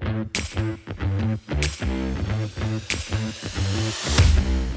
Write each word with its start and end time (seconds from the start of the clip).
Thank 0.00 1.00
you. 1.00 1.05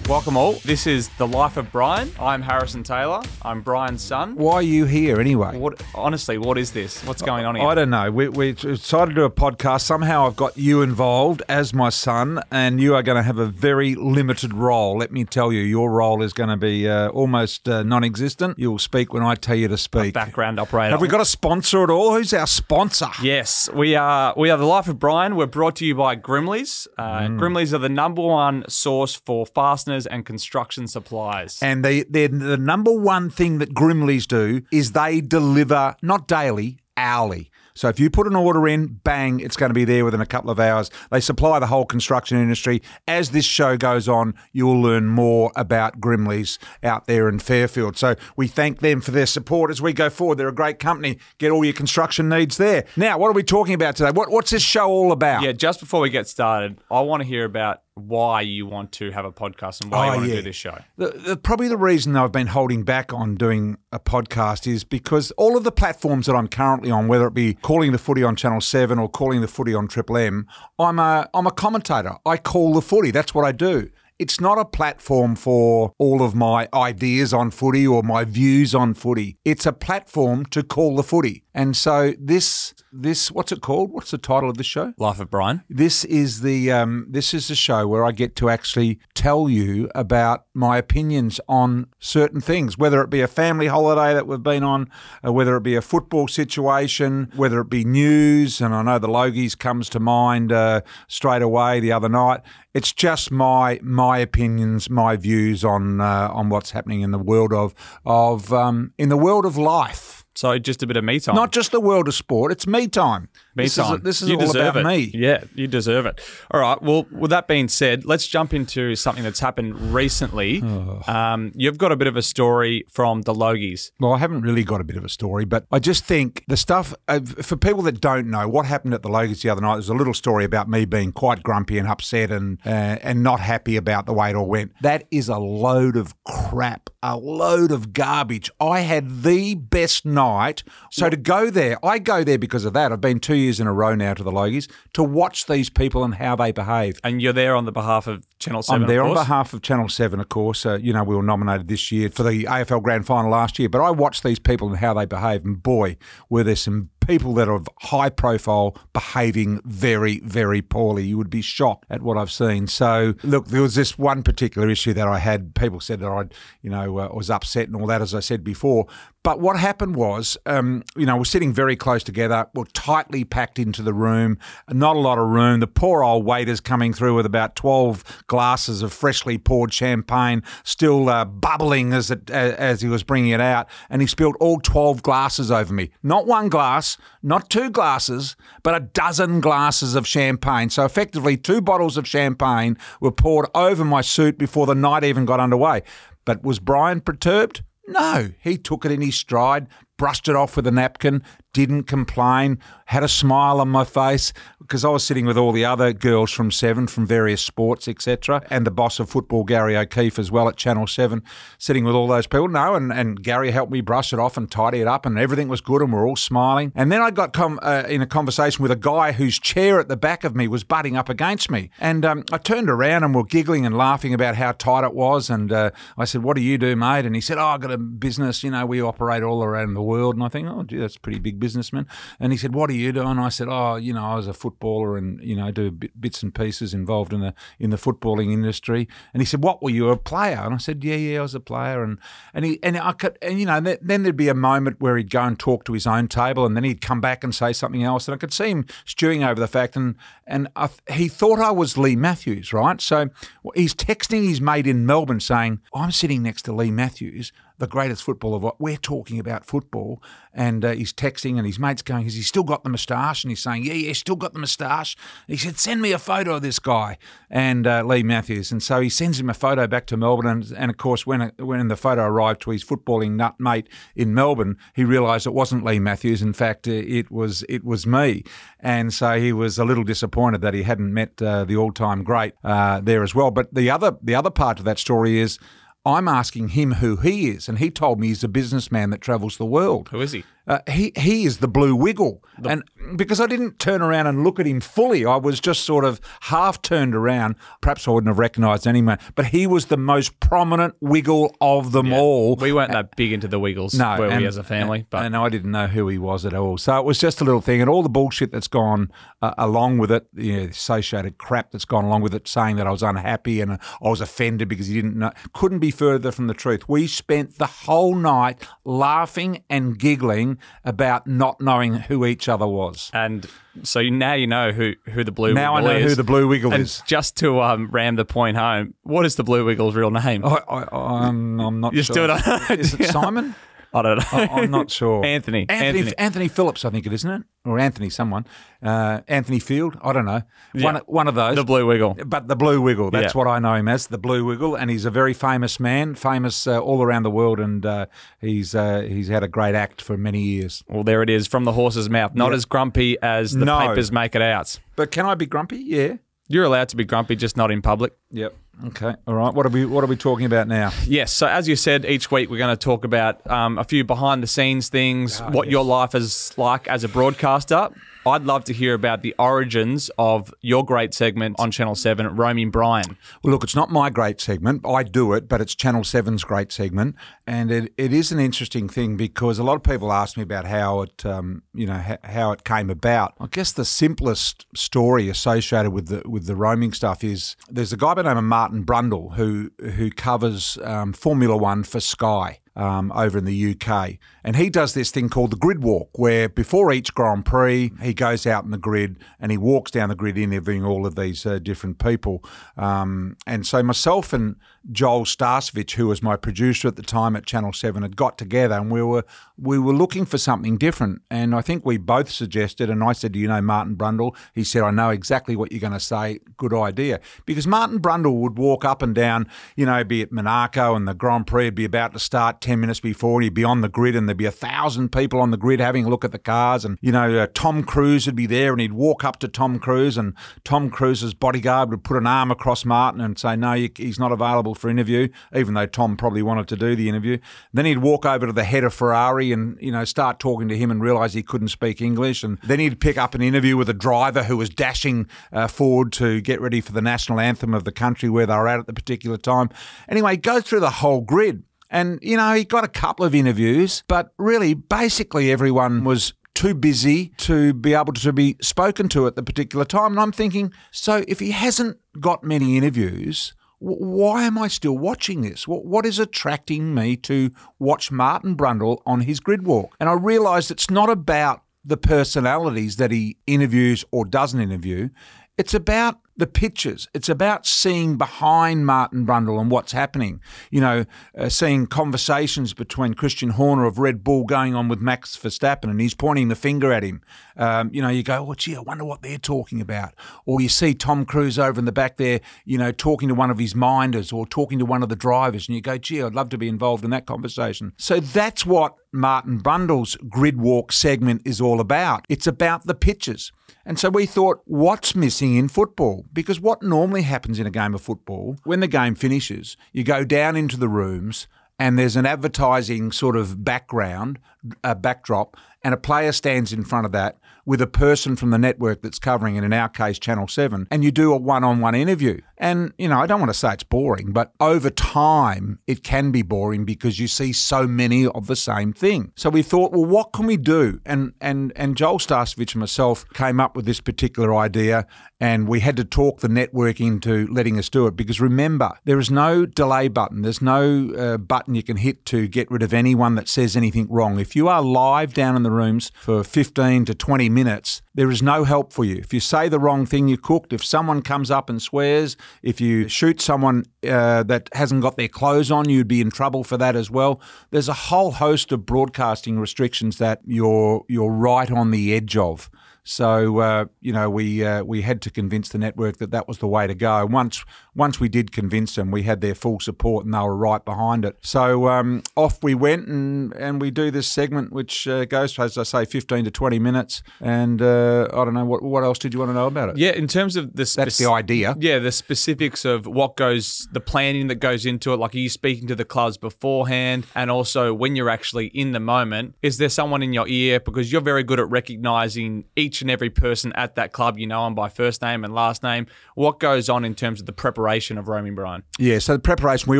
Welcome 0.09 0.37
all. 0.37 0.53
This 0.65 0.87
is 0.87 1.07
The 1.19 1.27
Life 1.27 1.55
of 1.55 1.71
Brian. 1.71 2.11
I'm 2.19 2.41
Harrison 2.41 2.81
Taylor. 2.81 3.21
I'm 3.43 3.61
Brian's 3.61 4.01
son. 4.01 4.35
Why 4.35 4.55
are 4.55 4.61
you 4.63 4.85
here 4.85 5.19
anyway? 5.19 5.55
What 5.55 5.83
honestly, 5.93 6.39
what 6.39 6.57
is 6.57 6.71
this? 6.71 7.05
What's 7.05 7.21
going 7.21 7.45
on 7.45 7.53
here? 7.55 7.67
I 7.67 7.75
don't 7.75 7.91
know. 7.91 8.09
We, 8.09 8.27
we 8.27 8.53
decided 8.53 9.09
to 9.09 9.15
do 9.15 9.23
a 9.23 9.29
podcast. 9.29 9.81
Somehow 9.81 10.25
I've 10.25 10.35
got 10.35 10.57
you 10.57 10.81
involved 10.81 11.43
as 11.47 11.75
my 11.75 11.89
son, 11.89 12.41
and 12.49 12.81
you 12.81 12.95
are 12.95 13.03
going 13.03 13.17
to 13.17 13.21
have 13.21 13.37
a 13.37 13.45
very 13.45 13.93
limited 13.93 14.51
role. 14.51 14.97
Let 14.97 15.11
me 15.11 15.25
tell 15.25 15.53
you, 15.53 15.61
your 15.61 15.91
role 15.91 16.23
is 16.23 16.33
going 16.33 16.49
to 16.49 16.57
be 16.57 16.89
uh, 16.89 17.09
almost 17.09 17.69
uh, 17.69 17.83
non 17.83 18.03
existent. 18.03 18.57
You'll 18.57 18.79
speak 18.79 19.13
when 19.13 19.21
I 19.21 19.35
tell 19.35 19.57
you 19.57 19.67
to 19.67 19.77
speak. 19.77 20.15
Background 20.15 20.59
operator. 20.59 20.89
Have 20.89 21.01
we 21.01 21.07
got 21.07 21.21
a 21.21 21.25
sponsor 21.25 21.83
at 21.83 21.91
all? 21.91 22.15
Who's 22.15 22.33
our 22.33 22.47
sponsor? 22.47 23.09
Yes, 23.21 23.69
we 23.75 23.95
are. 23.95 24.33
We 24.35 24.49
are 24.49 24.57
the 24.57 24.65
Life 24.65 24.87
of 24.87 24.97
Brian. 24.97 25.35
We're 25.35 25.45
brought 25.45 25.75
to 25.75 25.85
you 25.85 25.93
by 25.93 26.15
Grimleys. 26.49 26.87
Uh, 26.97 27.19
Mm. 27.19 27.39
Grimleys 27.39 27.73
are 27.73 27.77
the 27.79 27.89
number 27.89 28.21
one 28.21 28.63
source 28.69 29.15
for 29.15 29.45
fasteners 29.45 30.05
and 30.07 30.25
construction 30.25 30.87
supplies. 30.87 31.59
And 31.61 31.83
they, 31.83 32.03
they're 32.03 32.27
the 32.27 32.57
number 32.57 32.91
one 32.91 33.29
thing 33.29 33.59
that 33.59 33.73
Grimleys 33.73 34.25
do 34.27 34.61
is 34.71 34.91
they 34.93 35.21
deliver 35.21 35.95
not 36.01 36.27
daily, 36.27 36.79
hourly. 36.97 37.49
So 37.79 37.87
if 37.87 37.97
you 37.97 38.09
put 38.09 38.27
an 38.27 38.35
order 38.35 38.67
in, 38.67 38.87
bang, 38.87 39.39
it's 39.39 39.55
going 39.55 39.69
to 39.69 39.73
be 39.73 39.85
there 39.85 40.03
within 40.03 40.19
a 40.19 40.25
couple 40.25 40.49
of 40.49 40.59
hours. 40.59 40.91
They 41.11 41.21
supply 41.21 41.59
the 41.59 41.67
whole 41.67 41.85
construction 41.85 42.37
industry. 42.37 42.81
As 43.07 43.29
this 43.29 43.45
show 43.45 43.77
goes 43.77 44.09
on, 44.09 44.33
you'll 44.51 44.81
learn 44.81 45.07
more 45.07 45.53
about 45.55 46.01
Grimleys 46.01 46.57
out 46.83 47.05
there 47.05 47.29
in 47.29 47.39
Fairfield. 47.39 47.95
So 47.95 48.15
we 48.35 48.49
thank 48.49 48.81
them 48.81 48.99
for 48.99 49.11
their 49.11 49.25
support 49.25 49.71
as 49.71 49.81
we 49.81 49.93
go 49.93 50.09
forward. 50.09 50.39
They're 50.39 50.49
a 50.49 50.53
great 50.53 50.77
company. 50.77 51.19
Get 51.37 51.51
all 51.51 51.63
your 51.63 51.73
construction 51.73 52.27
needs 52.27 52.57
there. 52.57 52.83
Now, 52.97 53.17
what 53.17 53.29
are 53.29 53.31
we 53.31 53.43
talking 53.43 53.75
about 53.75 53.95
today? 53.95 54.11
What, 54.11 54.29
what's 54.29 54.51
this 54.51 54.61
show 54.61 54.89
all 54.89 55.13
about? 55.13 55.41
yeah, 55.41 55.53
just 55.53 55.79
before 55.79 56.01
we 56.01 56.09
get 56.09 56.27
started, 56.27 56.81
I 56.91 56.99
want 56.99 57.23
to 57.23 57.29
hear 57.29 57.45
about 57.45 57.83
why 58.07 58.41
you 58.41 58.65
want 58.65 58.91
to 58.93 59.11
have 59.11 59.25
a 59.25 59.31
podcast 59.31 59.81
and 59.81 59.91
why 59.91 60.05
you 60.07 60.11
Oh, 60.11 60.15
want 60.17 60.29
to 60.29 60.35
do 60.37 60.41
this 60.41 60.55
show. 60.55 60.77
The, 60.97 61.09
the, 61.09 61.37
probably 61.37 61.67
the 61.67 61.77
reason 61.77 62.15
I've 62.15 62.31
been 62.31 62.47
holding 62.47 62.83
back 62.83 63.13
on 63.13 63.35
doing 63.35 63.77
a 63.91 63.99
podcast 63.99 64.65
is 64.67 64.83
because 64.83 65.31
all 65.31 65.57
of 65.57 65.63
the 65.63 65.71
platforms 65.71 66.25
that 66.27 66.35
I'm 66.35 66.47
currently 66.47 66.91
on, 66.91 67.07
whether 67.07 67.27
it 67.27 67.33
be 67.33 67.53
calling 67.55 67.91
the 67.91 67.97
footy 67.97 68.23
on 68.23 68.35
Channel 68.35 68.61
Seven 68.61 68.99
or 68.99 69.09
calling 69.09 69.41
the 69.41 69.47
footy 69.47 69.73
on 69.73 69.87
Triple 69.87 70.17
M, 70.17 70.47
I'm 70.77 70.99
a 70.99 71.29
I'm 71.33 71.47
a 71.47 71.51
commentator. 71.51 72.13
I 72.25 72.37
call 72.37 72.73
the 72.73 72.81
footy. 72.81 73.11
That's 73.11 73.33
what 73.35 73.45
I 73.45 73.51
do. 73.51 73.89
It's 74.17 74.41
not 74.41 74.57
a 74.57 74.65
platform 74.65 75.37
for 75.37 75.93
all 75.97 76.21
of 76.21 76.35
my 76.35 76.67
ideas 76.73 77.33
on 77.33 77.51
footy 77.51 77.87
or 77.87 78.03
my 78.03 78.25
views 78.25 78.75
on 78.75 78.93
footy. 78.93 79.37
It's 79.45 79.65
a 79.65 79.71
platform 79.71 80.45
to 80.47 80.61
call 80.61 80.97
the 80.97 81.03
footy. 81.03 81.45
And 81.59 81.75
so 81.75 82.13
this 82.17 82.73
this 82.89 83.29
what's 83.31 83.51
it 83.51 83.59
called? 83.59 83.91
What's 83.91 84.11
the 84.11 84.17
title 84.17 84.49
of 84.49 84.55
this 84.55 84.65
show? 84.65 84.93
Life 84.97 85.19
of 85.19 85.29
Brian. 85.29 85.65
This 85.69 86.05
is 86.05 86.39
the 86.39 86.71
um, 86.71 87.05
this 87.09 87.33
is 87.33 87.49
the 87.49 87.55
show 87.55 87.85
where 87.85 88.05
I 88.05 88.13
get 88.13 88.37
to 88.37 88.49
actually 88.49 88.97
tell 89.13 89.49
you 89.49 89.89
about 89.93 90.45
my 90.53 90.77
opinions 90.77 91.41
on 91.49 91.87
certain 91.99 92.39
things, 92.39 92.77
whether 92.77 93.01
it 93.01 93.09
be 93.09 93.19
a 93.19 93.27
family 93.27 93.67
holiday 93.67 94.13
that 94.13 94.25
we've 94.25 94.41
been 94.41 94.63
on, 94.63 94.89
uh, 95.21 95.33
whether 95.33 95.57
it 95.57 95.63
be 95.63 95.75
a 95.75 95.81
football 95.81 96.29
situation, 96.29 97.29
whether 97.35 97.59
it 97.59 97.69
be 97.69 97.83
news, 97.83 98.61
and 98.61 98.73
I 98.73 98.81
know 98.81 98.97
the 98.97 99.09
Logies 99.09 99.59
comes 99.59 99.89
to 99.89 99.99
mind 99.99 100.53
uh, 100.53 100.79
straight 101.09 101.41
away 101.41 101.81
the 101.81 101.91
other 101.91 102.07
night. 102.07 102.39
It's 102.73 102.93
just 102.93 103.31
my 103.31 103.81
my 103.83 104.19
opinions, 104.19 104.89
my 104.89 105.17
views 105.17 105.65
on 105.65 105.99
uh, 105.99 106.29
on 106.31 106.47
what's 106.47 106.71
happening 106.71 107.01
in 107.01 107.11
the 107.11 107.19
world 107.19 107.51
of 107.51 107.75
of 108.05 108.53
um, 108.53 108.93
in 108.97 109.09
the 109.09 109.17
world 109.17 109.45
of 109.45 109.57
life. 109.57 110.18
So 110.39 110.57
just 110.57 110.81
a 110.81 110.87
bit 110.87 110.95
of 110.95 111.03
me 111.03 111.19
time. 111.19 111.35
Not 111.35 111.51
just 111.51 111.73
the 111.73 111.81
world 111.81 112.07
of 112.07 112.13
sport. 112.13 112.53
It's 112.53 112.65
me 112.65 112.87
time. 112.87 113.27
Me 113.59 113.65
this 113.65 113.75
time. 113.75 113.95
is 113.97 114.01
this 114.01 114.21
is 114.21 114.29
you 114.29 114.35
all 114.35 114.41
deserve 114.41 114.75
about 114.75 114.91
it. 114.91 114.97
me. 114.97 115.11
Yeah, 115.13 115.43
you 115.55 115.67
deserve 115.67 116.05
it. 116.05 116.19
All 116.51 116.59
right. 116.59 116.81
Well, 116.81 117.05
with 117.11 117.29
that 117.31 117.47
being 117.47 117.67
said, 117.67 118.05
let's 118.05 118.27
jump 118.27 118.53
into 118.53 118.95
something 118.95 119.23
that's 119.23 119.39
happened 119.39 119.79
recently. 119.93 120.61
Oh. 120.63 121.01
Um, 121.07 121.51
you've 121.55 121.77
got 121.77 121.91
a 121.91 121.95
bit 121.95 122.07
of 122.07 122.15
a 122.15 122.21
story 122.21 122.85
from 122.89 123.23
the 123.23 123.33
Logies. 123.33 123.91
Well, 123.99 124.13
I 124.13 124.17
haven't 124.17 124.41
really 124.41 124.63
got 124.63 124.81
a 124.81 124.83
bit 124.83 124.97
of 124.97 125.03
a 125.05 125.09
story, 125.09 125.45
but 125.45 125.65
I 125.71 125.79
just 125.79 126.03
think 126.05 126.43
the 126.47 126.57
stuff 126.57 126.93
uh, 127.07 127.19
for 127.21 127.55
people 127.55 127.81
that 127.83 128.01
don't 128.01 128.29
know 128.29 128.47
what 128.47 128.65
happened 128.65 128.93
at 128.93 129.03
the 129.03 129.09
Logies 129.09 129.41
the 129.41 129.49
other 129.49 129.61
night. 129.61 129.75
There's 129.75 129.89
a 129.89 129.93
little 129.93 130.13
story 130.13 130.45
about 130.45 130.69
me 130.69 130.85
being 130.85 131.11
quite 131.11 131.43
grumpy 131.43 131.77
and 131.77 131.87
upset 131.87 132.31
and 132.31 132.59
uh, 132.65 132.97
and 133.01 133.23
not 133.23 133.39
happy 133.39 133.75
about 133.75 134.05
the 134.05 134.13
way 134.13 134.29
it 134.29 134.35
all 134.35 134.47
went. 134.47 134.73
That 134.81 135.07
is 135.11 135.29
a 135.29 135.37
load 135.37 135.95
of 135.95 136.13
crap, 136.23 136.89
a 137.01 137.17
load 137.17 137.71
of 137.71 137.93
garbage. 137.93 138.51
I 138.59 138.81
had 138.81 139.23
the 139.23 139.55
best 139.55 140.05
night. 140.05 140.63
So 140.91 141.09
to 141.09 141.17
go 141.17 141.49
there, 141.49 141.83
I 141.83 141.97
go 141.97 142.23
there 142.23 142.37
because 142.37 142.65
of 142.65 142.73
that. 142.73 142.91
I've 142.91 143.01
been 143.01 143.19
two 143.19 143.35
years 143.35 143.48
in 143.57 143.67
a 143.67 143.73
row 143.73 143.95
now 143.95 144.13
to 144.13 144.21
the 144.21 144.31
Logies 144.31 144.69
to 144.93 145.01
watch 145.01 145.45
these 145.45 145.69
people 145.69 146.03
and 146.03 146.15
how 146.15 146.35
they 146.35 146.51
behave. 146.51 146.99
And 147.05 147.21
you're 147.21 147.31
there 147.31 147.55
on 147.55 147.63
the 147.63 147.71
behalf 147.71 148.05
of 148.05 148.25
Channel 148.39 148.63
7. 148.63 148.81
I'm 148.81 148.87
there 148.87 149.01
on 149.01 149.13
behalf 149.13 149.53
of 149.53 149.61
Channel 149.61 149.87
7, 149.87 150.19
of 150.19 150.27
course. 150.27 150.65
Uh, 150.65 150.77
you 150.81 150.91
know, 150.91 151.05
we 151.05 151.15
were 151.15 151.23
nominated 151.23 151.69
this 151.69 151.89
year 151.89 152.09
for 152.09 152.23
the 152.23 152.43
AFL 152.43 152.83
Grand 152.83 153.05
Final 153.05 153.31
last 153.31 153.57
year, 153.59 153.69
but 153.69 153.79
I 153.79 153.91
watched 153.91 154.23
these 154.23 154.39
people 154.39 154.67
and 154.67 154.77
how 154.77 154.93
they 154.93 155.05
behave, 155.05 155.45
and 155.45 155.63
boy, 155.63 155.95
were 156.29 156.43
there 156.43 156.57
some 156.57 156.89
people 157.09 157.33
that 157.33 157.47
are 157.47 157.55
of 157.55 157.67
high 157.79 158.09
profile 158.09 158.77
behaving 158.93 159.59
very, 159.65 160.19
very 160.19 160.61
poorly. 160.61 161.07
You 161.07 161.17
would 161.17 161.31
be 161.31 161.41
shocked 161.41 161.85
at 161.89 162.03
what 162.03 162.17
I've 162.17 162.31
seen. 162.31 162.67
So, 162.67 163.15
look, 163.23 163.47
there 163.47 163.63
was 163.63 163.73
this 163.73 163.97
one 163.97 164.21
particular 164.21 164.69
issue 164.69 164.93
that 164.93 165.07
I 165.07 165.17
had. 165.17 165.55
People 165.55 165.79
said 165.79 166.01
that 166.01 166.07
I, 166.07 166.25
you 166.61 166.69
know, 166.69 166.99
uh, 166.99 167.09
was 167.11 167.31
upset 167.31 167.65
and 167.67 167.75
all 167.75 167.87
that, 167.87 168.03
as 168.03 168.13
I 168.13 168.19
said 168.19 168.43
before. 168.43 168.85
But 169.21 169.41
what 169.41 169.59
happened 169.59 169.97
was, 169.97 170.37
um, 170.45 170.81
you 170.95 171.05
know, 171.05 171.17
we're 171.17 171.25
sitting 171.25 171.51
very 171.51 171.75
close 171.75 172.03
together. 172.03 172.47
We're 172.53 172.63
tightly 172.63 173.25
packed 173.25 173.59
into 173.59 173.81
the 173.81 173.93
room. 173.93 174.37
Not 174.71 174.95
a 174.95 174.99
lot 174.99 175.17
of 175.17 175.27
room. 175.27 175.59
The 175.59 175.67
poor 175.67 176.03
old 176.03 176.23
waiter's 176.25 176.61
coming 176.61 176.93
through 176.93 177.15
with 177.15 177.25
about 177.25 177.57
twelve 177.57 178.23
glasses 178.27 178.81
of 178.81 178.93
freshly 178.93 179.37
poured 179.37 179.73
champagne, 179.73 180.41
still 180.63 181.09
uh, 181.09 181.25
bubbling 181.25 181.91
as 181.91 182.09
it 182.09 182.29
as 182.29 182.81
he 182.81 182.87
was 182.87 183.03
bringing 183.03 183.31
it 183.31 183.41
out, 183.41 183.67
and 183.89 184.01
he 184.01 184.07
spilled 184.07 184.37
all 184.39 184.61
twelve 184.61 185.03
glasses 185.03 185.51
over 185.51 185.73
me. 185.73 185.91
Not 186.01 186.25
one 186.25 186.47
glass, 186.47 186.97
not 187.21 187.49
two 187.49 187.69
glasses, 187.69 188.37
but 188.63 188.73
a 188.73 188.79
dozen 188.79 189.41
glasses 189.41 189.95
of 189.95 190.07
champagne. 190.07 190.69
So 190.69 190.85
effectively, 190.85 191.35
two 191.35 191.59
bottles 191.59 191.97
of 191.97 192.07
champagne 192.07 192.77
were 193.01 193.11
poured 193.11 193.47
over 193.53 193.83
my 193.83 193.99
suit 193.99 194.37
before 194.37 194.65
the 194.65 194.75
night 194.75 195.03
even 195.03 195.25
got 195.25 195.41
underway. 195.41 195.83
But 196.23 196.41
was 196.41 196.59
Brian 196.59 197.01
perturbed? 197.01 197.63
No, 197.89 198.29
he 198.39 198.55
took 198.57 198.85
it 198.85 198.91
in 198.91 199.01
his 199.01 199.15
stride, 199.15 199.67
brushed 199.97 200.27
it 200.27 200.35
off 200.35 200.55
with 200.55 200.67
a 200.67 200.71
napkin, 200.71 201.23
didn't 201.59 201.83
complain, 201.83 202.57
had 202.85 203.03
a 203.03 203.07
smile 203.09 203.59
on 203.59 203.67
my 203.67 203.83
face 203.83 204.31
because 204.61 204.85
I 204.85 204.89
was 204.89 205.03
sitting 205.03 205.25
with 205.25 205.37
all 205.37 205.51
the 205.51 205.65
other 205.65 205.91
girls 205.91 206.31
from 206.31 206.51
Seven 206.51 206.87
from 206.87 207.05
various 207.05 207.41
sports, 207.41 207.85
etc., 207.85 208.45
and 208.49 208.65
the 208.65 208.71
boss 208.71 208.97
of 208.97 209.09
football, 209.09 209.43
Gary 209.43 209.75
O'Keefe, 209.75 210.17
as 210.17 210.31
well 210.31 210.47
at 210.47 210.55
Channel 210.55 210.87
Seven, 210.87 211.21
sitting 211.57 211.83
with 211.83 211.95
all 211.95 212.07
those 212.07 212.27
people. 212.27 212.47
No, 212.47 212.75
and, 212.75 212.93
and 212.93 213.21
Gary 213.21 213.51
helped 213.51 213.73
me 213.73 213.81
brush 213.81 214.13
it 214.13 214.19
off 214.19 214.37
and 214.37 214.49
tidy 214.49 214.79
it 214.79 214.87
up, 214.87 215.05
and 215.05 215.19
everything 215.19 215.49
was 215.49 215.59
good, 215.59 215.81
and 215.81 215.91
we're 215.91 216.07
all 216.07 216.15
smiling. 216.15 216.71
And 216.75 216.91
then 216.91 217.01
I 217.01 217.11
got 217.11 217.33
com- 217.33 217.59
uh, 217.61 217.83
in 217.89 218.01
a 218.01 218.07
conversation 218.07 218.63
with 218.63 218.71
a 218.71 218.77
guy 218.77 219.11
whose 219.11 219.37
chair 219.37 219.81
at 219.81 219.89
the 219.89 219.97
back 219.97 220.23
of 220.23 220.33
me 220.33 220.47
was 220.47 220.63
butting 220.63 220.95
up 220.95 221.09
against 221.09 221.51
me, 221.51 221.71
and 221.77 222.05
um, 222.05 222.23
I 222.31 222.37
turned 222.37 222.69
around 222.69 223.03
and 223.03 223.13
we're 223.13 223.23
giggling 223.23 223.65
and 223.65 223.75
laughing 223.75 224.13
about 224.13 224.35
how 224.35 224.53
tight 224.53 224.85
it 224.85 224.93
was, 224.93 225.29
and 225.29 225.51
uh, 225.51 225.71
I 225.97 226.05
said, 226.05 226.23
"What 226.23 226.37
do 226.37 226.41
you 226.41 226.57
do, 226.57 226.77
mate?" 226.77 227.05
And 227.05 227.15
he 227.15 227.21
said, 227.21 227.37
"Oh, 227.37 227.47
I 227.47 227.57
got 227.57 227.71
a 227.71 227.77
business. 227.77 228.43
You 228.43 228.51
know, 228.51 228.65
we 228.65 228.81
operate 228.81 229.23
all 229.23 229.43
around 229.43 229.73
the 229.73 229.81
world." 229.81 230.15
And 230.15 230.23
I 230.23 230.29
think, 230.29 230.47
"Oh, 230.47 230.63
gee, 230.63 230.77
that's 230.77 230.97
pretty 230.97 231.19
big 231.19 231.39
businessman." 231.49 231.87
And 232.19 232.31
he 232.31 232.37
said, 232.37 232.53
"What 232.53 232.69
are 232.69 232.73
you 232.73 232.91
doing?" 232.91 233.17
I 233.19 233.29
said, 233.29 233.47
"Oh, 233.49 233.75
you 233.75 233.93
know, 233.93 234.05
I 234.05 234.15
was 234.15 234.27
a 234.27 234.33
footballer 234.33 234.97
and 234.97 235.19
you 235.23 235.35
know 235.35 235.51
do 235.51 235.71
bits 235.71 236.21
and 236.21 236.33
pieces 236.33 236.73
involved 236.73 237.11
in 237.11 237.21
the 237.21 237.33
in 237.57 237.71
the 237.71 237.77
footballing 237.77 238.31
industry." 238.31 238.87
And 239.13 239.21
he 239.21 239.25
said, 239.25 239.43
"What 239.43 239.63
were 239.63 239.71
you 239.71 239.89
a 239.89 239.97
player?" 239.97 240.41
And 240.45 240.53
I 240.53 240.57
said, 240.57 240.83
"Yeah, 240.83 240.95
yeah, 240.95 241.19
I 241.19 241.21
was 241.23 241.35
a 241.35 241.39
player." 241.39 241.83
And 241.83 241.97
and 242.33 242.45
he 242.45 242.59
and 242.61 242.77
I 242.77 242.91
could 242.91 243.17
and 243.21 243.39
you 243.39 243.45
know 243.45 243.59
then, 243.59 244.03
there'd 244.03 244.15
be 244.15 244.29
a 244.29 244.33
moment 244.33 244.79
where 244.79 244.95
he'd 244.97 245.09
go 245.09 245.23
and 245.23 245.37
talk 245.37 245.65
to 245.65 245.73
his 245.73 245.87
own 245.87 246.07
table, 246.07 246.45
and 246.45 246.55
then 246.55 246.63
he'd 246.63 246.81
come 246.81 247.01
back 247.01 247.23
and 247.23 247.33
say 247.33 247.53
something 247.53 247.83
else, 247.83 248.07
and 248.07 248.15
I 248.15 248.17
could 248.17 248.33
see 248.33 248.49
him 248.49 248.65
stewing 248.85 249.23
over 249.23 249.39
the 249.39 249.47
fact, 249.47 249.75
and 249.75 249.95
and 250.27 250.47
I, 250.55 250.69
he 250.91 251.07
thought 251.07 251.39
I 251.39 251.51
was 251.51 251.77
Leigh 251.77 251.95
Matthews, 251.95 252.53
right? 252.53 252.79
So 252.79 253.09
he's 253.55 253.73
texting 253.73 254.27
his 254.27 254.39
mate 254.39 254.67
in 254.67 254.85
Melbourne 254.85 255.19
saying, 255.19 255.59
"I'm 255.73 255.91
sitting 255.91 256.23
next 256.23 256.43
to 256.43 256.53
Leigh 256.53 256.71
Matthews." 256.71 257.31
The 257.59 257.67
greatest 257.67 258.03
football 258.03 258.35
of 258.35 258.41
what 258.41 258.59
we're 258.59 258.77
talking 258.77 259.19
about 259.19 259.45
football. 259.45 260.01
And 260.33 260.65
uh, 260.65 260.71
he's 260.71 260.93
texting, 260.93 261.37
and 261.37 261.45
his 261.45 261.59
mate's 261.59 261.81
going, 261.81 262.05
Has 262.05 262.15
he 262.15 262.21
still 262.21 262.43
got 262.43 262.63
the 262.63 262.69
moustache? 262.69 263.23
And 263.23 263.31
he's 263.31 263.41
saying, 263.41 263.65
Yeah, 263.65 263.73
yeah, 263.73 263.93
still 263.93 264.15
got 264.15 264.33
the 264.33 264.39
moustache. 264.39 264.95
He 265.27 265.37
said, 265.37 265.57
Send 265.57 265.81
me 265.81 265.91
a 265.91 265.99
photo 265.99 266.35
of 266.35 266.41
this 266.41 266.59
guy. 266.59 266.97
And 267.29 267.67
uh, 267.67 267.83
Leigh 267.83 268.03
Matthews. 268.03 268.51
And 268.51 268.63
so 268.63 268.79
he 268.79 268.89
sends 268.89 269.19
him 269.19 269.29
a 269.29 269.33
photo 269.33 269.67
back 269.67 269.85
to 269.87 269.97
Melbourne. 269.97 270.27
And, 270.27 270.51
and 270.57 270.71
of 270.71 270.77
course, 270.77 271.05
when, 271.05 271.31
when 271.37 271.67
the 271.67 271.75
photo 271.75 272.03
arrived 272.03 272.41
to 272.41 272.51
his 272.51 272.63
footballing 272.63 273.11
nut 273.11 273.39
mate 273.39 273.67
in 273.95 274.13
Melbourne, 274.13 274.57
he 274.73 274.83
realised 274.83 275.27
it 275.27 275.33
wasn't 275.33 275.63
Leigh 275.63 275.79
Matthews. 275.79 276.21
In 276.21 276.33
fact, 276.33 276.67
uh, 276.67 276.71
it 276.71 277.11
was 277.11 277.43
it 277.49 277.63
was 277.63 277.85
me. 277.85 278.23
And 278.59 278.93
so 278.93 279.19
he 279.19 279.33
was 279.33 279.57
a 279.59 279.65
little 279.65 279.83
disappointed 279.83 280.41
that 280.41 280.53
he 280.53 280.63
hadn't 280.63 280.93
met 280.93 281.21
uh, 281.21 281.45
the 281.45 281.55
all 281.57 281.71
time 281.71 282.03
great 282.03 282.33
uh, 282.43 282.79
there 282.81 283.03
as 283.03 283.13
well. 283.13 283.31
But 283.31 283.53
the 283.53 283.69
other 283.69 283.97
the 284.01 284.15
other 284.15 284.29
part 284.29 284.59
of 284.59 284.65
that 284.65 284.79
story 284.79 285.19
is 285.19 285.39
I'm 285.85 286.07
asking 286.07 286.49
him 286.49 286.73
who 286.73 286.97
he 286.97 287.29
is, 287.29 287.47
and 287.47 287.57
he 287.57 287.71
told 287.71 287.99
me 287.99 288.07
he's 288.07 288.23
a 288.23 288.27
businessman 288.27 288.89
that 288.89 289.01
travels 289.01 289.37
the 289.37 289.45
world. 289.45 289.89
Who 289.89 290.01
is 290.01 290.11
he? 290.11 290.25
Uh, 290.47 290.59
he 290.67 290.91
he 290.95 291.25
is 291.25 291.37
the 291.37 291.47
blue 291.47 291.75
wiggle, 291.75 292.23
and 292.43 292.63
because 292.95 293.21
I 293.21 293.27
didn't 293.27 293.59
turn 293.59 293.83
around 293.83 294.07
and 294.07 294.23
look 294.23 294.39
at 294.39 294.47
him 294.47 294.61
fully, 294.61 295.05
I 295.05 295.15
was 295.17 295.39
just 295.39 295.63
sort 295.63 295.85
of 295.85 296.01
half 296.21 296.61
turned 296.63 296.95
around. 296.95 297.35
Perhaps 297.61 297.87
I 297.87 297.91
wouldn't 297.91 298.09
have 298.09 298.17
recognised 298.17 298.65
anyone, 298.65 298.97
but 299.13 299.27
he 299.27 299.45
was 299.45 299.67
the 299.67 299.77
most 299.77 300.19
prominent 300.19 300.73
wiggle 300.81 301.35
of 301.39 301.71
them 301.71 301.93
all. 301.93 302.35
We 302.35 302.51
weren't 302.51 302.71
that 302.71 302.95
big 302.95 303.11
into 303.11 303.27
the 303.27 303.39
Wiggles, 303.39 303.75
No, 303.75 303.95
were 303.99 304.07
and- 304.07 304.21
we 304.21 304.27
as 304.27 304.37
a 304.37 304.43
family? 304.43 304.87
But 304.89 305.05
and 305.05 305.15
I 305.15 305.29
didn't 305.29 305.51
know 305.51 305.67
who 305.67 305.87
he 305.87 305.99
was 305.99 306.25
at 306.25 306.33
all. 306.33 306.57
So 306.57 306.79
it 306.79 306.85
was 306.85 306.97
just 306.97 307.21
a 307.21 307.23
little 307.23 307.41
thing, 307.41 307.61
and 307.61 307.69
all 307.69 307.83
the 307.83 307.89
bullshit 307.89 308.31
that's 308.31 308.47
gone 308.47 308.91
uh, 309.21 309.33
along 309.37 309.77
with 309.77 309.91
it, 309.91 310.07
you 310.15 310.33
know, 310.33 310.43
the 310.45 310.49
associated 310.49 311.17
crap 311.19 311.51
that's 311.51 311.65
gone 311.65 311.85
along 311.85 312.01
with 312.01 312.15
it, 312.15 312.27
saying 312.27 312.55
that 312.55 312.65
I 312.65 312.71
was 312.71 312.81
unhappy 312.81 313.39
and 313.41 313.51
uh, 313.51 313.57
I 313.83 313.89
was 313.89 314.01
offended 314.01 314.47
because 314.47 314.65
he 314.67 314.73
didn't 314.73 314.97
know, 314.97 315.11
couldn't 315.33 315.59
be 315.59 315.69
further 315.71 316.11
from 316.11 316.25
the 316.25 316.33
truth. 316.33 316.67
We 316.67 316.87
spent 316.87 317.37
the 317.37 317.45
whole 317.45 317.93
night 317.93 318.47
laughing 318.65 319.43
and 319.49 319.77
giggling 319.77 320.37
about 320.65 321.07
not 321.07 321.39
knowing 321.41 321.73
who 321.73 322.05
each 322.05 322.27
other 322.29 322.47
was. 322.47 322.89
and 322.93 323.25
so 323.63 323.81
now 323.81 324.13
you 324.13 324.25
know 324.27 324.51
who 324.53 324.73
who 324.85 325.03
the 325.03 325.11
blue. 325.11 325.33
Now 325.33 325.55
I 325.55 325.61
Wiggle 325.61 325.73
know 325.73 325.85
is. 325.85 325.91
who 325.91 325.95
the 325.95 326.03
blue 326.03 326.27
wiggle 326.27 326.53
And 326.53 326.63
is. 326.63 326.81
just 326.87 327.17
to 327.17 327.41
um, 327.41 327.69
ram 327.71 327.95
the 327.97 328.05
point 328.05 328.37
home, 328.37 328.73
what 328.83 329.05
is 329.05 329.15
the 329.17 329.23
blue 329.23 329.43
wiggle's 329.43 329.75
real 329.75 329.91
name? 329.91 330.23
I, 330.23 330.37
I, 330.47 330.77
I'm, 331.07 331.39
I'm 331.41 331.59
not 331.59 331.73
You 331.73 331.83
sure. 331.83 331.93
still 331.93 332.07
don't 332.07 332.25
know? 332.25 332.55
Is 332.55 332.73
it 332.75 332.85
Simon? 332.91 333.35
I 333.73 333.81
don't 333.83 333.97
know. 333.97 334.03
I- 334.11 334.27
I'm 334.41 334.51
not 334.51 334.71
sure. 334.71 335.05
Anthony. 335.05 335.45
Anthony. 335.49 335.79
Anthony. 335.79 335.97
Anthony. 335.97 336.27
Phillips, 336.27 336.65
I 336.65 336.69
think 336.71 336.85
it 336.87 336.93
isn't 336.93 337.09
it, 337.09 337.21
or 337.45 337.59
Anthony 337.59 337.89
someone. 337.89 338.25
Uh, 338.63 339.01
Anthony 339.07 339.39
Field. 339.39 339.77
I 339.83 339.93
don't 339.93 340.05
know. 340.05 340.23
One 340.53 340.75
Yeah. 340.75 340.81
one 340.87 341.07
of 341.07 341.15
those. 341.15 341.35
the 341.35 341.43
blue 341.43 341.65
wiggle. 341.67 341.95
But 342.05 342.27
the 342.27 342.35
Blue 342.35 342.61
Wiggle, 342.61 342.89
that's 342.91 343.13
Yeah. 343.13 343.17
what 343.19 343.27
I 343.27 343.37
know 343.39 343.53
him 343.53 343.67
as, 343.67 343.87
the 343.87 343.97
Blue 343.99 344.25
Wiggle, 344.25 344.55
and 344.55 344.71
he's 344.71 344.85
a 344.85 344.89
very 344.91 345.13
famous 345.13 345.59
man, 345.59 345.93
famous 345.95 346.47
uh, 346.47 346.59
all 346.59 346.81
around 346.81 347.03
the 347.03 347.11
world, 347.11 347.39
and 347.39 347.63
uh, 347.65 347.85
he's 348.19 348.55
uh, 348.55 348.81
he's 348.87 349.07
had 349.07 349.23
a 349.23 349.27
great 349.27 349.53
act 349.55 349.81
for 349.81 349.97
many 349.97 350.21
years. 350.21 350.63
Well, 350.67 350.83
there 350.83 351.03
it 351.03 351.09
is 351.09 351.27
from 351.27 351.43
the 351.45 351.51
horse's 351.53 351.89
mouth. 351.89 352.15
Not 352.15 352.29
Yeah. 352.31 352.35
as 352.37 352.45
grumpy 352.45 352.97
as 353.01 353.33
the 353.33 353.45
No. 353.45 353.59
papers 353.59 353.91
make 353.91 354.15
it 354.15 354.21
out. 354.21 354.59
But 354.75 354.89
can 354.91 355.05
I 355.05 355.13
be 355.15 355.25
grumpy? 355.27 355.57
Yeah. 355.57 355.97
You're 356.27 356.43
allowed 356.45 356.69
to 356.69 356.75
be 356.75 356.85
grumpy, 356.85 357.15
just 357.15 357.37
not 357.37 357.49
in 357.51 357.61
public. 357.61 357.93
Yep. 358.11 358.35
Okay. 358.67 358.93
All 359.07 359.13
right. 359.13 359.33
What 359.33 359.45
are 359.45 359.49
we 359.49 359.65
What 359.65 359.83
are 359.83 359.87
we 359.87 359.95
talking 359.95 360.25
about 360.25 360.47
now? 360.47 360.71
Yes. 360.85 361.13
So 361.13 361.27
as 361.27 361.47
you 361.47 361.55
said, 361.55 361.85
each 361.85 362.11
week 362.11 362.29
we're 362.29 362.37
going 362.37 362.55
to 362.55 362.61
talk 362.61 362.83
about 362.83 363.25
um, 363.29 363.57
a 363.57 363.63
few 363.63 363.83
behind 363.83 364.21
the 364.21 364.27
scenes 364.27 364.69
things, 364.69 365.19
what 365.19 365.49
your 365.49 365.63
life 365.63 365.95
is 365.95 366.33
like 366.37 366.67
as 366.67 366.83
a 366.83 366.89
broadcaster. 366.89 367.69
I'd 368.05 368.23
love 368.23 368.45
to 368.45 368.53
hear 368.53 368.73
about 368.73 369.01
the 369.01 369.13
origins 369.19 369.91
of 369.97 370.33
your 370.41 370.63
great 370.63 370.93
segment 370.93 371.35
on 371.37 371.51
Channel 371.51 371.75
Seven, 371.75 372.07
Roaming 372.15 372.49
Brian. 372.49 372.97
Well, 373.21 373.31
look, 373.31 373.43
it's 373.43 373.55
not 373.55 373.69
my 373.69 373.89
great 373.89 374.21
segment. 374.21 374.65
I 374.65 374.83
do 374.83 375.13
it, 375.13 375.27
but 375.27 375.41
it's 375.41 375.53
Channel 375.53 375.81
7's 375.81 376.23
great 376.23 376.51
segment. 376.51 376.95
And 377.27 377.51
it, 377.51 377.73
it 377.77 377.91
is 377.91 378.11
an 378.11 378.19
interesting 378.19 378.69
thing 378.69 378.95
because 378.95 379.37
a 379.37 379.43
lot 379.43 379.55
of 379.55 379.63
people 379.63 379.91
ask 379.91 380.15
me 380.15 380.23
about 380.23 380.45
how 380.45 380.81
it, 380.81 381.05
um, 381.05 381.43
you 381.53 381.65
know, 381.65 381.77
how, 381.77 381.97
how 382.03 382.31
it 382.31 382.45
came 382.45 382.69
about. 382.69 383.15
I 383.19 383.27
guess 383.27 383.51
the 383.51 383.65
simplest 383.65 384.45
story 384.55 385.09
associated 385.09 385.71
with 385.71 385.87
the 385.87 386.01
with 386.07 386.25
the 386.25 386.35
roaming 386.35 386.71
stuff 386.71 387.03
is 387.03 387.35
there's 387.49 387.73
a 387.73 387.77
guy 387.77 387.93
by 387.93 388.03
the 388.03 388.09
name 388.09 388.17
of 388.17 388.23
Martin 388.23 388.65
Brundle 388.65 389.15
who 389.15 389.51
who 389.59 389.89
covers 389.91 390.57
um, 390.63 390.93
Formula 390.93 391.35
One 391.35 391.63
for 391.63 391.79
Sky. 391.79 392.39
Um, 392.59 392.91
over 392.93 393.17
in 393.17 393.23
the 393.23 393.55
UK. 393.55 393.99
And 394.21 394.35
he 394.35 394.49
does 394.49 394.73
this 394.73 394.91
thing 394.91 395.07
called 395.07 395.31
the 395.31 395.37
grid 395.37 395.63
walk, 395.63 395.97
where 395.97 396.27
before 396.27 396.73
each 396.73 396.93
Grand 396.93 397.23
Prix, 397.25 397.71
he 397.81 397.93
goes 397.93 398.27
out 398.27 398.43
in 398.43 398.51
the 398.51 398.57
grid 398.57 398.97
and 399.17 399.31
he 399.31 399.37
walks 399.37 399.71
down 399.71 399.87
the 399.87 399.95
grid 399.95 400.17
interviewing 400.17 400.65
all 400.65 400.85
of 400.85 400.95
these 400.95 401.25
uh, 401.25 401.39
different 401.39 401.79
people. 401.79 402.21
Um, 402.57 403.15
and 403.25 403.47
so 403.47 403.63
myself 403.63 404.11
and 404.11 404.35
Joel 404.69 405.05
Starsvich, 405.05 405.71
who 405.71 405.87
was 405.87 406.03
my 406.03 406.17
producer 406.17 406.67
at 406.67 406.75
the 406.75 406.81
time 406.81 407.15
at 407.15 407.25
Channel 407.25 407.53
7, 407.53 407.81
had 407.81 407.95
got 407.95 408.17
together 408.17 408.55
and 408.55 408.69
we 408.69 408.83
were 408.83 409.05
we 409.41 409.57
were 409.57 409.73
looking 409.73 410.05
for 410.05 410.17
something 410.17 410.57
different. 410.57 411.01
And 411.09 411.33
I 411.33 411.41
think 411.41 411.65
we 411.65 411.77
both 411.77 412.09
suggested, 412.09 412.69
and 412.69 412.83
I 412.83 412.91
said, 412.91 413.13
Do 413.13 413.19
you 413.19 413.27
know 413.27 413.41
Martin 413.41 413.75
Brundle? 413.75 414.15
He 414.35 414.43
said, 414.43 414.63
I 414.63 414.71
know 414.71 414.89
exactly 414.89 415.35
what 415.35 415.51
you're 415.51 415.61
going 415.61 415.73
to 415.73 415.79
say. 415.79 416.19
Good 416.37 416.53
idea. 416.53 416.99
Because 417.25 417.47
Martin 417.47 417.79
Brundle 417.79 418.19
would 418.19 418.37
walk 418.37 418.65
up 418.65 418.81
and 418.81 418.93
down, 418.93 419.27
you 419.55 419.65
know, 419.65 419.83
be 419.83 420.01
at 420.01 420.11
Monaco 420.11 420.75
and 420.75 420.87
the 420.87 420.93
Grand 420.93 421.27
Prix 421.27 421.45
would 421.45 421.55
be 421.55 421.65
about 421.65 421.93
to 421.93 421.99
start 421.99 422.41
10 422.49 422.59
minutes 422.59 422.79
before, 422.79 423.19
and 423.19 423.25
he'd 423.25 423.35
be 423.35 423.43
on 423.43 423.61
the 423.61 423.69
grid 423.69 423.95
and 423.95 424.09
there'd 424.09 424.17
be 424.17 424.25
a 424.25 424.31
thousand 424.31 424.91
people 424.91 425.21
on 425.21 425.29
the 425.29 425.37
grid 425.37 425.59
having 425.59 425.85
a 425.85 425.87
look 425.87 426.03
at 426.03 426.11
the 426.11 426.17
cars. 426.17 426.65
And, 426.65 426.79
you 426.81 426.91
know, 426.91 427.19
uh, 427.19 427.27
Tom 427.35 427.63
Cruise 427.63 428.07
would 428.07 428.15
be 428.15 428.25
there 428.25 428.51
and 428.51 428.59
he'd 428.59 428.73
walk 428.73 429.03
up 429.03 429.19
to 429.19 429.27
Tom 429.27 429.59
Cruise 429.59 429.99
and 429.99 430.15
Tom 430.43 430.71
Cruise's 430.71 431.13
bodyguard 431.13 431.69
would 431.69 431.83
put 431.83 431.95
an 431.95 432.07
arm 432.07 432.31
across 432.31 432.65
Martin 432.65 433.01
and 433.01 433.19
say, 433.19 433.35
no, 433.35 433.53
he's 433.53 433.99
not 433.99 434.11
available 434.11 434.55
for 434.55 434.67
interview, 434.67 435.09
even 435.35 435.53
though 435.53 435.67
Tom 435.67 435.95
probably 435.95 436.23
wanted 436.23 436.47
to 436.47 436.55
do 436.55 436.75
the 436.75 436.89
interview. 436.89 437.19
Then 437.53 437.65
he'd 437.65 437.83
walk 437.83 438.03
over 438.03 438.25
to 438.25 438.33
the 438.33 438.45
head 438.45 438.63
of 438.63 438.73
Ferrari 438.73 439.31
and, 439.31 439.55
you 439.61 439.71
know, 439.71 439.85
start 439.85 440.19
talking 440.19 440.47
to 440.47 440.57
him 440.57 440.71
and 440.71 440.81
realise 440.81 441.13
he 441.13 441.21
couldn't 441.21 441.49
speak 441.49 441.83
English. 441.83 442.23
And 442.23 442.39
then 442.41 442.57
he'd 442.57 442.81
pick 442.81 442.97
up 442.97 443.13
an 443.13 443.21
interview 443.21 443.57
with 443.57 443.69
a 443.69 443.75
driver 443.75 444.23
who 444.23 444.37
was 444.37 444.49
dashing 444.49 445.07
uh, 445.31 445.45
forward 445.45 445.91
to 445.93 446.19
get 446.19 446.41
ready 446.41 446.61
for 446.61 446.71
the 446.71 446.81
national 446.81 447.19
anthem 447.19 447.53
of 447.53 447.63
the 447.63 447.71
country 447.71 448.09
where 448.09 448.25
they 448.25 448.33
were 448.33 448.47
at 448.47 448.59
at 448.59 448.65
the 448.65 448.73
particular 448.73 449.17
time. 449.17 449.51
Anyway, 449.87 450.17
go 450.17 450.41
through 450.41 450.61
the 450.61 450.71
whole 450.71 451.01
grid. 451.01 451.43
And, 451.69 451.99
you 452.01 452.17
know, 452.17 452.33
he 452.33 452.43
got 452.43 452.63
a 452.63 452.69
couple 452.69 453.05
of 453.05 453.13
interviews, 453.13 453.83
but 453.87 454.11
really, 454.17 454.53
basically, 454.53 455.31
everyone 455.31 455.83
was 455.83 456.13
too 456.33 456.53
busy 456.53 457.11
to 457.17 457.53
be 457.53 457.73
able 457.73 457.93
to 457.93 458.13
be 458.13 458.37
spoken 458.41 458.87
to 458.89 459.05
at 459.07 459.15
the 459.15 459.23
particular 459.23 459.65
time. 459.65 459.91
And 459.91 459.99
I'm 459.99 460.11
thinking, 460.11 460.53
so 460.71 461.03
if 461.07 461.19
he 461.19 461.31
hasn't 461.31 461.77
got 461.99 462.23
many 462.23 462.57
interviews, 462.57 463.33
why 463.59 464.23
am 464.23 464.37
I 464.37 464.47
still 464.47 464.77
watching 464.77 465.21
this? 465.21 465.47
What, 465.47 465.65
what 465.65 465.85
is 465.85 465.99
attracting 465.99 466.73
me 466.73 466.95
to 466.97 467.29
watch 467.59 467.91
Martin 467.91 468.35
Brundle 468.35 468.81
on 468.85 469.01
his 469.01 469.19
grid 469.19 469.45
walk? 469.45 469.75
And 469.79 469.89
I 469.89 469.93
realised 469.93 470.49
it's 470.49 470.69
not 470.69 470.89
about 470.89 471.43
the 471.65 471.77
personalities 471.77 472.77
that 472.77 472.91
he 472.91 473.17
interviews 473.27 473.83
or 473.91 474.05
doesn't 474.05 474.39
interview. 474.39 474.89
It's 475.37 475.53
about 475.53 475.99
the 476.19 476.27
pictures. 476.27 476.87
It's 476.93 477.09
about 477.09 477.45
seeing 477.45 477.97
behind 477.97 478.65
Martin 478.65 479.05
Brundle 479.05 479.39
and 479.39 479.49
what's 479.49 479.71
happening. 479.71 480.19
You 480.51 480.61
know, 480.61 480.85
uh, 481.17 481.29
seeing 481.29 481.65
conversations 481.65 482.53
between 482.53 482.93
Christian 482.93 483.31
Horner 483.31 483.65
of 483.65 483.79
Red 483.79 484.03
Bull 484.03 484.25
going 484.25 484.53
on 484.53 484.67
with 484.67 484.81
Max 484.81 485.17
Verstappen, 485.17 485.69
and 485.69 485.79
he's 485.79 485.93
pointing 485.93 486.27
the 486.27 486.35
finger 486.35 486.73
at 486.73 486.83
him. 486.83 487.01
Um, 487.37 487.71
you 487.73 487.81
know, 487.81 487.87
you 487.87 488.03
go, 488.03 488.27
"Oh, 488.29 488.33
gee, 488.33 488.55
I 488.55 488.59
wonder 488.59 488.83
what 488.83 489.01
they're 489.01 489.17
talking 489.17 489.61
about." 489.61 489.93
Or 490.25 490.41
you 490.41 490.49
see 490.49 490.73
Tom 490.73 491.05
Cruise 491.05 491.39
over 491.39 491.57
in 491.57 491.65
the 491.65 491.71
back 491.71 491.95
there, 491.95 492.19
you 492.43 492.57
know, 492.57 492.73
talking 492.73 493.07
to 493.07 493.15
one 493.15 493.31
of 493.31 493.39
his 493.39 493.55
minders 493.55 494.11
or 494.11 494.27
talking 494.27 494.59
to 494.59 494.65
one 494.65 494.83
of 494.83 494.89
the 494.89 494.97
drivers, 494.97 495.47
and 495.47 495.55
you 495.55 495.61
go, 495.61 495.77
"Gee, 495.77 496.03
I'd 496.03 496.13
love 496.13 496.29
to 496.29 496.37
be 496.37 496.49
involved 496.49 496.83
in 496.83 496.91
that 496.91 497.05
conversation." 497.05 497.71
So 497.77 498.01
that's 498.01 498.45
what 498.45 498.75
Martin 498.91 499.37
Brundle's 499.37 499.95
grid 500.07 500.39
walk 500.39 500.71
segment 500.71 501.21
is 501.25 501.39
all 501.39 501.59
about. 501.59 502.05
It's 502.09 502.27
about 502.27 502.65
the 502.65 502.73
pitches. 502.73 503.31
And 503.65 503.77
so 503.77 503.89
we 503.89 504.05
thought, 504.05 504.41
what's 504.45 504.95
missing 504.95 505.35
in 505.35 505.47
football? 505.47 506.05
Because 506.11 506.39
what 506.39 506.63
normally 506.63 507.03
happens 507.03 507.39
in 507.39 507.45
a 507.45 507.51
game 507.51 507.75
of 507.75 507.81
football, 507.81 508.37
when 508.43 508.61
the 508.61 508.67
game 508.67 508.95
finishes, 508.95 509.57
you 509.73 509.83
go 509.83 510.03
down 510.03 510.35
into 510.35 510.57
the 510.57 510.69
rooms 510.69 511.27
and 511.59 511.77
there's 511.77 511.95
an 511.95 512.05
advertising 512.05 512.91
sort 512.91 513.15
of 513.15 513.43
background, 513.43 514.17
a 514.63 514.73
backdrop, 514.73 515.35
and 515.63 515.73
a 515.73 515.77
player 515.77 516.11
stands 516.11 516.53
in 516.53 516.63
front 516.63 516.85
of 516.85 516.93
that 516.93 517.17
with 517.49 517.63
a 517.63 517.67
person 517.67 518.15
from 518.15 518.29
the 518.29 518.37
network 518.37 518.83
that's 518.83 518.99
covering 518.99 519.35
it, 519.35 519.43
in 519.43 519.51
our 519.51 519.67
case, 519.67 519.97
Channel 519.97 520.27
7, 520.27 520.67
and 520.69 520.83
you 520.83 520.91
do 520.91 521.11
a 521.11 521.17
one 521.17 521.43
on 521.43 521.59
one 521.59 521.73
interview. 521.73 522.21
And, 522.37 522.73
you 522.77 522.87
know, 522.87 522.99
I 522.99 523.07
don't 523.07 523.19
want 523.19 523.31
to 523.31 523.37
say 523.37 523.53
it's 523.53 523.63
boring, 523.63 524.11
but 524.11 524.33
over 524.39 524.69
time, 524.69 525.57
it 525.65 525.83
can 525.83 526.11
be 526.11 526.21
boring 526.21 526.63
because 526.63 526.99
you 526.99 527.07
see 527.07 527.33
so 527.33 527.65
many 527.65 528.05
of 528.05 528.27
the 528.27 528.35
same 528.35 528.71
thing. 528.71 529.13
So 529.15 529.31
we 529.31 529.41
thought, 529.41 529.71
well, 529.71 529.85
what 529.85 530.13
can 530.13 530.27
we 530.27 530.37
do? 530.37 530.79
And 530.85 531.13
and 531.19 531.51
and 531.55 531.75
Joel 531.75 531.97
Starsovich 531.97 532.53
and 532.53 532.59
myself 532.59 533.03
came 533.15 533.39
up 533.39 533.55
with 533.55 533.65
this 533.65 533.81
particular 533.81 534.33
idea, 534.35 534.85
and 535.19 535.47
we 535.47 535.59
had 535.59 535.75
to 535.77 535.83
talk 535.83 536.21
the 536.21 536.29
network 536.29 536.79
into 536.79 537.27
letting 537.27 537.57
us 537.57 537.67
do 537.67 537.87
it 537.87 537.95
because 537.95 538.21
remember, 538.21 538.71
there 538.85 538.99
is 538.99 539.11
no 539.11 539.45
delay 539.47 539.87
button. 539.89 540.21
There's 540.21 540.41
no 540.41 540.91
uh, 540.97 541.17
button 541.17 541.55
you 541.55 541.63
can 541.63 541.77
hit 541.77 542.05
to 542.05 542.27
get 542.27 542.49
rid 542.51 542.63
of 542.63 542.73
anyone 542.73 543.15
that 543.15 543.27
says 543.27 543.57
anything 543.57 543.87
wrong. 543.89 544.19
If 544.19 544.35
you 544.35 544.47
are 544.47 544.61
live 544.61 545.13
down 545.13 545.35
in 545.35 545.43
the 545.43 545.51
rooms 545.51 545.91
for 545.99 546.23
15 546.23 546.85
to 546.85 546.93
20 546.93 547.27
minutes, 547.27 547.38
there 547.47 548.11
is 548.11 548.21
no 548.21 548.43
help 548.43 548.73
for 548.73 548.83
you. 548.83 548.95
If 548.95 549.13
you 549.13 549.19
say 549.19 549.49
the 549.49 549.59
wrong 549.59 549.85
thing, 549.85 550.07
you're 550.07 550.17
cooked. 550.17 550.53
If 550.53 550.63
someone 550.63 551.01
comes 551.01 551.29
up 551.29 551.49
and 551.49 551.61
swears, 551.61 552.17
if 552.43 552.61
you 552.61 552.87
shoot 552.87 553.21
someone 553.21 553.65
uh, 553.87 554.23
that 554.23 554.49
hasn't 554.53 554.81
got 554.81 554.97
their 554.97 555.07
clothes 555.07 555.51
on, 555.51 555.69
you'd 555.69 555.87
be 555.87 556.01
in 556.01 556.11
trouble 556.11 556.43
for 556.43 556.57
that 556.57 556.75
as 556.75 556.89
well. 556.89 557.21
There's 557.51 557.69
a 557.69 557.73
whole 557.73 558.11
host 558.11 558.51
of 558.51 558.65
broadcasting 558.65 559.39
restrictions 559.39 559.97
that 559.97 560.21
you're 560.25 560.83
you're 560.87 561.11
right 561.11 561.51
on 561.51 561.71
the 561.71 561.93
edge 561.93 562.17
of. 562.17 562.49
So 562.83 563.39
uh, 563.39 563.65
you 563.81 563.93
know, 563.93 564.09
we 564.09 564.43
uh, 564.43 564.63
we 564.63 564.81
had 564.81 565.01
to 565.03 565.11
convince 565.11 565.49
the 565.49 565.57
network 565.57 565.97
that 565.97 566.11
that 566.11 566.27
was 566.27 566.39
the 566.39 566.47
way 566.47 566.65
to 566.65 566.73
go. 566.73 567.05
Once 567.05 567.45
once 567.79 567.99
we 567.99 568.09
did 568.09 568.31
convince 568.31 568.75
them, 568.75 568.91
we 568.91 569.03
had 569.03 569.21
their 569.21 569.33
full 569.33 569.59
support 569.59 570.05
and 570.05 570.13
they 570.13 570.19
were 570.19 570.35
right 570.35 570.63
behind 570.63 571.05
it. 571.05 571.17
So 571.21 571.67
um, 571.69 572.03
off 572.15 572.43
we 572.43 572.53
went, 572.53 572.87
and 572.87 573.33
and 573.33 573.61
we 573.61 573.71
do 573.71 573.89
this 573.89 574.07
segment 574.07 574.51
which 574.51 574.87
uh, 574.87 575.05
goes, 575.05 575.39
as 575.39 575.57
I 575.57 575.63
say, 575.63 575.85
fifteen 575.85 576.25
to 576.25 576.31
twenty 576.31 576.59
minutes. 576.59 577.01
And 577.21 577.61
uh, 577.61 578.07
I 578.13 578.25
don't 578.25 578.33
know 578.33 578.45
what 578.45 578.61
what 578.61 578.83
else 578.83 578.99
did 578.99 579.13
you 579.13 579.19
want 579.19 579.29
to 579.29 579.33
know 579.33 579.47
about 579.47 579.69
it? 579.69 579.77
Yeah, 579.77 579.91
in 579.91 580.07
terms 580.07 580.35
of 580.35 580.55
the 580.55 580.71
That's 580.75 580.97
the 580.97 581.09
idea. 581.09 581.55
Yeah, 581.59 581.79
the 581.79 581.91
specifics 581.91 582.65
of 582.65 582.85
what 582.85 583.15
goes, 583.15 583.67
the 583.71 583.79
planning 583.79 584.27
that 584.27 584.35
goes 584.35 584.65
into 584.65 584.93
it. 584.93 584.97
Like, 584.97 585.15
are 585.15 585.19
you 585.19 585.29
speaking 585.29 585.67
to 585.69 585.75
the 585.75 585.85
clubs 585.85 586.17
beforehand, 586.17 587.07
and 587.15 587.31
also 587.31 587.73
when 587.73 587.95
you're 587.95 588.09
actually 588.09 588.47
in 588.47 588.73
the 588.73 588.79
moment? 588.79 589.35
Is 589.41 589.57
there 589.57 589.69
someone 589.69 590.03
in 590.03 590.11
your 590.13 590.27
ear 590.27 590.59
because 590.59 590.91
you're 590.91 591.01
very 591.01 591.23
good 591.23 591.39
at 591.39 591.49
recognizing 591.49 592.43
each 592.55 592.81
and 592.81 592.91
every 592.91 593.09
person 593.09 593.53
at 593.53 593.75
that 593.75 593.93
club. 593.93 594.19
You 594.19 594.27
know 594.27 594.43
them 594.43 594.55
by 594.55 594.67
first 594.67 595.01
name 595.01 595.23
and 595.23 595.33
last 595.33 595.63
name. 595.63 595.87
What 596.15 596.39
goes 596.39 596.67
on 596.67 596.83
in 596.83 596.93
terms 596.93 597.19
of 597.21 597.25
the 597.25 597.31
preparation 597.31 597.68
of 597.77 598.07
roaming 598.07 598.35
Brian? 598.35 598.63
Yeah, 598.77 598.99
so 598.99 599.13
the 599.13 599.19
preparation, 599.19 599.69
we 599.69 599.79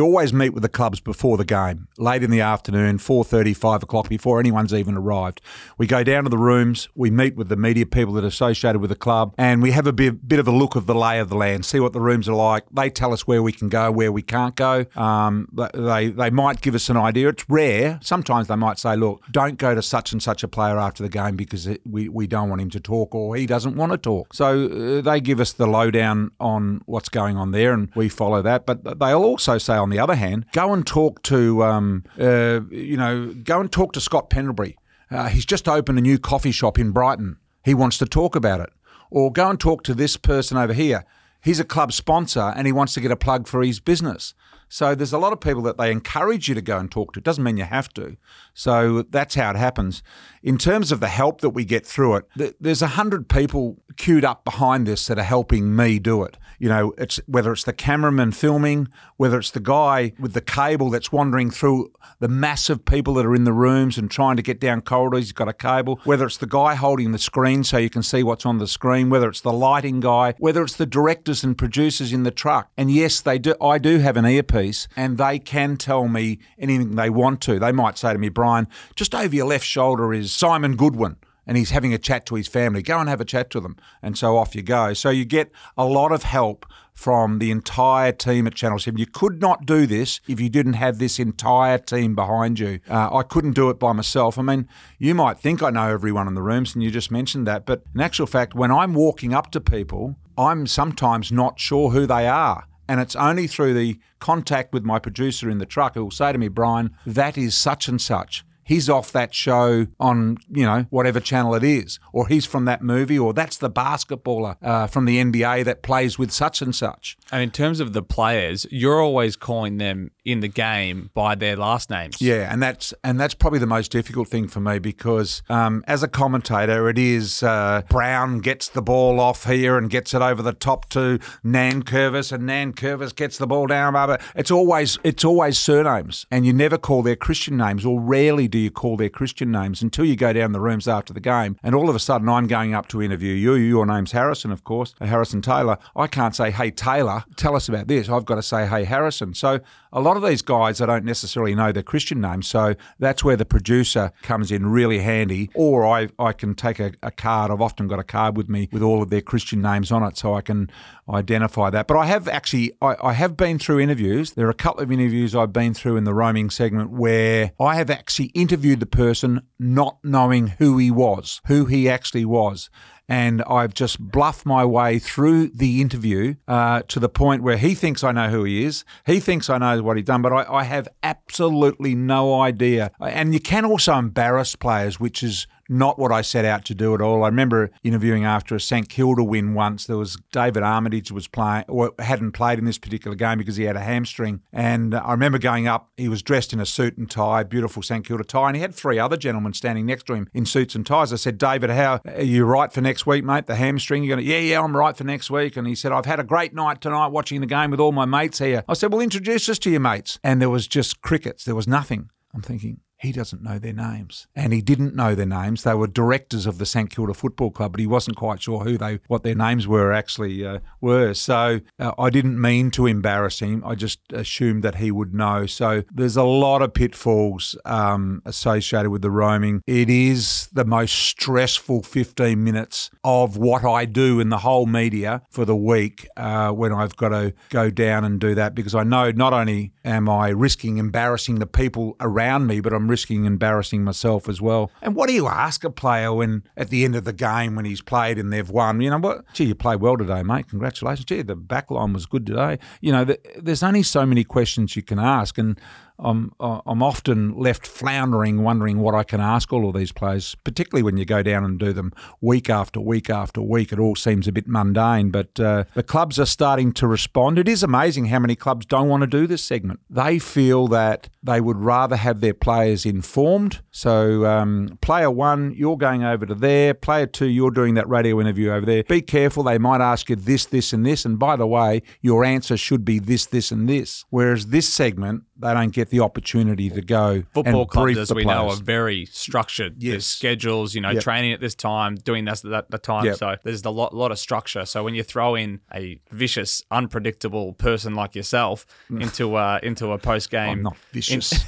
always 0.00 0.32
meet 0.32 0.50
with 0.50 0.62
the 0.62 0.68
clubs 0.68 1.00
before 1.00 1.36
the 1.36 1.44
game, 1.44 1.88
late 1.98 2.22
in 2.22 2.30
the 2.30 2.40
afternoon, 2.40 2.98
4.30, 2.98 3.56
5 3.56 3.82
o'clock, 3.82 4.08
before 4.08 4.38
anyone's 4.38 4.72
even 4.72 4.96
arrived. 4.96 5.40
We 5.78 5.86
go 5.86 6.02
down 6.02 6.24
to 6.24 6.30
the 6.30 6.38
rooms, 6.38 6.88
we 6.94 7.10
meet 7.10 7.36
with 7.36 7.48
the 7.48 7.56
media 7.56 7.86
people 7.86 8.14
that 8.14 8.24
are 8.24 8.28
associated 8.28 8.80
with 8.80 8.90
the 8.90 8.96
club, 8.96 9.34
and 9.38 9.62
we 9.62 9.72
have 9.72 9.86
a 9.86 9.92
bit, 9.92 10.28
bit 10.28 10.38
of 10.38 10.46
a 10.46 10.52
look 10.52 10.76
of 10.76 10.86
the 10.86 10.94
lay 10.94 11.18
of 11.18 11.28
the 11.28 11.36
land, 11.36 11.64
see 11.64 11.80
what 11.80 11.92
the 11.92 12.00
rooms 12.00 12.28
are 12.28 12.34
like. 12.34 12.64
They 12.70 12.90
tell 12.90 13.12
us 13.12 13.26
where 13.26 13.42
we 13.42 13.52
can 13.52 13.68
go, 13.68 13.90
where 13.90 14.12
we 14.12 14.22
can't 14.22 14.54
go. 14.54 14.86
Um, 14.94 15.48
they, 15.74 16.08
they 16.08 16.30
might 16.30 16.60
give 16.60 16.74
us 16.74 16.88
an 16.88 16.96
idea. 16.96 17.28
It's 17.28 17.48
rare. 17.48 17.98
Sometimes 18.02 18.48
they 18.48 18.56
might 18.56 18.78
say, 18.78 18.96
look, 18.96 19.22
don't 19.30 19.58
go 19.58 19.74
to 19.74 19.82
such 19.82 20.12
and 20.12 20.22
such 20.22 20.42
a 20.42 20.48
player 20.48 20.78
after 20.78 21.02
the 21.02 21.08
game 21.08 21.36
because 21.36 21.66
it, 21.66 21.80
we, 21.84 22.08
we 22.08 22.26
don't 22.26 22.48
want 22.48 22.60
him 22.60 22.70
to 22.70 22.80
talk 22.80 23.14
or 23.14 23.36
he 23.36 23.46
doesn't 23.46 23.76
want 23.76 23.92
to 23.92 23.98
talk. 23.98 24.34
So 24.34 24.66
uh, 24.66 25.00
they 25.00 25.20
give 25.20 25.40
us 25.40 25.52
the 25.52 25.66
lowdown 25.66 26.32
on 26.40 26.82
what's 26.86 27.08
going 27.08 27.36
on 27.36 27.52
there 27.52 27.72
and 27.72 27.79
we 27.94 28.08
follow 28.08 28.42
that. 28.42 28.66
But 28.66 28.98
they'll 28.98 29.24
also 29.24 29.58
say, 29.58 29.74
on 29.74 29.90
the 29.90 29.98
other 29.98 30.14
hand, 30.14 30.46
go 30.52 30.72
and 30.72 30.86
talk 30.86 31.22
to, 31.24 31.64
um, 31.64 32.04
uh, 32.18 32.60
you 32.70 32.96
know, 32.96 33.34
go 33.44 33.60
and 33.60 33.70
talk 33.70 33.92
to 33.94 34.00
Scott 34.00 34.30
Pendlebury. 34.30 34.76
Uh, 35.10 35.28
he's 35.28 35.46
just 35.46 35.68
opened 35.68 35.98
a 35.98 36.02
new 36.02 36.18
coffee 36.18 36.52
shop 36.52 36.78
in 36.78 36.92
Brighton. 36.92 37.36
He 37.64 37.74
wants 37.74 37.98
to 37.98 38.06
talk 38.06 38.36
about 38.36 38.60
it. 38.60 38.70
Or 39.10 39.32
go 39.32 39.50
and 39.50 39.58
talk 39.58 39.82
to 39.84 39.94
this 39.94 40.16
person 40.16 40.56
over 40.56 40.72
here. 40.72 41.04
He's 41.42 41.58
a 41.58 41.64
club 41.64 41.92
sponsor 41.92 42.52
and 42.54 42.66
he 42.66 42.72
wants 42.72 42.94
to 42.94 43.00
get 43.00 43.10
a 43.10 43.16
plug 43.16 43.48
for 43.48 43.62
his 43.62 43.80
business. 43.80 44.34
So 44.72 44.94
there's 44.94 45.12
a 45.12 45.18
lot 45.18 45.32
of 45.32 45.40
people 45.40 45.62
that 45.62 45.78
they 45.78 45.90
encourage 45.90 46.48
you 46.48 46.54
to 46.54 46.62
go 46.62 46.78
and 46.78 46.88
talk 46.88 47.12
to. 47.12 47.18
It 47.18 47.24
doesn't 47.24 47.42
mean 47.42 47.56
you 47.56 47.64
have 47.64 47.92
to. 47.94 48.16
So 48.54 49.02
that's 49.02 49.34
how 49.34 49.50
it 49.50 49.56
happens. 49.56 50.02
In 50.42 50.58
terms 50.58 50.92
of 50.92 51.00
the 51.00 51.08
help 51.08 51.40
that 51.40 51.50
we 51.50 51.64
get 51.64 51.84
through 51.84 52.16
it, 52.16 52.56
there's 52.60 52.80
a 52.80 52.88
hundred 52.88 53.28
people 53.28 53.82
queued 53.96 54.24
up 54.24 54.44
behind 54.44 54.86
this 54.86 55.08
that 55.08 55.18
are 55.18 55.24
helping 55.24 55.74
me 55.74 55.98
do 55.98 56.22
it. 56.22 56.36
You 56.60 56.68
know, 56.68 56.94
it's 56.98 57.18
whether 57.26 57.52
it's 57.52 57.64
the 57.64 57.72
cameraman 57.72 58.32
filming, 58.32 58.88
whether 59.16 59.38
it's 59.38 59.50
the 59.50 59.60
guy 59.60 60.12
with 60.20 60.34
the 60.34 60.40
cable 60.40 60.90
that's 60.90 61.10
wandering 61.10 61.50
through 61.50 61.90
the 62.20 62.28
massive 62.28 62.84
people 62.84 63.14
that 63.14 63.26
are 63.26 63.34
in 63.34 63.44
the 63.44 63.52
rooms 63.52 63.98
and 63.98 64.10
trying 64.10 64.36
to 64.36 64.42
get 64.42 64.60
down 64.60 64.82
corridors. 64.82 65.24
He's 65.24 65.32
got 65.32 65.48
a 65.48 65.52
cable. 65.52 65.98
Whether 66.04 66.26
it's 66.26 66.36
the 66.36 66.46
guy 66.46 66.76
holding 66.76 67.12
the 67.12 67.18
screen 67.18 67.64
so 67.64 67.78
you 67.78 67.90
can 67.90 68.02
see 68.02 68.22
what's 68.22 68.46
on 68.46 68.58
the 68.58 68.68
screen. 68.68 69.10
Whether 69.10 69.28
it's 69.28 69.40
the 69.40 69.52
lighting 69.52 70.00
guy. 70.00 70.34
Whether 70.38 70.62
it's 70.62 70.76
the 70.76 70.86
directors 70.86 71.42
and 71.42 71.58
producers 71.58 72.12
in 72.12 72.22
the 72.22 72.30
truck. 72.30 72.70
And 72.76 72.90
yes, 72.90 73.20
they 73.20 73.38
do. 73.38 73.54
I 73.60 73.78
do 73.78 73.98
have 73.98 74.16
an 74.16 74.26
earpiece, 74.26 74.59
and 74.96 75.18
they 75.18 75.38
can 75.38 75.76
tell 75.76 76.08
me 76.08 76.38
anything 76.58 76.96
they 76.96 77.10
want 77.10 77.40
to. 77.42 77.58
They 77.58 77.72
might 77.72 77.98
say 77.98 78.12
to 78.12 78.18
me, 78.18 78.28
Brian, 78.28 78.68
just 78.94 79.14
over 79.14 79.34
your 79.34 79.46
left 79.46 79.64
shoulder 79.64 80.12
is 80.12 80.32
Simon 80.32 80.76
Goodwin 80.76 81.16
and 81.46 81.56
he's 81.56 81.70
having 81.70 81.92
a 81.92 81.98
chat 81.98 82.26
to 82.26 82.36
his 82.36 82.46
family. 82.46 82.82
Go 82.82 82.98
and 83.00 83.08
have 83.08 83.20
a 83.20 83.24
chat 83.24 83.50
to 83.50 83.60
them. 83.60 83.76
And 84.02 84.16
so 84.16 84.36
off 84.36 84.54
you 84.54 84.62
go. 84.62 84.92
So 84.92 85.10
you 85.10 85.24
get 85.24 85.50
a 85.76 85.84
lot 85.84 86.12
of 86.12 86.22
help 86.22 86.64
from 86.92 87.38
the 87.38 87.50
entire 87.50 88.12
team 88.12 88.46
at 88.46 88.54
Channel 88.54 88.78
7. 88.78 88.98
You 88.98 89.06
could 89.06 89.40
not 89.40 89.66
do 89.66 89.86
this 89.86 90.20
if 90.28 90.38
you 90.38 90.48
didn't 90.48 90.74
have 90.74 90.98
this 90.98 91.18
entire 91.18 91.78
team 91.78 92.14
behind 92.14 92.58
you. 92.58 92.80
Uh, 92.88 93.16
I 93.16 93.22
couldn't 93.22 93.54
do 93.54 93.70
it 93.70 93.78
by 93.78 93.92
myself. 93.92 94.38
I 94.38 94.42
mean, 94.42 94.68
you 94.98 95.14
might 95.14 95.38
think 95.38 95.62
I 95.62 95.70
know 95.70 95.88
everyone 95.88 96.28
in 96.28 96.34
the 96.34 96.42
rooms, 96.42 96.74
and 96.74 96.84
you 96.84 96.90
just 96.90 97.10
mentioned 97.10 97.46
that. 97.46 97.64
But 97.64 97.82
in 97.94 98.00
actual 98.00 98.26
fact, 98.26 98.54
when 98.54 98.70
I'm 98.70 98.94
walking 98.94 99.32
up 99.32 99.50
to 99.52 99.60
people, 99.60 100.16
I'm 100.36 100.66
sometimes 100.66 101.32
not 101.32 101.58
sure 101.58 101.90
who 101.90 102.06
they 102.06 102.28
are. 102.28 102.66
And 102.90 102.98
it's 102.98 103.14
only 103.14 103.46
through 103.46 103.74
the 103.74 104.00
contact 104.18 104.72
with 104.72 104.82
my 104.82 104.98
producer 104.98 105.48
in 105.48 105.58
the 105.58 105.64
truck 105.64 105.94
who 105.94 106.02
will 106.02 106.10
say 106.10 106.32
to 106.32 106.38
me, 106.38 106.48
Brian, 106.48 106.90
that 107.06 107.38
is 107.38 107.54
such 107.54 107.86
and 107.86 108.00
such 108.00 108.44
he's 108.70 108.88
off 108.88 109.10
that 109.10 109.34
show 109.34 109.88
on, 109.98 110.36
you 110.48 110.64
know, 110.64 110.86
whatever 110.90 111.18
channel 111.18 111.56
it 111.56 111.64
is, 111.64 111.98
or 112.12 112.28
he's 112.28 112.46
from 112.46 112.66
that 112.66 112.82
movie, 112.82 113.18
or 113.18 113.32
that's 113.32 113.56
the 113.56 113.68
basketballer 113.68 114.56
uh, 114.62 114.86
from 114.86 115.06
the 115.06 115.16
NBA 115.18 115.64
that 115.64 115.82
plays 115.82 116.20
with 116.20 116.30
such 116.30 116.62
and 116.62 116.74
such. 116.74 117.18
And 117.32 117.42
in 117.42 117.50
terms 117.50 117.80
of 117.80 117.94
the 117.94 118.02
players, 118.02 118.66
you're 118.70 119.00
always 119.00 119.34
calling 119.34 119.78
them 119.78 120.12
in 120.24 120.40
the 120.40 120.48
game 120.48 121.10
by 121.14 121.34
their 121.34 121.56
last 121.56 121.90
names. 121.90 122.20
Yeah, 122.20 122.52
and 122.52 122.62
that's 122.62 122.92
and 123.02 123.18
that's 123.18 123.34
probably 123.34 123.58
the 123.58 123.66
most 123.66 123.90
difficult 123.90 124.28
thing 124.28 124.48
for 124.48 124.60
me 124.60 124.78
because 124.78 125.42
um, 125.48 125.84
as 125.86 126.02
a 126.02 126.08
commentator, 126.08 126.88
it 126.88 126.98
is 126.98 127.42
uh, 127.42 127.82
Brown 127.88 128.38
gets 128.40 128.68
the 128.68 128.82
ball 128.82 129.20
off 129.20 129.44
here 129.44 129.76
and 129.78 129.90
gets 129.90 130.14
it 130.14 130.22
over 130.22 130.42
the 130.42 130.52
top 130.52 130.88
to 130.90 131.18
Nankervis, 131.44 132.32
and 132.32 132.44
Nankervis 132.48 133.14
gets 133.14 133.38
the 133.38 133.46
ball 133.46 133.66
down. 133.66 133.92
Blah. 133.92 134.16
It's 134.34 134.50
always 134.50 134.98
it's 135.04 135.24
always 135.24 135.58
surnames, 135.58 136.26
and 136.30 136.44
you 136.46 136.52
never 136.52 136.78
call 136.78 137.02
their 137.02 137.16
Christian 137.16 137.56
names, 137.56 137.84
or 137.84 138.00
rarely 138.00 138.48
do 138.48 138.58
you 138.58 138.70
call 138.70 138.96
their 138.96 139.08
Christian 139.08 139.50
names 139.50 139.82
until 139.82 140.04
you 140.04 140.16
go 140.16 140.32
down 140.32 140.52
the 140.52 140.60
rooms 140.60 140.88
after 140.88 141.12
the 141.12 141.20
game. 141.20 141.56
And 141.62 141.74
all 141.74 141.88
of 141.88 141.96
a 141.96 142.00
sudden, 142.00 142.28
I'm 142.28 142.46
going 142.46 142.74
up 142.74 142.88
to 142.88 143.02
interview 143.02 143.34
you. 143.34 143.54
Your 143.54 143.86
name's 143.86 144.12
Harrison, 144.12 144.50
of 144.50 144.64
course, 144.64 144.94
Harrison 145.00 145.42
Taylor. 145.42 145.78
I 145.96 146.06
can't 146.06 146.34
say, 146.34 146.50
hey, 146.50 146.70
Taylor, 146.70 147.24
tell 147.36 147.56
us 147.56 147.68
about 147.68 147.88
this. 147.88 148.08
I've 148.08 148.24
got 148.24 148.36
to 148.36 148.42
say, 148.42 148.66
hey, 148.66 148.84
Harrison. 148.84 149.34
So 149.34 149.60
a 149.92 150.00
lot 150.00 150.16
of 150.16 150.22
these 150.22 150.42
guys, 150.42 150.80
I 150.80 150.86
don't 150.86 151.04
necessarily 151.04 151.54
know 151.54 151.72
their 151.72 151.82
Christian 151.82 152.20
names. 152.20 152.46
So 152.46 152.74
that's 152.98 153.24
where 153.24 153.36
the 153.36 153.44
producer 153.44 154.12
comes 154.22 154.52
in 154.52 154.66
really 154.66 154.98
handy. 154.98 155.50
Or 155.54 155.86
I, 155.86 156.08
I 156.18 156.32
can 156.32 156.54
take 156.54 156.78
a, 156.78 156.92
a 157.02 157.10
card. 157.10 157.50
I've 157.50 157.60
often 157.60 157.88
got 157.88 157.98
a 157.98 158.04
card 158.04 158.36
with 158.36 158.48
me 158.48 158.68
with 158.72 158.82
all 158.82 159.02
of 159.02 159.10
their 159.10 159.20
Christian 159.20 159.60
names 159.60 159.90
on 159.90 160.02
it 160.02 160.16
so 160.16 160.34
I 160.34 160.40
can 160.40 160.70
identify 161.08 161.70
that. 161.70 161.86
But 161.86 161.96
I 161.96 162.06
have 162.06 162.28
actually, 162.28 162.72
I, 162.80 162.96
I 163.02 163.12
have 163.14 163.36
been 163.36 163.58
through 163.58 163.80
interviews. 163.80 164.32
There 164.32 164.46
are 164.46 164.50
a 164.50 164.54
couple 164.54 164.82
of 164.82 164.92
interviews 164.92 165.34
I've 165.34 165.52
been 165.52 165.74
through 165.74 165.96
in 165.96 166.04
the 166.04 166.14
roaming 166.14 166.50
segment 166.50 166.90
where 166.90 167.52
I 167.58 167.76
have 167.76 167.90
actually 167.90 168.26
interviewed 168.26 168.80
the 168.80 168.86
person 168.86 169.42
not 169.58 169.98
knowing 170.04 170.48
who 170.58 170.78
he 170.78 170.90
was, 170.90 171.40
who 171.46 171.66
he 171.66 171.88
actually 171.88 172.24
was 172.24 172.70
and 173.10 173.42
I've 173.42 173.74
just 173.74 173.98
bluffed 173.98 174.46
my 174.46 174.64
way 174.64 175.00
through 175.00 175.48
the 175.48 175.80
interview 175.80 176.36
uh, 176.46 176.82
to 176.86 177.00
the 177.00 177.08
point 177.08 177.42
where 177.42 177.56
he 177.56 177.74
thinks 177.74 178.04
I 178.04 178.12
know 178.12 178.30
who 178.30 178.44
he 178.44 178.64
is. 178.64 178.84
He 179.04 179.18
thinks 179.18 179.50
I 179.50 179.58
know 179.58 179.82
what 179.82 179.96
he's 179.96 180.06
done, 180.06 180.22
but 180.22 180.32
I, 180.32 180.44
I 180.44 180.62
have 180.62 180.86
absolutely 181.02 181.96
no 181.96 182.40
idea. 182.40 182.92
And 183.00 183.34
you 183.34 183.40
can 183.40 183.64
also 183.64 183.98
embarrass 183.98 184.54
players, 184.54 185.00
which 185.00 185.24
is 185.24 185.48
not 185.70 185.98
what 185.98 186.12
I 186.12 186.20
set 186.20 186.44
out 186.44 186.64
to 186.66 186.74
do 186.74 186.94
at 186.94 187.00
all. 187.00 187.22
I 187.22 187.28
remember 187.28 187.70
interviewing 187.82 188.24
after 188.24 188.54
a 188.54 188.60
St 188.60 188.88
Kilda 188.88 189.22
win 189.22 189.54
once. 189.54 189.86
There 189.86 189.96
was 189.96 190.18
David 190.32 190.62
Armitage 190.62 191.10
was 191.12 191.28
playing 191.28 191.64
or 191.68 191.92
hadn't 191.98 192.32
played 192.32 192.58
in 192.58 192.64
this 192.64 192.78
particular 192.78 193.14
game 193.16 193.38
because 193.38 193.56
he 193.56 193.64
had 193.64 193.76
a 193.76 193.80
hamstring. 193.80 194.42
And 194.52 194.94
I 194.94 195.12
remember 195.12 195.38
going 195.38 195.68
up. 195.68 195.90
He 195.96 196.08
was 196.08 196.22
dressed 196.22 196.52
in 196.52 196.60
a 196.60 196.66
suit 196.66 196.98
and 196.98 197.10
tie, 197.10 197.44
beautiful 197.44 197.82
St 197.82 198.04
Kilda 198.04 198.24
tie, 198.24 198.48
and 198.48 198.56
he 198.56 198.62
had 198.62 198.74
three 198.74 198.98
other 198.98 199.16
gentlemen 199.16 199.52
standing 199.52 199.86
next 199.86 200.06
to 200.06 200.14
him 200.14 200.28
in 200.34 200.44
suits 200.44 200.74
and 200.74 200.84
ties. 200.84 201.12
I 201.12 201.16
said, 201.16 201.38
David, 201.38 201.70
how 201.70 202.00
are 202.04 202.22
you 202.22 202.44
right 202.44 202.72
for 202.72 202.80
next 202.80 203.06
week, 203.06 203.24
mate? 203.24 203.46
The 203.46 203.54
hamstring? 203.54 204.02
You're 204.02 204.16
going 204.16 204.26
to? 204.26 204.30
Yeah, 204.30 204.38
yeah, 204.38 204.60
I'm 204.60 204.76
right 204.76 204.96
for 204.96 205.04
next 205.04 205.30
week. 205.30 205.56
And 205.56 205.66
he 205.66 205.74
said, 205.74 205.92
I've 205.92 206.06
had 206.06 206.18
a 206.18 206.24
great 206.24 206.52
night 206.52 206.80
tonight 206.80 207.08
watching 207.08 207.40
the 207.40 207.46
game 207.46 207.70
with 207.70 207.80
all 207.80 207.92
my 207.92 208.04
mates 208.04 208.38
here. 208.38 208.64
I 208.68 208.74
said, 208.74 208.92
well, 208.92 209.00
introduce 209.00 209.48
us 209.48 209.58
to 209.60 209.70
your 209.70 209.80
mates. 209.80 210.18
And 210.24 210.42
there 210.42 210.50
was 210.50 210.66
just 210.66 211.00
crickets. 211.00 211.44
There 211.44 211.54
was 211.54 211.68
nothing. 211.68 212.10
I'm 212.34 212.42
thinking, 212.42 212.80
he 213.00 213.12
doesn't 213.12 213.42
know 213.42 213.58
their 213.58 213.72
names. 213.72 214.26
And 214.36 214.52
he 214.52 214.60
didn't 214.60 214.94
know 214.94 215.14
their 215.14 215.26
names. 215.26 215.62
They 215.62 215.74
were 215.74 215.86
directors 215.86 216.44
of 216.44 216.58
the 216.58 216.66
St 216.66 216.90
Kilda 216.90 217.14
Football 217.14 217.50
Club, 217.50 217.72
but 217.72 217.80
he 217.80 217.86
wasn't 217.86 218.16
quite 218.16 218.42
sure 218.42 218.60
who 218.60 218.76
they, 218.76 219.00
what 219.06 219.22
their 219.22 219.34
names 219.34 219.66
were 219.66 219.92
actually 219.92 220.44
uh, 220.44 220.58
were. 220.82 221.14
So 221.14 221.60
uh, 221.78 221.92
I 221.98 222.10
didn't 222.10 222.38
mean 222.38 222.70
to 222.72 222.86
embarrass 222.86 223.40
him. 223.40 223.62
I 223.64 223.74
just 223.74 224.00
assumed 224.12 224.62
that 224.64 224.76
he 224.76 224.90
would 224.90 225.14
know. 225.14 225.46
So 225.46 225.82
there's 225.90 226.16
a 226.16 226.24
lot 226.24 226.60
of 226.60 226.74
pitfalls 226.74 227.56
um, 227.64 228.20
associated 228.26 228.90
with 228.90 229.00
the 229.00 229.10
roaming. 229.10 229.62
It 229.66 229.88
is 229.88 230.48
the 230.52 230.66
most 230.66 230.94
stressful 230.94 231.82
15 231.82 232.42
minutes 232.42 232.90
of 233.02 233.38
what 233.38 233.64
I 233.64 233.86
do 233.86 234.20
in 234.20 234.28
the 234.28 234.38
whole 234.38 234.66
media 234.66 235.22
for 235.30 235.46
the 235.46 235.56
week 235.56 236.06
uh, 236.18 236.50
when 236.50 236.72
I've 236.72 236.96
got 236.96 237.10
to 237.10 237.32
go 237.48 237.70
down 237.70 238.04
and 238.04 238.20
do 238.20 238.34
that 238.34 238.54
because 238.54 238.74
I 238.74 238.82
know 238.82 239.10
not 239.10 239.32
only 239.32 239.72
am 239.86 240.06
I 240.08 240.28
risking 240.28 240.76
embarrassing 240.76 241.38
the 241.38 241.46
people 241.46 241.96
around 241.98 242.46
me, 242.46 242.60
but 242.60 242.74
I'm 242.74 242.89
risking 242.90 243.24
embarrassing 243.24 243.84
myself 243.84 244.28
as 244.28 244.40
well. 244.40 244.70
And 244.82 244.94
what 244.94 245.08
do 245.08 245.14
you 245.14 245.28
ask 245.28 245.64
a 245.64 245.70
player 245.70 246.12
when 246.12 246.42
at 246.56 246.68
the 246.68 246.84
end 246.84 246.96
of 246.96 247.04
the 247.04 247.12
game 247.12 247.54
when 247.54 247.64
he's 247.64 247.80
played 247.80 248.18
and 248.18 248.32
they've 248.32 248.50
won? 248.50 248.80
You 248.80 248.90
know 248.90 248.98
what? 248.98 249.24
Gee, 249.32 249.44
you 249.44 249.54
played 249.54 249.80
well 249.80 249.96
today, 249.96 250.22
mate. 250.22 250.48
Congratulations. 250.48 251.04
Gee, 251.06 251.22
the 251.22 251.36
back 251.36 251.70
line 251.70 251.92
was 251.92 252.06
good 252.06 252.26
today. 252.26 252.58
You 252.80 252.92
know, 252.92 253.04
the, 253.04 253.18
there's 253.40 253.62
only 253.62 253.82
so 253.82 254.04
many 254.04 254.24
questions 254.24 254.76
you 254.76 254.82
can 254.82 254.98
ask, 254.98 255.38
and 255.38 255.58
I'm 256.02 256.32
I'm 256.40 256.82
often 256.82 257.36
left 257.36 257.66
floundering, 257.66 258.42
wondering 258.42 258.78
what 258.78 258.94
I 258.94 259.02
can 259.02 259.20
ask 259.20 259.52
all 259.52 259.68
of 259.68 259.74
these 259.74 259.92
players. 259.92 260.34
Particularly 260.44 260.82
when 260.82 260.96
you 260.96 261.04
go 261.04 261.22
down 261.22 261.44
and 261.44 261.58
do 261.58 261.72
them 261.72 261.92
week 262.20 262.48
after 262.48 262.80
week 262.80 263.10
after 263.10 263.42
week, 263.42 263.72
it 263.72 263.78
all 263.78 263.94
seems 263.94 264.26
a 264.26 264.32
bit 264.32 264.48
mundane. 264.48 265.10
But 265.10 265.38
uh, 265.38 265.64
the 265.74 265.82
clubs 265.82 266.18
are 266.18 266.26
starting 266.26 266.72
to 266.74 266.86
respond. 266.86 267.38
It 267.38 267.48
is 267.48 267.62
amazing 267.62 268.06
how 268.06 268.18
many 268.18 268.36
clubs 268.36 268.66
don't 268.66 268.88
want 268.88 269.02
to 269.02 269.06
do 269.06 269.26
this 269.26 269.44
segment. 269.44 269.80
They 269.88 270.18
feel 270.18 270.68
that 270.68 271.08
they 271.22 271.40
would 271.40 271.58
rather 271.58 271.96
have 271.96 272.20
their 272.20 272.34
players 272.34 272.86
informed. 272.86 273.60
So, 273.70 274.24
um, 274.26 274.78
player 274.80 275.10
one, 275.10 275.52
you're 275.56 275.76
going 275.76 276.02
over 276.04 276.26
to 276.26 276.34
there. 276.34 276.74
Player 276.74 277.06
two, 277.06 277.28
you're 277.28 277.50
doing 277.50 277.74
that 277.74 277.88
radio 277.88 278.20
interview 278.20 278.50
over 278.50 278.64
there. 278.66 278.84
Be 278.84 279.02
careful; 279.02 279.42
they 279.42 279.58
might 279.58 279.80
ask 279.80 280.08
you 280.08 280.16
this, 280.16 280.46
this, 280.46 280.72
and 280.72 280.84
this. 280.84 281.04
And 281.04 281.18
by 281.18 281.36
the 281.36 281.46
way, 281.46 281.82
your 282.00 282.24
answer 282.24 282.56
should 282.56 282.84
be 282.84 282.98
this, 282.98 283.26
this, 283.26 283.50
and 283.50 283.68
this. 283.68 284.04
Whereas 284.10 284.46
this 284.46 284.68
segment, 284.68 285.24
they 285.40 285.52
don't 285.54 285.72
get 285.72 285.90
the 285.90 286.00
opportunity 286.00 286.68
to 286.70 286.80
go. 286.82 287.22
Football 287.34 287.62
and 287.62 287.70
clubs, 287.70 287.98
as 287.98 288.12
we 288.12 288.24
know, 288.24 288.50
are 288.50 288.56
very 288.56 289.06
structured. 289.06 289.80
There's 289.80 289.92
Yes. 289.94 290.04
schedules, 290.06 290.74
you 290.74 290.80
know, 290.80 290.90
Yep. 290.90 291.02
training 291.02 291.32
at 291.32 291.40
this 291.40 291.54
time, 291.54 291.96
doing 291.96 292.24
this 292.26 292.44
at 292.44 292.50
that, 292.50 292.70
that 292.70 292.82
time. 292.82 293.04
Yep. 293.06 293.16
So 293.16 293.36
there's 293.42 293.64
a 293.64 293.70
lot, 293.70 293.94
lot 293.94 294.12
of 294.12 294.18
structure. 294.18 294.64
So 294.66 294.84
when 294.84 294.94
you 294.94 295.02
throw 295.02 295.34
in 295.34 295.60
a 295.74 295.98
vicious, 296.10 296.62
unpredictable 296.70 297.54
person 297.54 297.94
like 297.94 298.14
yourself 298.14 298.66
into 298.90 299.34
uh, 299.36 299.58
into 299.62 299.92
a 299.92 299.98
post 299.98 300.30
game, 300.30 300.50
I'm 300.58 300.62
not 300.62 300.76
vicious. 300.92 301.32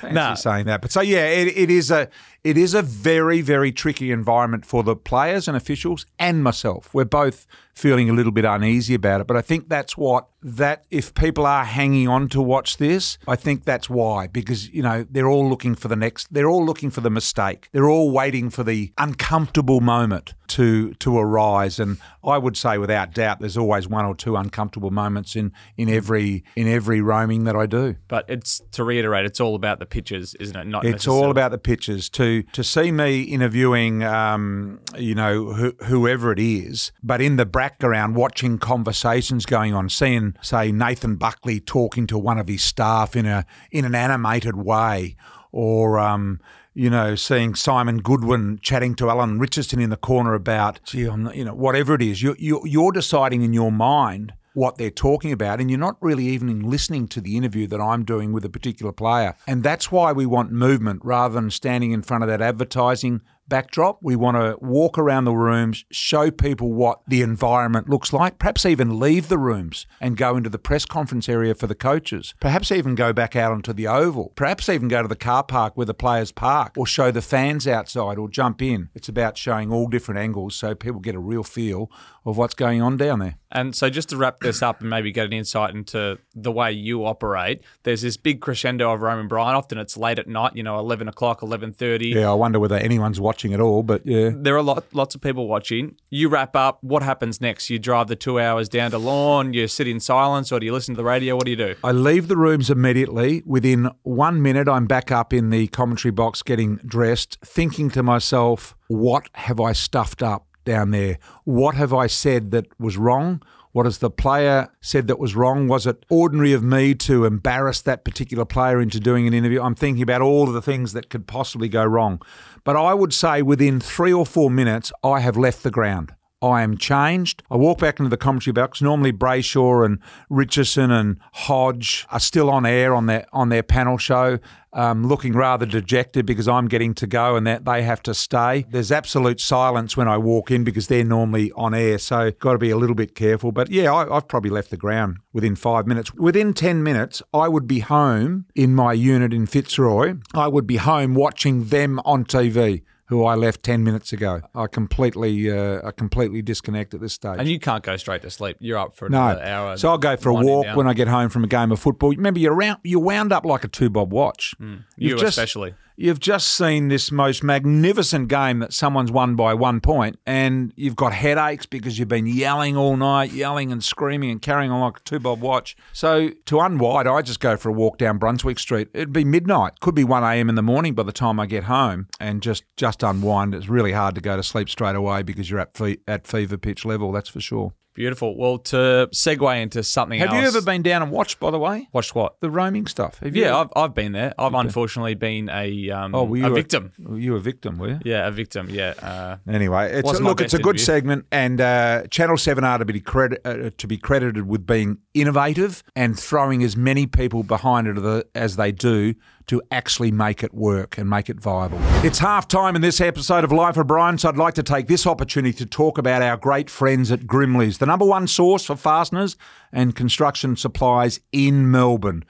Fancy 0.00 0.14
Nah. 0.14 0.34
saying 0.34 0.66
that, 0.66 0.80
but 0.82 0.90
so 0.90 1.00
yeah, 1.00 1.26
it, 1.26 1.48
it 1.56 1.70
is 1.70 1.90
a 1.90 2.08
it 2.42 2.56
is 2.56 2.74
a 2.74 2.82
very 2.82 3.40
very 3.40 3.72
tricky 3.72 4.10
environment 4.10 4.64
for 4.64 4.82
the 4.82 4.96
players 4.96 5.48
and 5.48 5.56
officials 5.56 6.06
and 6.18 6.42
myself. 6.42 6.92
We're 6.92 7.04
both 7.04 7.46
feeling 7.74 8.10
a 8.10 8.12
little 8.12 8.32
bit 8.32 8.44
uneasy 8.44 8.94
about 8.94 9.20
it, 9.22 9.26
but 9.26 9.36
I 9.36 9.40
think 9.42 9.68
that's 9.68 9.96
what 9.96 10.28
that 10.42 10.84
if 10.90 11.14
people 11.14 11.46
are 11.46 11.64
hanging 11.64 12.08
on 12.08 12.28
to 12.28 12.40
watch 12.40 12.78
this, 12.78 13.18
I 13.28 13.36
think 13.36 13.64
that's 13.64 13.88
why 13.88 14.26
because 14.26 14.68
you 14.70 14.82
know 14.82 15.06
they're 15.10 15.28
all 15.28 15.48
looking 15.48 15.74
for 15.74 15.88
the 15.88 15.96
next, 15.96 16.32
they're 16.32 16.48
all 16.48 16.64
looking 16.64 16.90
for 16.90 17.00
the 17.00 17.10
mistake, 17.10 17.68
they're 17.72 17.88
all 17.88 18.10
waiting 18.10 18.50
for 18.50 18.62
the 18.62 18.92
uncomfortable 18.98 19.80
moment 19.80 20.34
to 20.48 20.94
to 20.94 21.18
arise, 21.18 21.78
and 21.78 21.98
I 22.24 22.38
would 22.38 22.56
say 22.56 22.78
without 22.78 23.14
doubt, 23.14 23.40
there's 23.40 23.56
always 23.56 23.88
one 23.88 24.04
or 24.04 24.14
two 24.14 24.36
uncomfortable 24.36 24.90
moments 24.90 25.36
in 25.36 25.52
in 25.76 25.88
every 25.88 26.44
in 26.56 26.68
every 26.68 27.00
roaming 27.00 27.44
that 27.44 27.56
I 27.56 27.66
do. 27.66 27.96
but 28.08 28.24
it's 28.28 28.60
to 28.72 28.84
reiterate, 28.84 29.24
it's 29.24 29.40
all 29.40 29.54
about 29.54 29.78
the 29.78 29.86
pitches, 29.86 30.34
isn't 30.34 30.56
it? 30.56 30.66
Not 30.66 30.84
It's 30.84 31.06
all 31.06 31.30
about 31.30 31.50
the 31.50 31.58
pitches. 31.58 32.08
To 32.52 32.64
see 32.64 32.92
me 32.92 33.22
interviewing, 33.22 34.02
um, 34.02 34.80
you 34.96 35.14
know, 35.14 35.52
wh- 35.52 35.84
whoever 35.86 36.32
it 36.32 36.38
is, 36.38 36.92
but 37.02 37.20
in 37.20 37.36
the 37.36 37.46
background 37.46 38.16
watching 38.16 38.58
conversations 38.58 39.46
going 39.46 39.74
on, 39.74 39.88
seeing 39.88 40.34
say 40.40 40.72
Nathan 40.72 41.16
Buckley 41.16 41.60
talking 41.60 42.06
to 42.08 42.18
one 42.18 42.38
of 42.38 42.48
his 42.48 42.62
staff 42.62 43.16
in 43.16 43.26
a 43.26 43.44
in 43.70 43.84
an 43.84 43.94
animated 43.94 44.56
way, 44.56 45.16
or 45.52 45.98
um, 45.98 46.40
you 46.74 46.88
know, 46.88 47.14
seeing 47.14 47.54
Simon 47.54 47.98
Goodwin 47.98 48.58
chatting 48.62 48.94
to 48.96 49.10
Alan 49.10 49.38
Richardson 49.38 49.80
in 49.80 49.90
the 49.90 49.96
corner 49.96 50.34
about, 50.34 50.80
gee, 50.84 51.04
I'm 51.04 51.24
not, 51.24 51.36
you 51.36 51.44
know, 51.44 51.54
whatever 51.54 51.94
it 51.94 52.02
is, 52.02 52.22
you, 52.22 52.36
you're 52.38 52.92
deciding 52.92 53.42
in 53.42 53.52
your 53.52 53.72
mind 53.72 54.32
what 54.60 54.76
they're 54.76 54.90
talking 54.90 55.32
about, 55.32 55.58
and 55.58 55.70
you're 55.70 55.78
not 55.78 55.96
really 56.02 56.26
even 56.26 56.68
listening 56.68 57.08
to 57.08 57.18
the 57.22 57.38
interview 57.38 57.66
that 57.66 57.80
I'm 57.80 58.04
doing 58.04 58.30
with 58.30 58.44
a 58.44 58.50
particular 58.50 58.92
player. 58.92 59.34
And 59.46 59.62
that's 59.62 59.90
why 59.90 60.12
we 60.12 60.26
want 60.26 60.52
movement 60.52 61.00
rather 61.02 61.32
than 61.32 61.50
standing 61.50 61.92
in 61.92 62.02
front 62.02 62.24
of 62.24 62.28
that 62.28 62.42
advertising 62.42 63.22
backdrop. 63.50 63.98
We 64.00 64.16
want 64.16 64.36
to 64.36 64.56
walk 64.64 64.96
around 64.96 65.24
the 65.24 65.32
rooms, 65.32 65.84
show 65.90 66.30
people 66.30 66.72
what 66.72 67.00
the 67.06 67.20
environment 67.20 67.90
looks 67.90 68.12
like, 68.12 68.38
perhaps 68.38 68.64
even 68.64 69.00
leave 69.00 69.28
the 69.28 69.38
rooms 69.38 69.86
and 70.00 70.16
go 70.16 70.36
into 70.36 70.48
the 70.48 70.58
press 70.58 70.86
conference 70.86 71.28
area 71.28 71.54
for 71.54 71.66
the 71.66 71.74
coaches, 71.74 72.32
perhaps 72.40 72.70
even 72.70 72.94
go 72.94 73.12
back 73.12 73.36
out 73.36 73.52
onto 73.52 73.72
the 73.74 73.88
oval, 73.88 74.32
perhaps 74.36 74.68
even 74.68 74.88
go 74.88 75.02
to 75.02 75.08
the 75.08 75.16
car 75.16 75.42
park 75.42 75.76
where 75.76 75.86
the 75.86 75.92
players 75.92 76.32
park, 76.32 76.74
or 76.76 76.86
show 76.86 77.10
the 77.10 77.20
fans 77.20 77.66
outside 77.66 78.16
or 78.16 78.28
jump 78.28 78.62
in. 78.62 78.88
It's 78.94 79.08
about 79.08 79.36
showing 79.36 79.72
all 79.72 79.88
different 79.88 80.20
angles 80.20 80.54
so 80.54 80.74
people 80.74 81.00
get 81.00 81.14
a 81.14 81.20
real 81.20 81.42
feel 81.42 81.90
of 82.24 82.36
what's 82.36 82.54
going 82.54 82.82
on 82.82 82.96
down 82.96 83.18
there. 83.18 83.36
And 83.52 83.74
so, 83.74 83.90
just 83.90 84.10
to 84.10 84.16
wrap 84.16 84.40
this 84.40 84.62
up 84.62 84.80
and 84.80 84.88
maybe 84.88 85.10
get 85.10 85.26
an 85.26 85.32
insight 85.32 85.74
into 85.74 86.18
the 86.34 86.52
way 86.52 86.70
you 86.70 87.04
operate, 87.04 87.62
there's 87.82 88.02
this 88.02 88.16
big 88.16 88.40
crescendo 88.40 88.92
of 88.92 89.00
Roaming 89.00 89.26
Brian. 89.26 89.56
Often 89.56 89.78
it's 89.78 89.96
late 89.96 90.20
at 90.20 90.28
night, 90.28 90.54
you 90.54 90.62
know, 90.62 90.78
eleven 90.78 91.08
o'clock, 91.08 91.42
eleven 91.42 91.72
thirty. 91.72 92.08
Yeah, 92.08 92.30
I 92.30 92.34
wonder 92.34 92.60
whether 92.60 92.76
anyone's 92.76 93.20
watching 93.20 93.52
at 93.52 93.60
all, 93.60 93.82
but 93.82 94.06
yeah. 94.06 94.30
There 94.32 94.56
are 94.56 94.62
lot, 94.62 94.84
lots 94.92 95.16
of 95.16 95.20
people 95.20 95.48
watching. 95.48 95.96
You 96.10 96.28
wrap 96.28 96.54
up. 96.54 96.78
What 96.82 97.02
happens 97.02 97.40
next? 97.40 97.70
You 97.70 97.80
drive 97.80 98.06
the 98.06 98.16
two 98.16 98.38
hours 98.38 98.68
down 98.68 98.92
to 98.92 98.98
Lawn. 98.98 99.52
You 99.52 99.66
sit 99.66 99.88
in 99.88 99.98
silence, 99.98 100.52
or 100.52 100.60
do 100.60 100.66
you 100.66 100.72
listen 100.72 100.94
to 100.94 100.98
the 100.98 101.04
radio? 101.04 101.34
What 101.34 101.44
do 101.44 101.50
you 101.50 101.56
do? 101.56 101.74
I 101.82 101.90
leave 101.90 102.28
the 102.28 102.36
rooms 102.36 102.70
immediately. 102.70 103.42
Within 103.44 103.90
one 104.02 104.40
minute, 104.40 104.68
I'm 104.68 104.86
back 104.86 105.10
up 105.10 105.32
in 105.32 105.50
the 105.50 105.66
commentary 105.68 106.12
box 106.12 106.42
getting 106.42 106.76
dressed, 106.76 107.38
thinking 107.44 107.90
to 107.90 108.02
myself, 108.04 108.76
what 108.86 109.28
have 109.34 109.60
I 109.60 109.72
stuffed 109.72 110.22
up 110.22 110.46
down 110.64 110.90
there? 110.90 111.18
What 111.44 111.74
have 111.74 111.92
I 111.92 112.06
said 112.06 112.50
that 112.50 112.66
was 112.78 112.96
wrong? 112.96 113.42
What 113.72 113.86
has 113.86 113.98
the 113.98 114.10
player 114.10 114.68
said 114.80 115.06
that 115.06 115.20
was 115.20 115.36
wrong? 115.36 115.68
Was 115.68 115.86
it 115.86 116.04
ordinary 116.10 116.52
of 116.52 116.62
me 116.62 116.94
to 116.96 117.24
embarrass 117.24 117.80
that 117.82 118.04
particular 118.04 118.44
player 118.44 118.80
into 118.80 118.98
doing 118.98 119.28
an 119.28 119.34
interview? 119.34 119.62
I'm 119.62 119.76
thinking 119.76 120.02
about 120.02 120.22
all 120.22 120.48
of 120.48 120.54
the 120.54 120.62
things 120.62 120.92
that 120.92 121.08
could 121.08 121.28
possibly 121.28 121.68
go 121.68 121.84
wrong. 121.84 122.20
But 122.64 122.76
I 122.76 122.94
would 122.94 123.14
say 123.14 123.42
within 123.42 123.78
three 123.78 124.12
or 124.12 124.26
four 124.26 124.50
minutes, 124.50 124.92
I 125.04 125.20
have 125.20 125.36
left 125.36 125.62
the 125.62 125.70
ground. 125.70 126.12
I 126.42 126.62
am 126.62 126.78
changed. 126.78 127.42
I 127.50 127.56
walk 127.56 127.80
back 127.80 127.98
into 127.98 128.08
the 128.08 128.16
commentary 128.16 128.52
box. 128.52 128.80
Normally, 128.80 129.12
Brayshaw 129.12 129.84
and 129.84 129.98
Richardson 130.30 130.90
and 130.90 131.18
Hodge 131.32 132.06
are 132.10 132.20
still 132.20 132.48
on 132.48 132.64
air 132.64 132.94
on 132.94 133.06
their 133.06 133.26
on 133.30 133.50
their 133.50 133.62
panel 133.62 133.98
show, 133.98 134.38
um, 134.72 135.06
looking 135.06 135.34
rather 135.34 135.66
dejected 135.66 136.24
because 136.24 136.48
I'm 136.48 136.66
getting 136.66 136.94
to 136.94 137.06
go 137.06 137.36
and 137.36 137.46
that 137.46 137.66
they 137.66 137.82
have 137.82 138.02
to 138.04 138.14
stay. 138.14 138.64
There's 138.70 138.90
absolute 138.90 139.38
silence 139.38 139.98
when 139.98 140.08
I 140.08 140.16
walk 140.16 140.50
in 140.50 140.64
because 140.64 140.86
they're 140.86 141.04
normally 141.04 141.52
on 141.52 141.74
air, 141.74 141.98
so 141.98 142.30
got 142.30 142.52
to 142.52 142.58
be 142.58 142.70
a 142.70 142.76
little 142.76 142.96
bit 142.96 143.14
careful. 143.14 143.52
But 143.52 143.70
yeah, 143.70 143.92
I, 143.92 144.16
I've 144.16 144.28
probably 144.28 144.50
left 144.50 144.70
the 144.70 144.78
ground 144.78 145.18
within 145.34 145.56
five 145.56 145.86
minutes. 145.86 146.14
Within 146.14 146.54
ten 146.54 146.82
minutes, 146.82 147.22
I 147.34 147.48
would 147.48 147.66
be 147.66 147.80
home 147.80 148.46
in 148.54 148.74
my 148.74 148.94
unit 148.94 149.34
in 149.34 149.44
Fitzroy. 149.44 150.14
I 150.32 150.48
would 150.48 150.66
be 150.66 150.78
home 150.78 151.14
watching 151.14 151.66
them 151.66 152.00
on 152.06 152.24
TV 152.24 152.82
who 153.10 153.24
I 153.24 153.34
left 153.34 153.62
ten 153.62 153.84
minutes 153.84 154.12
ago. 154.14 154.40
I 154.54 154.66
completely, 154.66 155.50
uh, 155.50 155.86
I 155.86 155.90
completely 155.90 156.40
disconnect 156.42 156.94
at 156.94 157.00
this 157.00 157.12
stage. 157.12 157.36
And 157.38 157.46
you 157.48 157.58
can't 157.60 157.82
go 157.82 157.96
straight 157.98 158.22
to 158.22 158.30
sleep. 158.30 158.56
You're 158.60 158.78
up 158.78 158.96
for 158.96 159.08
no, 159.10 159.18
another 159.26 159.42
hour. 159.44 159.76
so 159.76 159.90
I'll 159.90 159.98
go 159.98 160.16
for 160.16 160.30
a 160.30 160.34
walk 160.34 160.64
down. 160.64 160.76
when 160.76 160.86
I 160.88 160.94
get 160.94 161.08
home 161.08 161.28
from 161.28 161.44
a 161.44 161.48
game 161.48 161.70
of 161.72 161.78
football. 161.80 162.10
Remember, 162.10 162.40
you're 162.40 162.54
round, 162.54 162.78
you're 162.84 163.00
wound 163.02 163.32
up 163.32 163.44
like 163.44 163.64
a 163.64 163.68
two 163.68 163.90
bob 163.90 164.12
watch. 164.12 164.54
you 164.58 164.78
You've 164.96 165.18
just- 165.20 165.36
especially. 165.36 165.74
You've 166.02 166.18
just 166.18 166.46
seen 166.52 166.88
this 166.88 167.12
most 167.12 167.44
magnificent 167.44 168.28
game 168.28 168.60
that 168.60 168.72
someone's 168.72 169.12
won 169.12 169.36
by 169.36 169.52
one 169.52 169.82
point, 169.82 170.18
and 170.24 170.72
you've 170.74 170.96
got 170.96 171.12
headaches 171.12 171.66
because 171.66 171.98
you've 171.98 172.08
been 172.08 172.26
yelling 172.26 172.74
all 172.74 172.96
night, 172.96 173.32
yelling 173.32 173.70
and 173.70 173.84
screaming 173.84 174.30
and 174.30 174.40
carrying 174.40 174.70
on 174.70 174.80
like 174.80 174.96
a 174.96 175.02
two 175.02 175.18
bob 175.20 175.42
watch. 175.42 175.76
So 175.92 176.30
to 176.46 176.60
unwind, 176.60 177.06
I 177.06 177.20
just 177.20 177.38
go 177.38 177.58
for 177.58 177.68
a 177.68 177.72
walk 177.72 177.98
down 177.98 178.16
Brunswick 178.16 178.58
Street. 178.58 178.88
It'd 178.94 179.12
be 179.12 179.24
midnight, 179.24 179.80
could 179.80 179.94
be 179.94 180.04
one 180.04 180.22
a.m. 180.24 180.48
in 180.48 180.54
the 180.54 180.62
morning 180.62 180.94
by 180.94 181.02
the 181.02 181.12
time 181.12 181.38
I 181.38 181.44
get 181.44 181.64
home, 181.64 182.06
and 182.18 182.42
just 182.42 182.64
just 182.78 183.02
unwind. 183.02 183.54
It's 183.54 183.68
really 183.68 183.92
hard 183.92 184.14
to 184.14 184.22
go 184.22 184.38
to 184.38 184.42
sleep 184.42 184.70
straight 184.70 184.96
away 184.96 185.22
because 185.22 185.50
you're 185.50 185.60
at 185.60 185.76
fe- 185.76 185.98
at 186.08 186.26
fever 186.26 186.56
pitch 186.56 186.86
level. 186.86 187.12
That's 187.12 187.28
for 187.28 187.42
sure. 187.42 187.74
Beautiful. 187.94 188.36
Well, 188.36 188.58
to 188.58 189.08
segue 189.12 189.60
into 189.62 189.82
something 189.82 190.20
Have 190.20 190.30
else. 190.30 190.40
you 190.40 190.46
ever 190.46 190.62
been 190.62 190.82
down 190.82 191.02
and 191.02 191.10
watched, 191.10 191.40
by 191.40 191.50
the 191.50 191.58
way, 191.58 191.88
watched 191.92 192.14
what? 192.14 192.40
the 192.40 192.50
roaming 192.50 192.86
stuff? 192.86 193.18
Have 193.18 193.34
you? 193.34 193.42
Yeah, 193.42 193.56
I've, 193.58 193.68
I've 193.74 193.94
been 193.94 194.12
there. 194.12 194.32
I've 194.38 194.54
unfortunately 194.54 195.14
been 195.14 195.48
a 195.48 195.90
um, 195.90 196.14
oh, 196.14 196.24
were 196.24 196.36
you 196.36 196.46
a 196.46 196.50
victim. 196.50 196.92
you 197.16 197.32
were 197.32 197.38
a 197.38 197.40
victim, 197.40 197.78
were 197.78 197.88
you? 197.88 197.98
Yeah, 198.04 198.28
a 198.28 198.30
victim. 198.30 198.68
Yeah. 198.70 198.94
Uh, 199.02 199.36
Anyway, 199.48 199.90
it's 199.92 200.04
Wasn't 200.04 200.22
my 200.22 200.30
look, 200.30 200.40
it's 200.40 200.54
a 200.54 200.58
best 200.58 200.64
good 200.64 200.76
interview. 200.76 200.84
segment, 200.84 201.26
and 201.32 201.60
uh, 201.60 202.06
Channel 202.10 202.36
Seven 202.36 202.64
are 202.64 202.78
to 202.78 202.84
be 202.84 203.00
credit 203.00 203.40
uh, 203.44 203.70
to 203.76 203.86
be 203.86 203.96
credited 203.96 204.46
with 204.46 204.66
being 204.66 204.98
innovative 205.14 205.82
and 205.96 206.18
throwing 206.18 206.62
as 206.62 206.76
many 206.76 207.06
people 207.06 207.42
behind 207.42 207.88
it 207.88 208.30
as 208.34 208.56
they 208.56 208.72
do 208.72 209.14
to 209.50 209.60
actually 209.72 210.12
make 210.12 210.44
it 210.44 210.54
work 210.54 210.96
and 210.96 211.10
make 211.10 211.28
it 211.28 211.40
viable. 211.40 211.80
It's 212.04 212.20
half 212.20 212.46
time 212.46 212.76
in 212.76 212.82
this 212.82 213.00
episode 213.00 213.42
of 213.42 213.50
Life 213.50 213.76
of 213.76 213.88
Brian, 213.88 214.16
so 214.16 214.28
I'd 214.28 214.36
like 214.36 214.54
to 214.54 214.62
take 214.62 214.86
this 214.86 215.08
opportunity 215.08 215.52
to 215.54 215.66
talk 215.66 215.98
about 215.98 216.22
our 216.22 216.36
great 216.36 216.70
friends 216.70 217.10
at 217.10 217.26
Grimley's, 217.26 217.78
the 217.78 217.86
number 217.86 218.04
one 218.04 218.28
source 218.28 218.64
for 218.64 218.76
fasteners 218.76 219.36
and 219.72 219.96
construction 219.96 220.54
supplies 220.54 221.18
in 221.32 221.68
Melbourne. 221.68 222.24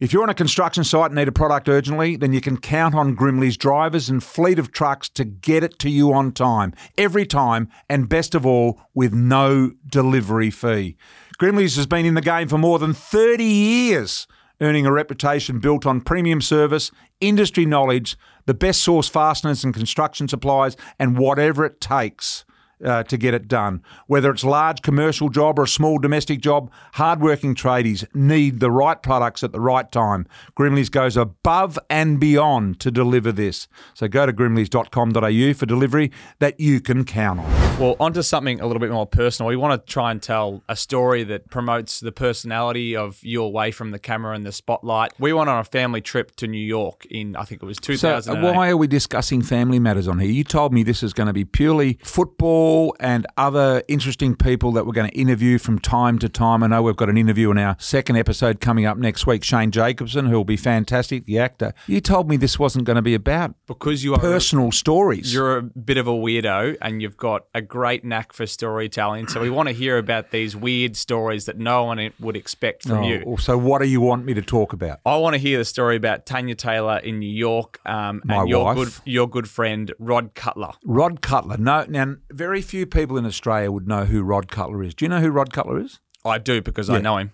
If 0.00 0.12
you're 0.12 0.24
on 0.24 0.30
a 0.30 0.34
construction 0.34 0.82
site 0.82 1.12
and 1.12 1.14
need 1.14 1.28
a 1.28 1.32
product 1.32 1.68
urgently, 1.68 2.16
then 2.16 2.32
you 2.32 2.40
can 2.40 2.56
count 2.56 2.96
on 2.96 3.14
Grimley's 3.14 3.56
drivers 3.56 4.10
and 4.10 4.20
fleet 4.20 4.58
of 4.58 4.72
trucks 4.72 5.08
to 5.10 5.24
get 5.24 5.62
it 5.62 5.78
to 5.78 5.88
you 5.88 6.12
on 6.12 6.32
time, 6.32 6.74
every 6.98 7.24
time, 7.24 7.68
and 7.88 8.08
best 8.08 8.34
of 8.34 8.44
all, 8.44 8.80
with 8.94 9.14
no 9.14 9.70
delivery 9.86 10.50
fee. 10.50 10.96
Grimley's 11.38 11.76
has 11.76 11.86
been 11.86 12.04
in 12.04 12.14
the 12.14 12.20
game 12.20 12.48
for 12.48 12.58
more 12.58 12.80
than 12.80 12.94
30 12.94 13.44
years, 13.44 14.26
earning 14.60 14.86
a 14.86 14.92
reputation 14.92 15.58
built 15.58 15.86
on 15.86 16.00
premium 16.00 16.40
service, 16.40 16.90
industry 17.20 17.66
knowledge, 17.66 18.16
the 18.46 18.54
best 18.54 18.82
source 18.82 19.08
fasteners 19.08 19.64
and 19.64 19.74
construction 19.74 20.28
supplies, 20.28 20.76
and 20.98 21.18
whatever 21.18 21.64
it 21.64 21.80
takes 21.80 22.44
uh, 22.84 23.02
to 23.04 23.16
get 23.16 23.34
it 23.34 23.48
done. 23.48 23.82
Whether 24.06 24.30
it's 24.30 24.42
a 24.42 24.48
large 24.48 24.82
commercial 24.82 25.28
job 25.28 25.58
or 25.58 25.64
a 25.64 25.68
small 25.68 25.98
domestic 25.98 26.40
job, 26.40 26.70
hardworking 26.94 27.54
tradies 27.54 28.04
need 28.14 28.60
the 28.60 28.70
right 28.70 29.00
products 29.02 29.42
at 29.42 29.52
the 29.52 29.60
right 29.60 29.90
time. 29.90 30.26
Grimleys 30.56 30.90
goes 30.90 31.16
above 31.16 31.78
and 31.88 32.20
beyond 32.20 32.80
to 32.80 32.90
deliver 32.90 33.32
this. 33.32 33.68
So 33.94 34.08
go 34.08 34.26
to 34.26 34.32
grimleys.com.au 34.32 35.54
for 35.54 35.66
delivery 35.66 36.10
that 36.38 36.60
you 36.60 36.80
can 36.80 37.04
count 37.04 37.40
on. 37.40 37.63
Well, 37.80 37.96
onto 37.98 38.22
something 38.22 38.60
a 38.60 38.66
little 38.68 38.78
bit 38.78 38.92
more 38.92 39.04
personal. 39.04 39.48
We 39.48 39.56
want 39.56 39.84
to 39.84 39.92
try 39.92 40.12
and 40.12 40.22
tell 40.22 40.62
a 40.68 40.76
story 40.76 41.24
that 41.24 41.50
promotes 41.50 41.98
the 41.98 42.12
personality 42.12 42.94
of 42.94 43.18
you 43.24 43.42
away 43.42 43.72
from 43.72 43.90
the 43.90 43.98
camera 43.98 44.36
and 44.36 44.46
the 44.46 44.52
spotlight. 44.52 45.12
We 45.18 45.32
went 45.32 45.50
on 45.50 45.58
a 45.58 45.64
family 45.64 46.00
trip 46.00 46.36
to 46.36 46.46
New 46.46 46.64
York 46.64 47.04
in, 47.06 47.34
I 47.34 47.42
think 47.42 47.64
it 47.64 47.66
was 47.66 47.78
So, 47.78 47.94
2008. 47.94 48.48
uh, 48.48 48.54
why 48.54 48.68
are 48.70 48.76
we 48.76 48.86
discussing 48.86 49.42
family 49.42 49.80
matters 49.80 50.06
on 50.06 50.20
here? 50.20 50.30
You 50.30 50.44
told 50.44 50.72
me 50.72 50.84
this 50.84 51.02
is 51.02 51.12
going 51.12 51.26
to 51.26 51.32
be 51.32 51.44
purely 51.44 51.98
football 52.04 52.94
and 53.00 53.26
other 53.36 53.82
interesting 53.88 54.36
people 54.36 54.70
that 54.72 54.86
we're 54.86 54.92
going 54.92 55.10
to 55.10 55.18
interview 55.18 55.58
from 55.58 55.80
time 55.80 56.20
to 56.20 56.28
time. 56.28 56.62
I 56.62 56.68
know 56.68 56.80
we've 56.80 56.94
got 56.94 57.10
an 57.10 57.18
interview 57.18 57.50
in 57.50 57.58
our 57.58 57.74
second 57.80 58.16
episode 58.16 58.60
coming 58.60 58.86
up 58.86 58.98
next 58.98 59.26
week. 59.26 59.42
Shane 59.42 59.72
Jacobson, 59.72 60.26
who 60.26 60.36
will 60.36 60.44
be 60.44 60.56
fantastic, 60.56 61.24
the 61.24 61.40
actor. 61.40 61.74
You 61.88 62.00
told 62.00 62.28
me 62.30 62.36
this 62.36 62.56
wasn't 62.56 62.84
going 62.84 62.96
to 62.96 63.02
be 63.02 63.14
about 63.14 63.56
because 63.66 64.04
you 64.04 64.14
are 64.14 64.20
personal 64.20 64.70
stories. 64.70 65.34
you're 65.34 65.56
a 65.58 65.62
bit 65.62 65.96
of 65.98 66.06
a 66.06 66.12
weirdo 66.12 66.76
and 66.80 67.02
you've 67.02 67.16
got 67.16 67.46
a 67.52 67.63
great 67.64 68.04
knack 68.04 68.32
for 68.32 68.46
storytelling. 68.46 69.28
So 69.28 69.40
we 69.40 69.50
want 69.50 69.68
to 69.68 69.74
hear 69.74 69.98
about 69.98 70.30
these 70.30 70.54
weird 70.54 70.96
stories 70.96 71.46
that 71.46 71.58
no 71.58 71.84
one 71.84 72.12
would 72.20 72.36
expect 72.36 72.86
from 72.86 73.02
you. 73.02 73.24
Oh, 73.26 73.36
so, 73.36 73.58
what 73.58 73.80
do 73.80 73.88
you 73.88 74.00
want 74.00 74.24
me 74.24 74.34
to 74.34 74.42
talk 74.42 74.72
about? 74.72 75.00
I 75.04 75.16
want 75.16 75.34
to 75.34 75.38
hear 75.38 75.58
the 75.58 75.64
story 75.64 75.96
about 75.96 76.26
Tania 76.26 76.54
Taylor 76.54 76.98
in 76.98 77.18
New 77.18 77.34
York 77.34 77.80
um, 77.86 78.22
My 78.24 78.40
and 78.40 78.48
your 78.48 78.64
wife. 78.64 78.76
good 78.76 78.92
your 79.04 79.28
good 79.28 79.48
friend 79.48 79.92
Rod 79.98 80.34
Cutler. 80.34 80.72
Rod 80.84 81.20
Cutler. 81.20 81.56
No, 81.56 81.84
now 81.88 82.16
very 82.30 82.62
few 82.62 82.86
people 82.86 83.16
in 83.16 83.26
Australia 83.26 83.70
would 83.70 83.88
know 83.88 84.04
who 84.04 84.22
Rod 84.22 84.48
Cutler 84.48 84.82
is. 84.82 84.94
Do 84.94 85.04
you 85.04 85.08
know 85.08 85.20
who 85.20 85.30
Rod 85.30 85.52
Cutler 85.52 85.80
is? 85.80 86.00
I 86.26 86.38
do 86.38 86.62
because 86.62 86.88
I 86.88 87.00
know 87.00 87.18
him. 87.18 87.32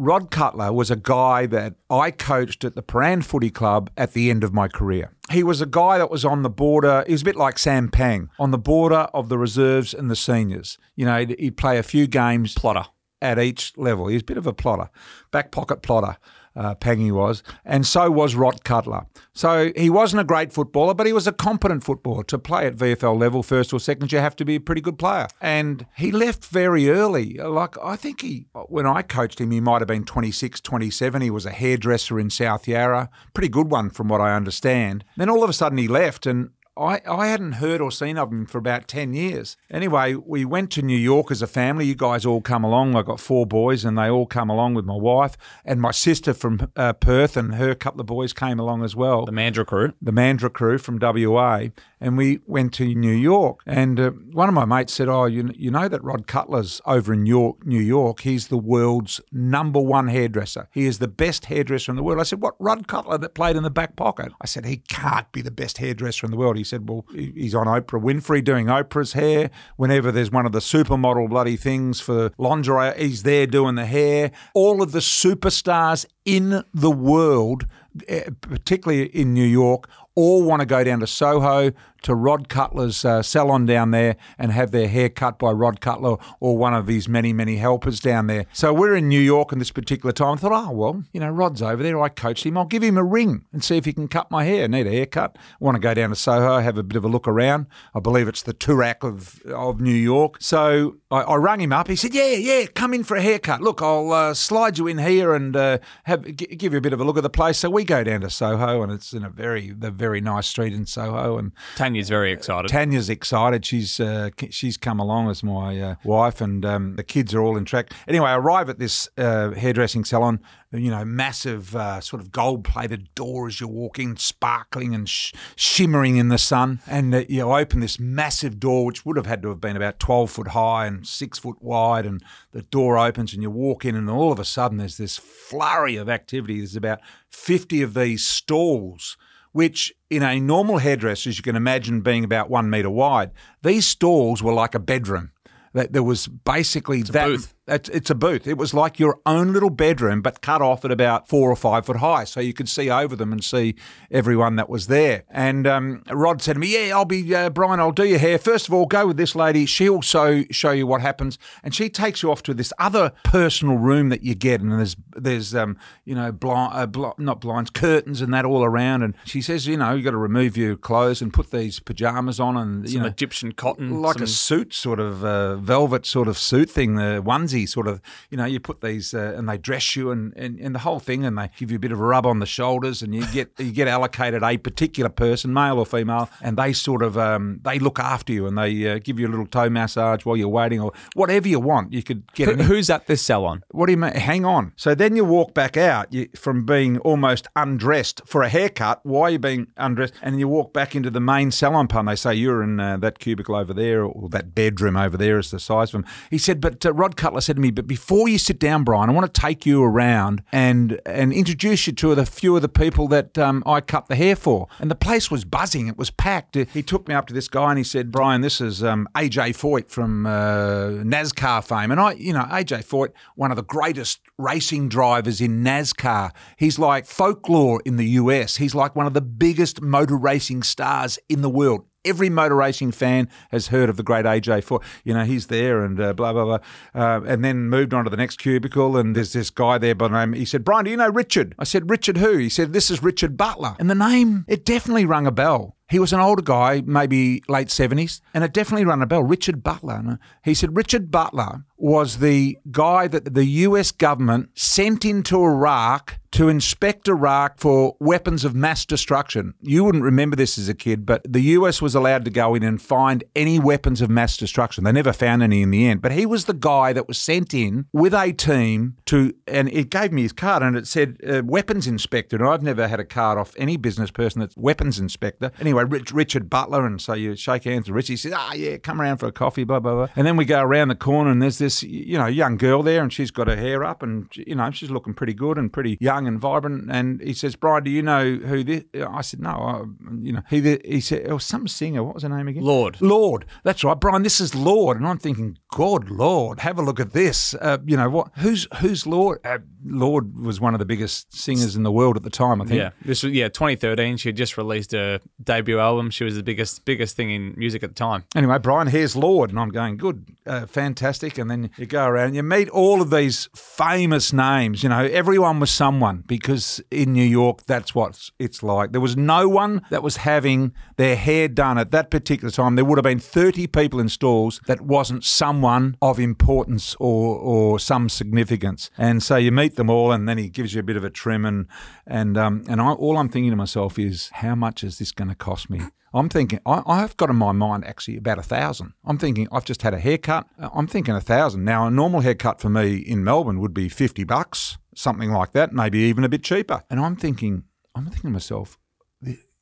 Rod 0.00 0.30
Cutler 0.30 0.72
was 0.72 0.90
a 0.90 0.96
guy 0.96 1.44
that 1.44 1.74
I 1.90 2.10
coached 2.10 2.64
at 2.64 2.74
the 2.74 2.82
Prahran 2.82 3.22
Footy 3.22 3.50
Club 3.50 3.90
at 3.98 4.14
the 4.14 4.30
end 4.30 4.42
of 4.42 4.50
my 4.50 4.66
career. 4.66 5.12
He 5.30 5.42
was 5.42 5.60
a 5.60 5.66
guy 5.66 5.98
that 5.98 6.10
was 6.10 6.24
on 6.24 6.42
the 6.42 6.48
border. 6.48 7.04
He 7.06 7.12
was 7.12 7.20
a 7.20 7.26
bit 7.26 7.36
like 7.36 7.58
Sam 7.58 7.90
Pang, 7.90 8.30
on 8.38 8.50
the 8.50 8.56
border 8.56 9.08
of 9.12 9.28
the 9.28 9.36
reserves 9.36 9.92
and 9.92 10.10
the 10.10 10.16
seniors. 10.16 10.78
You 10.96 11.04
know, 11.04 11.18
he'd, 11.18 11.38
he'd 11.38 11.58
play 11.58 11.76
a 11.76 11.82
few 11.82 12.06
games 12.06 12.54
Plotter. 12.54 12.86
at 13.20 13.38
each 13.38 13.76
level. 13.76 14.06
He 14.06 14.14
was 14.14 14.22
a 14.22 14.24
bit 14.24 14.38
of 14.38 14.46
a 14.46 14.54
plotter, 14.54 14.88
back 15.32 15.50
pocket 15.50 15.82
plotter. 15.82 16.16
Uh, 16.56 16.74
Pangy 16.74 17.12
was, 17.12 17.42
and 17.64 17.86
so 17.86 18.10
was 18.10 18.34
Rod 18.34 18.64
Cutler. 18.64 19.06
So 19.32 19.72
he 19.76 19.88
wasn't 19.88 20.20
a 20.20 20.24
great 20.24 20.52
footballer, 20.52 20.94
but 20.94 21.06
he 21.06 21.12
was 21.12 21.26
a 21.26 21.32
competent 21.32 21.84
footballer. 21.84 22.24
To 22.24 22.38
play 22.38 22.66
at 22.66 22.76
VFL 22.76 23.18
level, 23.18 23.42
first 23.42 23.72
or 23.72 23.78
second, 23.78 24.10
you 24.12 24.18
have 24.18 24.34
to 24.36 24.44
be 24.44 24.56
a 24.56 24.60
pretty 24.60 24.80
good 24.80 24.98
player. 24.98 25.28
And 25.40 25.86
he 25.96 26.10
left 26.10 26.44
very 26.44 26.90
early. 26.90 27.34
Like, 27.34 27.76
I 27.82 27.96
think 27.96 28.22
he, 28.22 28.46
when 28.68 28.86
I 28.86 29.02
coached 29.02 29.40
him, 29.40 29.52
he 29.52 29.60
might 29.60 29.80
have 29.80 29.88
been 29.88 30.04
26, 30.04 30.60
27. 30.60 31.22
He 31.22 31.30
was 31.30 31.46
a 31.46 31.52
hairdresser 31.52 32.18
in 32.18 32.30
South 32.30 32.66
Yarra. 32.66 33.10
Pretty 33.32 33.48
good 33.48 33.70
one, 33.70 33.90
from 33.90 34.08
what 34.08 34.20
I 34.20 34.34
understand. 34.34 35.04
Then 35.16 35.30
all 35.30 35.44
of 35.44 35.50
a 35.50 35.54
sudden 35.54 35.78
he 35.78 35.88
left, 35.88 36.26
and 36.26 36.50
I, 36.80 37.00
I 37.06 37.26
hadn't 37.26 37.52
heard 37.52 37.80
or 37.82 37.92
seen 37.92 38.16
of 38.16 38.30
him 38.32 38.46
for 38.46 38.56
about 38.56 38.88
10 38.88 39.12
years. 39.12 39.56
Anyway, 39.70 40.14
we 40.14 40.46
went 40.46 40.70
to 40.72 40.82
New 40.82 40.96
York 40.96 41.30
as 41.30 41.42
a 41.42 41.46
family. 41.46 41.84
You 41.84 41.94
guys 41.94 42.24
all 42.24 42.40
come 42.40 42.64
along. 42.64 42.96
I've 42.96 43.04
got 43.04 43.20
four 43.20 43.44
boys, 43.44 43.84
and 43.84 43.98
they 43.98 44.08
all 44.08 44.26
come 44.26 44.48
along 44.48 44.74
with 44.74 44.86
my 44.86 44.96
wife 44.96 45.36
and 45.64 45.80
my 45.80 45.90
sister 45.90 46.32
from 46.32 46.70
uh, 46.76 46.94
Perth, 46.94 47.36
and 47.36 47.56
her 47.56 47.74
couple 47.74 48.00
of 48.00 48.06
boys 48.06 48.32
came 48.32 48.58
along 48.58 48.82
as 48.82 48.96
well 48.96 49.26
The 49.26 49.32
Mandra 49.32 49.66
crew. 49.66 49.92
the 50.00 50.12
Mandra 50.12 50.50
crew 50.52 50.78
from 50.78 50.98
WA, 51.00 51.66
and 52.00 52.16
we 52.16 52.40
went 52.46 52.72
to 52.74 52.94
New 52.94 53.12
York. 53.12 53.60
And 53.66 54.00
uh, 54.00 54.10
one 54.10 54.48
of 54.48 54.54
my 54.54 54.64
mates 54.64 54.94
said, 54.94 55.08
"Oh, 55.08 55.26
you, 55.26 55.50
you 55.54 55.70
know 55.70 55.86
that 55.88 56.02
Rod 56.02 56.26
Cutler's 56.26 56.80
over 56.86 57.12
in 57.12 57.26
York, 57.26 57.66
New 57.66 57.80
York. 57.80 58.20
He's 58.20 58.48
the 58.48 58.56
world's 58.56 59.20
number 59.30 59.80
one 59.80 60.08
hairdresser. 60.08 60.68
He 60.72 60.86
is 60.86 60.98
the 60.98 61.08
best 61.08 61.46
hairdresser 61.46 61.92
in 61.92 61.96
the 61.96 62.02
world." 62.02 62.20
I 62.20 62.24
said, 62.24 62.40
"What? 62.40 62.54
Rod 62.58 62.88
Cutler 62.88 63.18
that 63.18 63.34
played 63.34 63.56
in 63.56 63.64
the 63.64 63.70
back 63.70 63.96
pocket?" 63.96 64.32
I 64.40 64.46
said, 64.46 64.64
"He 64.64 64.78
can't 64.78 65.30
be 65.32 65.42
the 65.42 65.50
best 65.50 65.78
hairdresser 65.78 66.24
in 66.24 66.30
the 66.30 66.38
world." 66.38 66.56
He 66.56 66.64
said, 66.70 66.88
"Well, 66.88 67.04
he's 67.12 67.54
on 67.54 67.66
Oprah 67.66 68.02
Winfrey 68.02 68.42
doing 68.42 68.66
Oprah's 68.66 69.12
hair. 69.12 69.50
Whenever 69.76 70.10
there's 70.10 70.30
one 70.30 70.46
of 70.46 70.52
the 70.52 70.60
supermodel 70.60 71.28
bloody 71.28 71.56
things 71.56 72.00
for 72.00 72.32
lingerie, 72.38 72.94
he's 72.96 73.22
there 73.22 73.46
doing 73.46 73.74
the 73.74 73.86
hair. 73.86 74.30
All 74.54 74.82
of 74.82 74.92
the 74.92 75.00
superstars 75.00 76.06
in 76.24 76.64
the 76.72 76.90
world." 76.90 77.66
eh, 78.08 78.30
particularly 78.40 79.06
in 79.06 79.34
New 79.34 79.44
York, 79.44 79.88
all 80.14 80.42
want 80.42 80.60
to 80.60 80.66
go 80.66 80.84
down 80.84 81.00
to 81.00 81.06
Soho 81.06 81.72
to 82.02 82.14
Rod 82.14 82.48
Cutler's 82.48 83.04
uh, 83.04 83.22
salon 83.22 83.66
down 83.66 83.90
there 83.90 84.16
and 84.38 84.52
have 84.52 84.70
their 84.70 84.88
hair 84.88 85.08
cut 85.08 85.38
by 85.38 85.50
Rod 85.50 85.80
Cutler 85.80 86.16
or 86.40 86.56
one 86.56 86.74
of 86.74 86.86
his 86.86 87.08
many, 87.08 87.32
many 87.32 87.56
helpers 87.56 88.00
down 88.00 88.26
there. 88.26 88.46
So 88.52 88.72
we're 88.72 88.96
in 88.96 89.08
New 89.08 89.20
York 89.20 89.52
in 89.52 89.58
this 89.58 89.70
particular 89.70 90.12
time. 90.12 90.34
I 90.34 90.36
thought, 90.36 90.52
oh, 90.52 90.70
well, 90.72 91.04
you 91.12 91.20
know, 91.20 91.30
Rod's 91.30 91.62
over 91.62 91.82
there. 91.82 92.00
I 92.00 92.08
coached 92.08 92.46
him. 92.46 92.56
I'll 92.56 92.64
give 92.64 92.82
him 92.82 92.96
a 92.96 93.04
ring 93.04 93.44
and 93.52 93.62
see 93.62 93.76
if 93.76 93.84
he 93.84 93.92
can 93.92 94.08
cut 94.08 94.30
my 94.30 94.44
hair. 94.44 94.66
Need 94.68 94.86
a 94.86 94.90
haircut. 94.90 95.36
want 95.58 95.74
to 95.76 95.80
go 95.80 95.94
down 95.94 96.10
to 96.10 96.16
Soho, 96.16 96.58
have 96.60 96.78
a 96.78 96.82
bit 96.82 96.96
of 96.96 97.04
a 97.04 97.08
look 97.08 97.28
around. 97.28 97.66
I 97.94 98.00
believe 98.00 98.28
it's 98.28 98.42
the 98.42 98.54
Toorak 98.54 99.06
of, 99.06 99.42
of 99.52 99.80
New 99.80 99.90
York. 99.90 100.36
So 100.40 100.96
I, 101.10 101.20
I 101.20 101.36
rang 101.36 101.60
him 101.60 101.72
up. 101.72 101.88
He 101.88 101.96
said, 101.96 102.14
yeah, 102.14 102.32
yeah, 102.32 102.66
come 102.66 102.94
in 102.94 103.04
for 103.04 103.16
a 103.16 103.22
haircut. 103.22 103.60
Look, 103.60 103.82
I'll 103.82 104.12
uh, 104.12 104.34
slide 104.34 104.78
you 104.78 104.86
in 104.86 104.98
here 104.98 105.34
and 105.34 105.54
uh, 105.54 105.78
have 106.04 106.24
g- 106.24 106.46
give 106.46 106.72
you 106.72 106.78
a 106.78 106.82
bit 106.82 106.92
of 106.92 107.00
a 107.00 107.04
look 107.04 107.16
at 107.16 107.22
the 107.22 107.30
place. 107.30 107.58
So 107.58 107.68
we 107.68 107.84
go 107.84 108.02
down 108.04 108.22
to 108.22 108.30
Soho 108.30 108.82
and 108.82 108.90
it's 108.90 109.12
in 109.12 109.24
a 109.24 109.30
very, 109.30 109.70
the 109.70 109.90
very 110.00 110.20
nice 110.20 110.48
street 110.48 110.72
in 110.72 110.86
Soho 110.86 111.38
and 111.38 111.52
Tania's 111.76 112.08
very 112.08 112.32
excited. 112.32 112.70
Tania's 112.70 113.10
excited. 113.10 113.64
She's 113.64 114.00
uh, 114.00 114.30
she's 114.50 114.76
come 114.76 114.98
along 114.98 115.30
as 115.30 115.42
my 115.42 115.80
uh, 115.80 115.94
wife, 116.04 116.40
and 116.40 116.64
um, 116.64 116.96
the 116.96 117.04
kids 117.04 117.34
are 117.34 117.42
all 117.42 117.56
in 117.56 117.64
track. 117.64 117.92
Anyway, 118.08 118.28
I 118.28 118.36
arrive 118.36 118.68
at 118.70 118.78
this 118.78 119.08
uh, 119.16 119.50
hairdressing 119.50 120.04
salon. 120.04 120.40
You 120.72 120.90
know, 120.90 121.04
massive 121.04 121.74
uh, 121.74 122.00
sort 122.00 122.22
of 122.22 122.30
gold-plated 122.30 123.12
door 123.16 123.48
as 123.48 123.60
you 123.60 123.66
walk 123.66 123.98
in, 123.98 124.16
sparkling 124.16 124.94
and 124.94 125.08
sh- 125.08 125.32
shimmering 125.56 126.16
in 126.16 126.28
the 126.28 126.38
sun. 126.38 126.78
And 126.86 127.12
uh, 127.12 127.24
you 127.28 127.42
open 127.42 127.80
this 127.80 127.98
massive 127.98 128.60
door, 128.60 128.86
which 128.86 129.04
would 129.04 129.16
have 129.16 129.26
had 129.26 129.42
to 129.42 129.48
have 129.48 129.60
been 129.60 129.76
about 129.76 129.98
twelve 129.98 130.30
foot 130.30 130.48
high 130.48 130.86
and 130.86 131.04
six 131.04 131.40
foot 131.40 131.56
wide. 131.60 132.06
And 132.06 132.22
the 132.52 132.62
door 132.62 132.96
opens, 132.98 133.34
and 133.34 133.42
you 133.42 133.50
walk 133.50 133.84
in, 133.84 133.96
and 133.96 134.08
all 134.08 134.30
of 134.30 134.38
a 134.38 134.44
sudden, 134.44 134.78
there's 134.78 134.96
this 134.96 135.18
flurry 135.18 135.96
of 135.96 136.08
activity. 136.08 136.58
There's 136.58 136.76
about 136.76 137.00
fifty 137.28 137.82
of 137.82 137.94
these 137.94 138.24
stalls 138.24 139.16
which 139.52 139.92
in 140.08 140.22
a 140.22 140.40
normal 140.40 140.78
hairdresser, 140.78 141.30
as 141.30 141.36
you 141.36 141.42
can 141.42 141.56
imagine, 141.56 142.00
being 142.00 142.24
about 142.24 142.50
one 142.50 142.70
metre 142.70 142.90
wide, 142.90 143.30
these 143.62 143.86
stalls 143.86 144.42
were 144.42 144.52
like 144.52 144.74
a 144.74 144.80
bedroom. 144.80 145.32
That 145.72 145.92
there 145.92 146.02
was 146.02 146.26
basically 146.26 147.02
that. 147.02 147.26
booth. 147.26 147.54
It's, 147.70 147.88
it's 147.90 148.10
a 148.10 148.14
booth. 148.14 148.46
It 148.46 148.58
was 148.58 148.74
like 148.74 148.98
your 148.98 149.20
own 149.24 149.52
little 149.52 149.70
bedroom, 149.70 150.20
but 150.22 150.40
cut 150.42 150.60
off 150.60 150.84
at 150.84 150.90
about 150.90 151.28
four 151.28 151.50
or 151.50 151.56
five 151.56 151.86
foot 151.86 151.96
high, 151.98 152.24
so 152.24 152.40
you 152.40 152.52
could 152.52 152.68
see 152.68 152.90
over 152.90 153.14
them 153.16 153.32
and 153.32 153.42
see 153.44 153.76
everyone 154.10 154.56
that 154.56 154.68
was 154.68 154.86
there. 154.88 155.24
And 155.30 155.66
um, 155.66 156.02
Rod 156.10 156.42
said 156.42 156.54
to 156.54 156.58
me, 156.60 156.72
"Yeah, 156.72 156.96
I'll 156.96 157.04
be 157.04 157.34
uh, 157.34 157.50
Brian. 157.50 157.80
I'll 157.80 157.92
do 157.92 158.04
your 158.04 158.18
hair. 158.18 158.38
First 158.38 158.68
of 158.68 158.74
all, 158.74 158.86
go 158.86 159.06
with 159.06 159.16
this 159.16 159.34
lady. 159.34 159.66
She'll 159.66 160.02
so 160.02 160.42
show 160.50 160.72
you 160.72 160.86
what 160.86 161.00
happens, 161.00 161.38
and 161.62 161.74
she 161.74 161.88
takes 161.88 162.22
you 162.22 162.30
off 162.30 162.42
to 162.44 162.54
this 162.54 162.72
other 162.78 163.12
personal 163.24 163.76
room 163.76 164.08
that 164.08 164.22
you 164.22 164.34
get, 164.34 164.60
and 164.60 164.72
there's 164.72 164.96
there's 165.16 165.54
um, 165.54 165.76
you 166.04 166.14
know 166.14 166.32
blind, 166.32 166.72
uh, 166.74 166.86
bl- 166.86 167.10
not 167.18 167.40
blinds, 167.40 167.70
curtains 167.70 168.20
and 168.20 168.34
that 168.34 168.44
all 168.44 168.64
around. 168.64 169.02
And 169.02 169.14
she 169.24 169.40
says, 169.42 169.66
you 169.66 169.76
know, 169.76 169.94
you 169.94 170.02
got 170.02 170.10
to 170.12 170.16
remove 170.16 170.56
your 170.56 170.76
clothes 170.76 171.22
and 171.22 171.32
put 171.32 171.50
these 171.50 171.78
pajamas 171.80 172.40
on, 172.40 172.56
and 172.56 172.84
you 172.88 172.94
Some 172.94 173.02
know, 173.02 173.08
Egyptian 173.08 173.52
cotton. 173.52 174.00
like 174.02 174.14
some- 174.14 174.22
a 174.24 174.26
suit, 174.26 174.74
sort 174.74 174.98
of 175.00 175.24
uh, 175.24 175.56
velvet 175.56 176.04
sort 176.06 176.28
of 176.28 176.36
suit 176.38 176.68
thing, 176.70 176.96
the 176.96 177.22
onesie 177.24 177.59
sort 177.66 177.86
of. 177.88 178.00
You 178.30 178.36
know, 178.36 178.44
you 178.44 178.60
put 178.60 178.80
these 178.80 179.14
uh, 179.14 179.34
and 179.36 179.48
they 179.48 179.58
dress 179.58 179.96
you 179.96 180.10
and, 180.10 180.32
and, 180.36 180.58
and 180.58 180.74
the 180.74 180.80
whole 180.80 181.00
thing, 181.00 181.24
and 181.24 181.36
they 181.38 181.50
give 181.56 181.70
you 181.70 181.76
a 181.76 181.80
bit 181.80 181.92
of 181.92 182.00
a 182.00 182.04
rub 182.04 182.26
on 182.26 182.38
the 182.38 182.46
shoulders, 182.46 183.02
and 183.02 183.14
you 183.14 183.26
get 183.32 183.50
you 183.58 183.72
get 183.72 183.88
allocated 183.88 184.42
a 184.42 184.56
particular 184.58 185.10
person, 185.10 185.52
male 185.52 185.78
or 185.78 185.86
female, 185.86 186.28
and 186.42 186.56
they 186.56 186.72
sort 186.72 187.02
of 187.02 187.16
um, 187.18 187.60
they 187.62 187.78
look 187.78 187.98
after 187.98 188.32
you 188.32 188.46
and 188.46 188.56
they 188.58 188.88
uh, 188.90 188.98
give 189.02 189.18
you 189.18 189.26
a 189.26 189.30
little 189.30 189.46
toe 189.46 189.68
massage 189.70 190.24
while 190.24 190.36
you're 190.36 190.48
waiting 190.48 190.80
or 190.80 190.92
whatever 191.14 191.48
you 191.48 191.60
want. 191.60 191.92
You 191.92 192.02
could 192.02 192.32
get 192.34 192.48
Who- 192.48 192.54
an 192.54 192.60
Who's 192.60 192.90
at 192.90 193.06
this 193.06 193.22
salon? 193.22 193.62
what 193.70 193.86
do 193.86 193.92
you 193.92 193.96
mean? 193.98 194.12
Hang 194.12 194.44
on. 194.44 194.72
So 194.76 194.94
then 194.94 195.16
you 195.16 195.24
walk 195.24 195.54
back 195.54 195.76
out 195.76 196.12
you, 196.12 196.28
from 196.36 196.64
being 196.66 196.98
almost 196.98 197.46
undressed 197.56 198.20
for 198.26 198.42
a 198.42 198.48
haircut. 198.48 199.00
Why 199.04 199.22
are 199.22 199.30
you 199.30 199.38
being 199.38 199.66
undressed? 199.76 200.14
And 200.22 200.38
you 200.38 200.48
walk 200.48 200.72
back 200.72 200.94
into 200.94 201.10
the 201.10 201.20
main 201.20 201.50
salon 201.50 201.88
pun. 201.88 202.06
They 202.06 202.16
say 202.16 202.34
you're 202.34 202.62
in 202.62 202.78
uh, 202.80 202.96
that 202.98 203.18
cubicle 203.18 203.54
over 203.56 203.72
there 203.74 204.04
or 204.04 204.28
that 204.30 204.54
bedroom 204.54 204.96
over 204.96 205.16
there 205.16 205.38
is 205.38 205.50
the 205.50 205.58
size 205.60 205.88
of 205.94 206.02
them. 206.02 206.10
He 206.30 206.38
said, 206.38 206.60
but 206.60 206.84
uh, 206.84 206.92
Rod 206.92 207.16
Cutler 207.16 207.40
said 207.40 207.49
to 207.56 207.62
me, 207.62 207.70
but 207.70 207.86
before 207.86 208.28
you 208.28 208.38
sit 208.38 208.58
down, 208.58 208.84
Brian, 208.84 209.10
I 209.10 209.12
want 209.12 209.32
to 209.32 209.40
take 209.40 209.66
you 209.66 209.82
around 209.82 210.42
and 210.52 211.00
and 211.06 211.32
introduce 211.32 211.86
you 211.86 211.92
to 211.94 212.12
a 212.12 212.26
few 212.26 212.56
of 212.56 212.62
the 212.62 212.68
people 212.68 213.08
that 213.08 213.38
um, 213.38 213.62
I 213.66 213.80
cut 213.80 214.08
the 214.08 214.16
hair 214.16 214.36
for. 214.36 214.68
And 214.78 214.90
the 214.90 214.94
place 214.94 215.30
was 215.30 215.44
buzzing. 215.44 215.88
It 215.88 215.96
was 215.96 216.10
packed. 216.10 216.56
He 216.56 216.82
took 216.82 217.08
me 217.08 217.14
up 217.14 217.26
to 217.26 217.34
this 217.34 217.48
guy 217.48 217.70
and 217.70 217.78
he 217.78 217.84
said, 217.84 218.10
Brian, 218.10 218.40
this 218.40 218.60
is 218.60 218.82
um, 218.82 219.08
AJ 219.14 219.56
Foyt 219.56 219.88
from 219.88 220.26
uh, 220.26 221.02
NASCAR 221.02 221.64
fame. 221.64 221.90
And 221.90 222.00
I, 222.00 222.12
you 222.12 222.32
know, 222.32 222.44
AJ 222.44 222.86
Foyt, 222.86 223.10
one 223.34 223.50
of 223.50 223.56
the 223.56 223.62
greatest 223.62 224.20
racing 224.38 224.88
drivers 224.88 225.40
in 225.40 225.62
NASCAR. 225.62 226.32
He's 226.56 226.78
like 226.78 227.06
folklore 227.06 227.80
in 227.84 227.96
the 227.96 228.06
US. 228.10 228.56
He's 228.56 228.74
like 228.74 228.96
one 228.96 229.06
of 229.06 229.14
the 229.14 229.20
biggest 229.20 229.80
motor 229.80 230.16
racing 230.16 230.62
stars 230.62 231.18
in 231.28 231.42
the 231.42 231.50
world. 231.50 231.84
Every 232.04 232.30
motor 232.30 232.56
racing 232.56 232.92
fan 232.92 233.28
has 233.50 233.68
heard 233.68 233.90
of 233.90 233.96
the 233.96 234.02
great 234.02 234.24
AJ 234.24 234.64
Foyt. 234.64 234.82
You 235.04 235.14
know, 235.14 235.24
he's 235.24 235.48
there 235.48 235.84
and 235.84 236.00
uh, 236.00 236.12
blah, 236.14 236.32
blah, 236.32 236.44
blah. 236.44 236.58
Uh, 236.94 237.20
and 237.26 237.44
then 237.44 237.68
moved 237.68 237.92
on 237.92 238.04
to 238.04 238.10
the 238.10 238.16
next 238.16 238.38
cubicle, 238.38 238.96
and 238.96 239.14
there's 239.14 239.32
this 239.34 239.50
guy 239.50 239.76
there 239.76 239.94
by 239.94 240.08
the 240.08 240.14
name. 240.26 240.32
He 240.32 240.46
said, 240.46 240.64
Brian, 240.64 240.86
do 240.86 240.90
you 240.90 240.96
know 240.96 241.10
Richard? 241.10 241.54
I 241.58 241.64
said, 241.64 241.90
Richard 241.90 242.16
who? 242.16 242.38
He 242.38 242.48
said, 242.48 242.72
This 242.72 242.90
is 242.90 243.02
Richard 243.02 243.36
Butler. 243.36 243.76
And 243.78 243.90
the 243.90 243.94
name, 243.94 244.44
it 244.48 244.64
definitely 244.64 245.04
rung 245.04 245.26
a 245.26 245.30
bell. 245.30 245.76
He 245.90 245.98
was 245.98 246.12
an 246.12 246.20
older 246.20 246.42
guy, 246.42 246.82
maybe 246.86 247.42
late 247.48 247.68
70s, 247.68 248.20
and 248.32 248.44
it 248.44 248.52
definitely 248.52 248.84
rang 248.84 249.02
a 249.02 249.06
bell. 249.06 249.24
Richard 249.24 249.62
Butler. 249.62 250.18
He 250.44 250.54
said 250.54 250.76
Richard 250.76 251.10
Butler 251.10 251.64
was 251.76 252.18
the 252.18 252.58
guy 252.70 253.08
that 253.08 253.34
the 253.34 253.44
US 253.44 253.90
government 253.90 254.50
sent 254.54 255.04
into 255.04 255.42
Iraq 255.42 256.20
to 256.32 256.48
inspect 256.48 257.08
Iraq 257.08 257.58
for 257.58 257.96
weapons 257.98 258.44
of 258.44 258.54
mass 258.54 258.84
destruction. 258.84 259.54
You 259.60 259.82
wouldn't 259.82 260.04
remember 260.04 260.36
this 260.36 260.58
as 260.58 260.68
a 260.68 260.74
kid, 260.74 261.04
but 261.04 261.22
the 261.28 261.40
US 261.40 261.82
was 261.82 261.94
allowed 261.94 262.24
to 262.24 262.30
go 262.30 262.54
in 262.54 262.62
and 262.62 262.80
find 262.80 263.24
any 263.34 263.58
weapons 263.58 264.00
of 264.00 264.10
mass 264.10 264.36
destruction. 264.36 264.84
They 264.84 264.92
never 264.92 265.12
found 265.12 265.42
any 265.42 265.62
in 265.62 265.70
the 265.70 265.88
end, 265.88 266.02
but 266.02 266.12
he 266.12 266.26
was 266.26 266.44
the 266.44 266.54
guy 266.54 266.92
that 266.92 267.08
was 267.08 267.18
sent 267.18 267.52
in 267.52 267.86
with 267.92 268.14
a 268.14 268.32
team 268.32 268.96
to, 269.06 269.34
and 269.48 269.68
it 269.70 269.90
gave 269.90 270.12
me 270.12 270.22
his 270.22 270.32
card 270.32 270.62
and 270.62 270.76
it 270.76 270.86
said 270.86 271.16
uh, 271.28 271.42
weapons 271.44 271.86
inspector. 271.86 272.36
And 272.36 272.46
I've 272.46 272.62
never 272.62 272.86
had 272.86 273.00
a 273.00 273.04
card 273.04 273.38
off 273.38 273.54
any 273.58 273.76
business 273.76 274.10
person 274.10 274.40
that's 274.40 274.56
weapons 274.56 275.00
inspector. 275.00 275.50
Anyway, 275.58 275.79
Rich, 275.80 276.12
Richard 276.12 276.50
Butler, 276.50 276.86
and 276.86 277.00
so 277.00 277.14
you 277.14 277.36
shake 277.36 277.64
hands 277.64 277.88
with 277.88 277.96
Rich. 277.96 278.08
He 278.08 278.16
says, 278.16 278.32
"Ah, 278.34 278.52
yeah, 278.54 278.76
come 278.76 279.00
around 279.00 279.18
for 279.18 279.26
a 279.26 279.32
coffee." 279.32 279.64
Blah 279.64 279.80
blah 279.80 279.94
blah. 279.94 280.08
And 280.16 280.26
then 280.26 280.36
we 280.36 280.44
go 280.44 280.60
around 280.60 280.88
the 280.88 280.94
corner, 280.94 281.30
and 281.30 281.42
there's 281.42 281.58
this, 281.58 281.82
you 281.82 282.18
know, 282.18 282.26
young 282.26 282.56
girl 282.56 282.82
there, 282.82 283.02
and 283.02 283.12
she's 283.12 283.30
got 283.30 283.48
her 283.48 283.56
hair 283.56 283.84
up, 283.84 284.02
and 284.02 284.28
you 284.34 284.54
know, 284.54 284.70
she's 284.70 284.90
looking 284.90 285.14
pretty 285.14 285.34
good 285.34 285.58
and 285.58 285.72
pretty 285.72 285.98
young 286.00 286.26
and 286.26 286.40
vibrant. 286.40 286.90
And 286.90 287.20
he 287.20 287.34
says, 287.34 287.56
"Brian, 287.56 287.84
do 287.84 287.90
you 287.90 288.02
know 288.02 288.36
who 288.36 288.64
this?" 288.64 288.84
I 288.94 289.20
said, 289.22 289.40
"No, 289.40 289.50
I, 289.50 289.82
you 290.20 290.32
know." 290.32 290.42
He 290.48 290.78
he 290.84 291.00
said, 291.00 291.26
"Oh, 291.28 291.38
some 291.38 291.68
singer. 291.68 292.02
What 292.02 292.14
was 292.14 292.22
her 292.22 292.28
name 292.28 292.48
again?" 292.48 292.64
Lorde. 292.64 293.00
Lorde. 293.00 293.46
That's 293.64 293.84
right, 293.84 293.98
Brian. 293.98 294.22
This 294.22 294.40
is 294.40 294.54
Lorde, 294.54 294.98
and 294.98 295.06
I'm 295.06 295.18
thinking, 295.18 295.58
God, 295.72 296.10
Lord, 296.10 296.60
have 296.60 296.78
a 296.78 296.82
look 296.82 297.00
at 297.00 297.12
this. 297.12 297.54
Uh, 297.54 297.78
you 297.84 297.96
know 297.96 298.10
what? 298.10 298.30
Who's 298.38 298.66
who's 298.80 299.06
Lorde? 299.06 299.40
Uh, 299.44 299.58
Lorde 299.84 300.36
was 300.36 300.60
one 300.60 300.74
of 300.74 300.78
the 300.78 300.84
biggest 300.84 301.32
singers 301.34 301.76
in 301.76 301.82
the 301.82 301.92
world 301.92 302.16
at 302.16 302.22
the 302.22 302.30
time. 302.30 302.60
I 302.60 302.64
think. 302.64 302.78
Yeah, 302.78 302.90
this 303.04 303.22
was 303.22 303.32
yeah 303.32 303.48
2013. 303.48 304.16
She 304.16 304.28
had 304.28 304.36
just 304.36 304.56
released 304.56 304.92
her 304.92 305.20
debut 305.42 305.78
album. 305.78 306.10
She 306.10 306.24
was 306.24 306.36
the 306.36 306.42
biggest 306.42 306.84
biggest 306.84 307.16
thing 307.16 307.30
in 307.30 307.54
music 307.56 307.82
at 307.82 307.90
the 307.90 307.94
time. 307.94 308.24
Anyway, 308.34 308.58
Brian, 308.58 308.88
here's 308.88 309.16
Lorde, 309.16 309.50
and 309.50 309.58
I'm 309.58 309.70
going 309.70 309.96
good, 309.96 310.26
uh, 310.46 310.66
fantastic. 310.66 311.38
And 311.38 311.50
then 311.50 311.70
you 311.76 311.86
go 311.86 312.06
around, 312.06 312.34
you 312.34 312.42
meet 312.42 312.68
all 312.68 313.00
of 313.00 313.10
these 313.10 313.48
famous 313.54 314.32
names. 314.32 314.82
You 314.82 314.88
know, 314.88 315.04
everyone 315.04 315.60
was 315.60 315.70
someone 315.70 316.24
because 316.26 316.80
in 316.90 317.12
New 317.12 317.24
York, 317.24 317.64
that's 317.66 317.94
what 317.94 318.30
it's 318.38 318.62
like. 318.62 318.92
There 318.92 319.00
was 319.00 319.16
no 319.16 319.48
one 319.48 319.82
that 319.90 320.02
was 320.02 320.18
having 320.18 320.72
their 320.96 321.16
hair 321.16 321.48
done 321.48 321.78
at 321.78 321.90
that 321.90 322.10
particular 322.10 322.50
time. 322.50 322.76
There 322.76 322.84
would 322.84 322.98
have 322.98 323.04
been 323.04 323.18
30 323.18 323.66
people 323.68 324.00
in 324.00 324.08
stalls 324.08 324.60
that 324.66 324.80
wasn't 324.80 325.24
someone 325.24 325.96
of 326.02 326.18
importance 326.18 326.96
or 326.98 327.38
or 327.38 327.78
some 327.78 328.08
significance. 328.08 328.90
And 328.98 329.22
so 329.22 329.36
you 329.36 329.52
meet 329.52 329.69
them 329.76 329.90
all, 329.90 330.12
and 330.12 330.28
then 330.28 330.38
he 330.38 330.48
gives 330.48 330.74
you 330.74 330.80
a 330.80 330.84
bit 330.84 330.96
of 330.96 331.04
a 331.04 331.10
trim, 331.10 331.44
and 331.44 331.66
and 332.06 332.36
um, 332.36 332.64
and 332.68 332.80
I, 332.80 332.92
all 332.92 333.18
I'm 333.18 333.28
thinking 333.28 333.50
to 333.50 333.56
myself 333.56 333.98
is, 333.98 334.30
how 334.34 334.54
much 334.54 334.84
is 334.84 334.98
this 334.98 335.12
going 335.12 335.28
to 335.28 335.34
cost 335.34 335.70
me? 335.70 335.80
I'm 336.12 336.28
thinking 336.28 336.58
I, 336.66 336.82
I've 336.86 337.16
got 337.16 337.30
in 337.30 337.36
my 337.36 337.52
mind 337.52 337.84
actually 337.84 338.16
about 338.16 338.38
a 338.38 338.42
thousand. 338.42 338.94
I'm 339.04 339.18
thinking 339.18 339.46
I've 339.52 339.64
just 339.64 339.82
had 339.82 339.94
a 339.94 340.00
haircut. 340.00 340.46
I'm 340.58 340.86
thinking 340.86 341.14
a 341.14 341.20
thousand. 341.20 341.64
Now 341.64 341.86
a 341.86 341.90
normal 341.90 342.20
haircut 342.20 342.60
for 342.60 342.68
me 342.68 342.96
in 342.96 343.22
Melbourne 343.22 343.60
would 343.60 343.74
be 343.74 343.88
fifty 343.88 344.24
bucks, 344.24 344.78
something 344.94 345.30
like 345.30 345.52
that, 345.52 345.72
maybe 345.72 345.98
even 345.98 346.24
a 346.24 346.28
bit 346.28 346.42
cheaper. 346.42 346.82
And 346.90 346.98
I'm 346.98 347.16
thinking, 347.16 347.64
I'm 347.94 348.06
thinking 348.06 348.30
to 348.30 348.30
myself, 348.30 348.76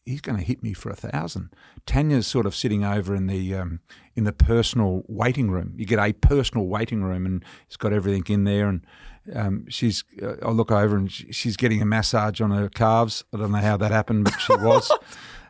he's 0.04 0.22
going 0.22 0.38
to 0.38 0.44
hit 0.44 0.62
me 0.62 0.72
for 0.72 0.90
a 0.90 0.96
thousand. 0.96 1.52
Tania's 1.86 2.26
sort 2.26 2.46
of 2.46 2.54
sitting 2.54 2.82
over 2.82 3.14
in 3.14 3.26
the 3.26 3.54
um, 3.54 3.80
in 4.16 4.24
the 4.24 4.32
personal 4.32 5.02
waiting 5.06 5.50
room. 5.50 5.74
You 5.76 5.84
get 5.84 5.98
a 5.98 6.14
personal 6.14 6.66
waiting 6.66 7.02
room, 7.02 7.26
and 7.26 7.44
it's 7.66 7.76
got 7.76 7.92
everything 7.92 8.24
in 8.28 8.44
there. 8.44 8.68
And 8.68 8.86
um, 9.34 9.66
she's, 9.68 10.04
uh, 10.22 10.36
I 10.42 10.50
look 10.50 10.70
over 10.70 10.96
and 10.96 11.10
she's 11.10 11.56
getting 11.56 11.82
a 11.82 11.86
massage 11.86 12.40
on 12.40 12.50
her 12.50 12.68
calves. 12.68 13.24
I 13.32 13.38
don't 13.38 13.52
know 13.52 13.58
how 13.58 13.76
that 13.76 13.90
happened, 13.90 14.24
but 14.24 14.38
she 14.38 14.54
was. 14.56 14.90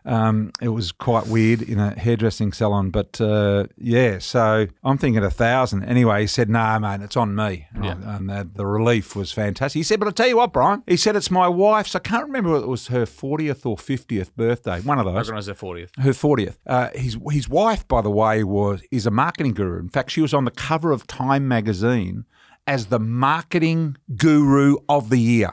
Um, 0.08 0.52
it 0.62 0.68
was 0.68 0.90
quite 0.90 1.26
weird 1.26 1.60
in 1.60 1.78
a 1.78 1.90
hairdressing 1.98 2.52
salon, 2.54 2.90
but 2.90 3.20
uh, 3.20 3.66
yeah. 3.76 4.18
So 4.18 4.66
I'm 4.82 4.96
thinking 4.96 5.22
a 5.22 5.30
thousand. 5.30 5.84
Anyway, 5.84 6.22
he 6.22 6.26
said, 6.26 6.48
"No, 6.48 6.60
nah, 6.60 6.78
mate, 6.78 7.04
it's 7.04 7.16
on 7.16 7.34
me." 7.34 7.66
Yeah. 7.80 7.96
And 8.02 8.30
the, 8.30 8.48
the, 8.54 8.64
relief 8.64 9.14
was 9.14 9.32
fantastic. 9.32 9.78
He 9.78 9.82
said, 9.82 10.00
"But 10.00 10.08
I 10.08 10.12
tell 10.12 10.28
you 10.28 10.38
what, 10.38 10.54
Brian," 10.54 10.82
he 10.86 10.96
said, 10.96 11.14
"It's 11.14 11.30
my 11.30 11.46
wife's. 11.46 11.94
I 11.94 11.98
can't 11.98 12.24
remember 12.24 12.52
whether 12.52 12.64
it 12.64 12.68
was 12.68 12.86
her 12.86 13.04
40th 13.04 13.66
or 13.66 13.76
50th 13.76 14.34
birthday. 14.34 14.80
One 14.80 14.98
of 14.98 15.04
those. 15.04 15.14
I 15.14 15.18
reckon 15.18 15.34
it 15.34 15.36
was 15.36 15.46
her 15.48 15.54
40th. 15.54 15.90
Her 15.98 16.10
40th. 16.10 16.56
Uh, 16.66 16.88
his 16.94 17.18
his 17.30 17.48
wife, 17.48 17.86
by 17.86 18.00
the 18.00 18.10
way, 18.10 18.42
was 18.44 18.82
is 18.90 19.06
a 19.06 19.10
marketing 19.10 19.52
guru. 19.52 19.78
In 19.78 19.90
fact, 19.90 20.10
she 20.10 20.22
was 20.22 20.32
on 20.32 20.46
the 20.46 20.50
cover 20.50 20.90
of 20.90 21.06
Time 21.06 21.46
magazine 21.46 22.24
as 22.68 22.86
the 22.86 23.00
marketing 23.00 23.96
guru 24.16 24.76
of 24.88 25.10
the 25.10 25.18
year. 25.18 25.50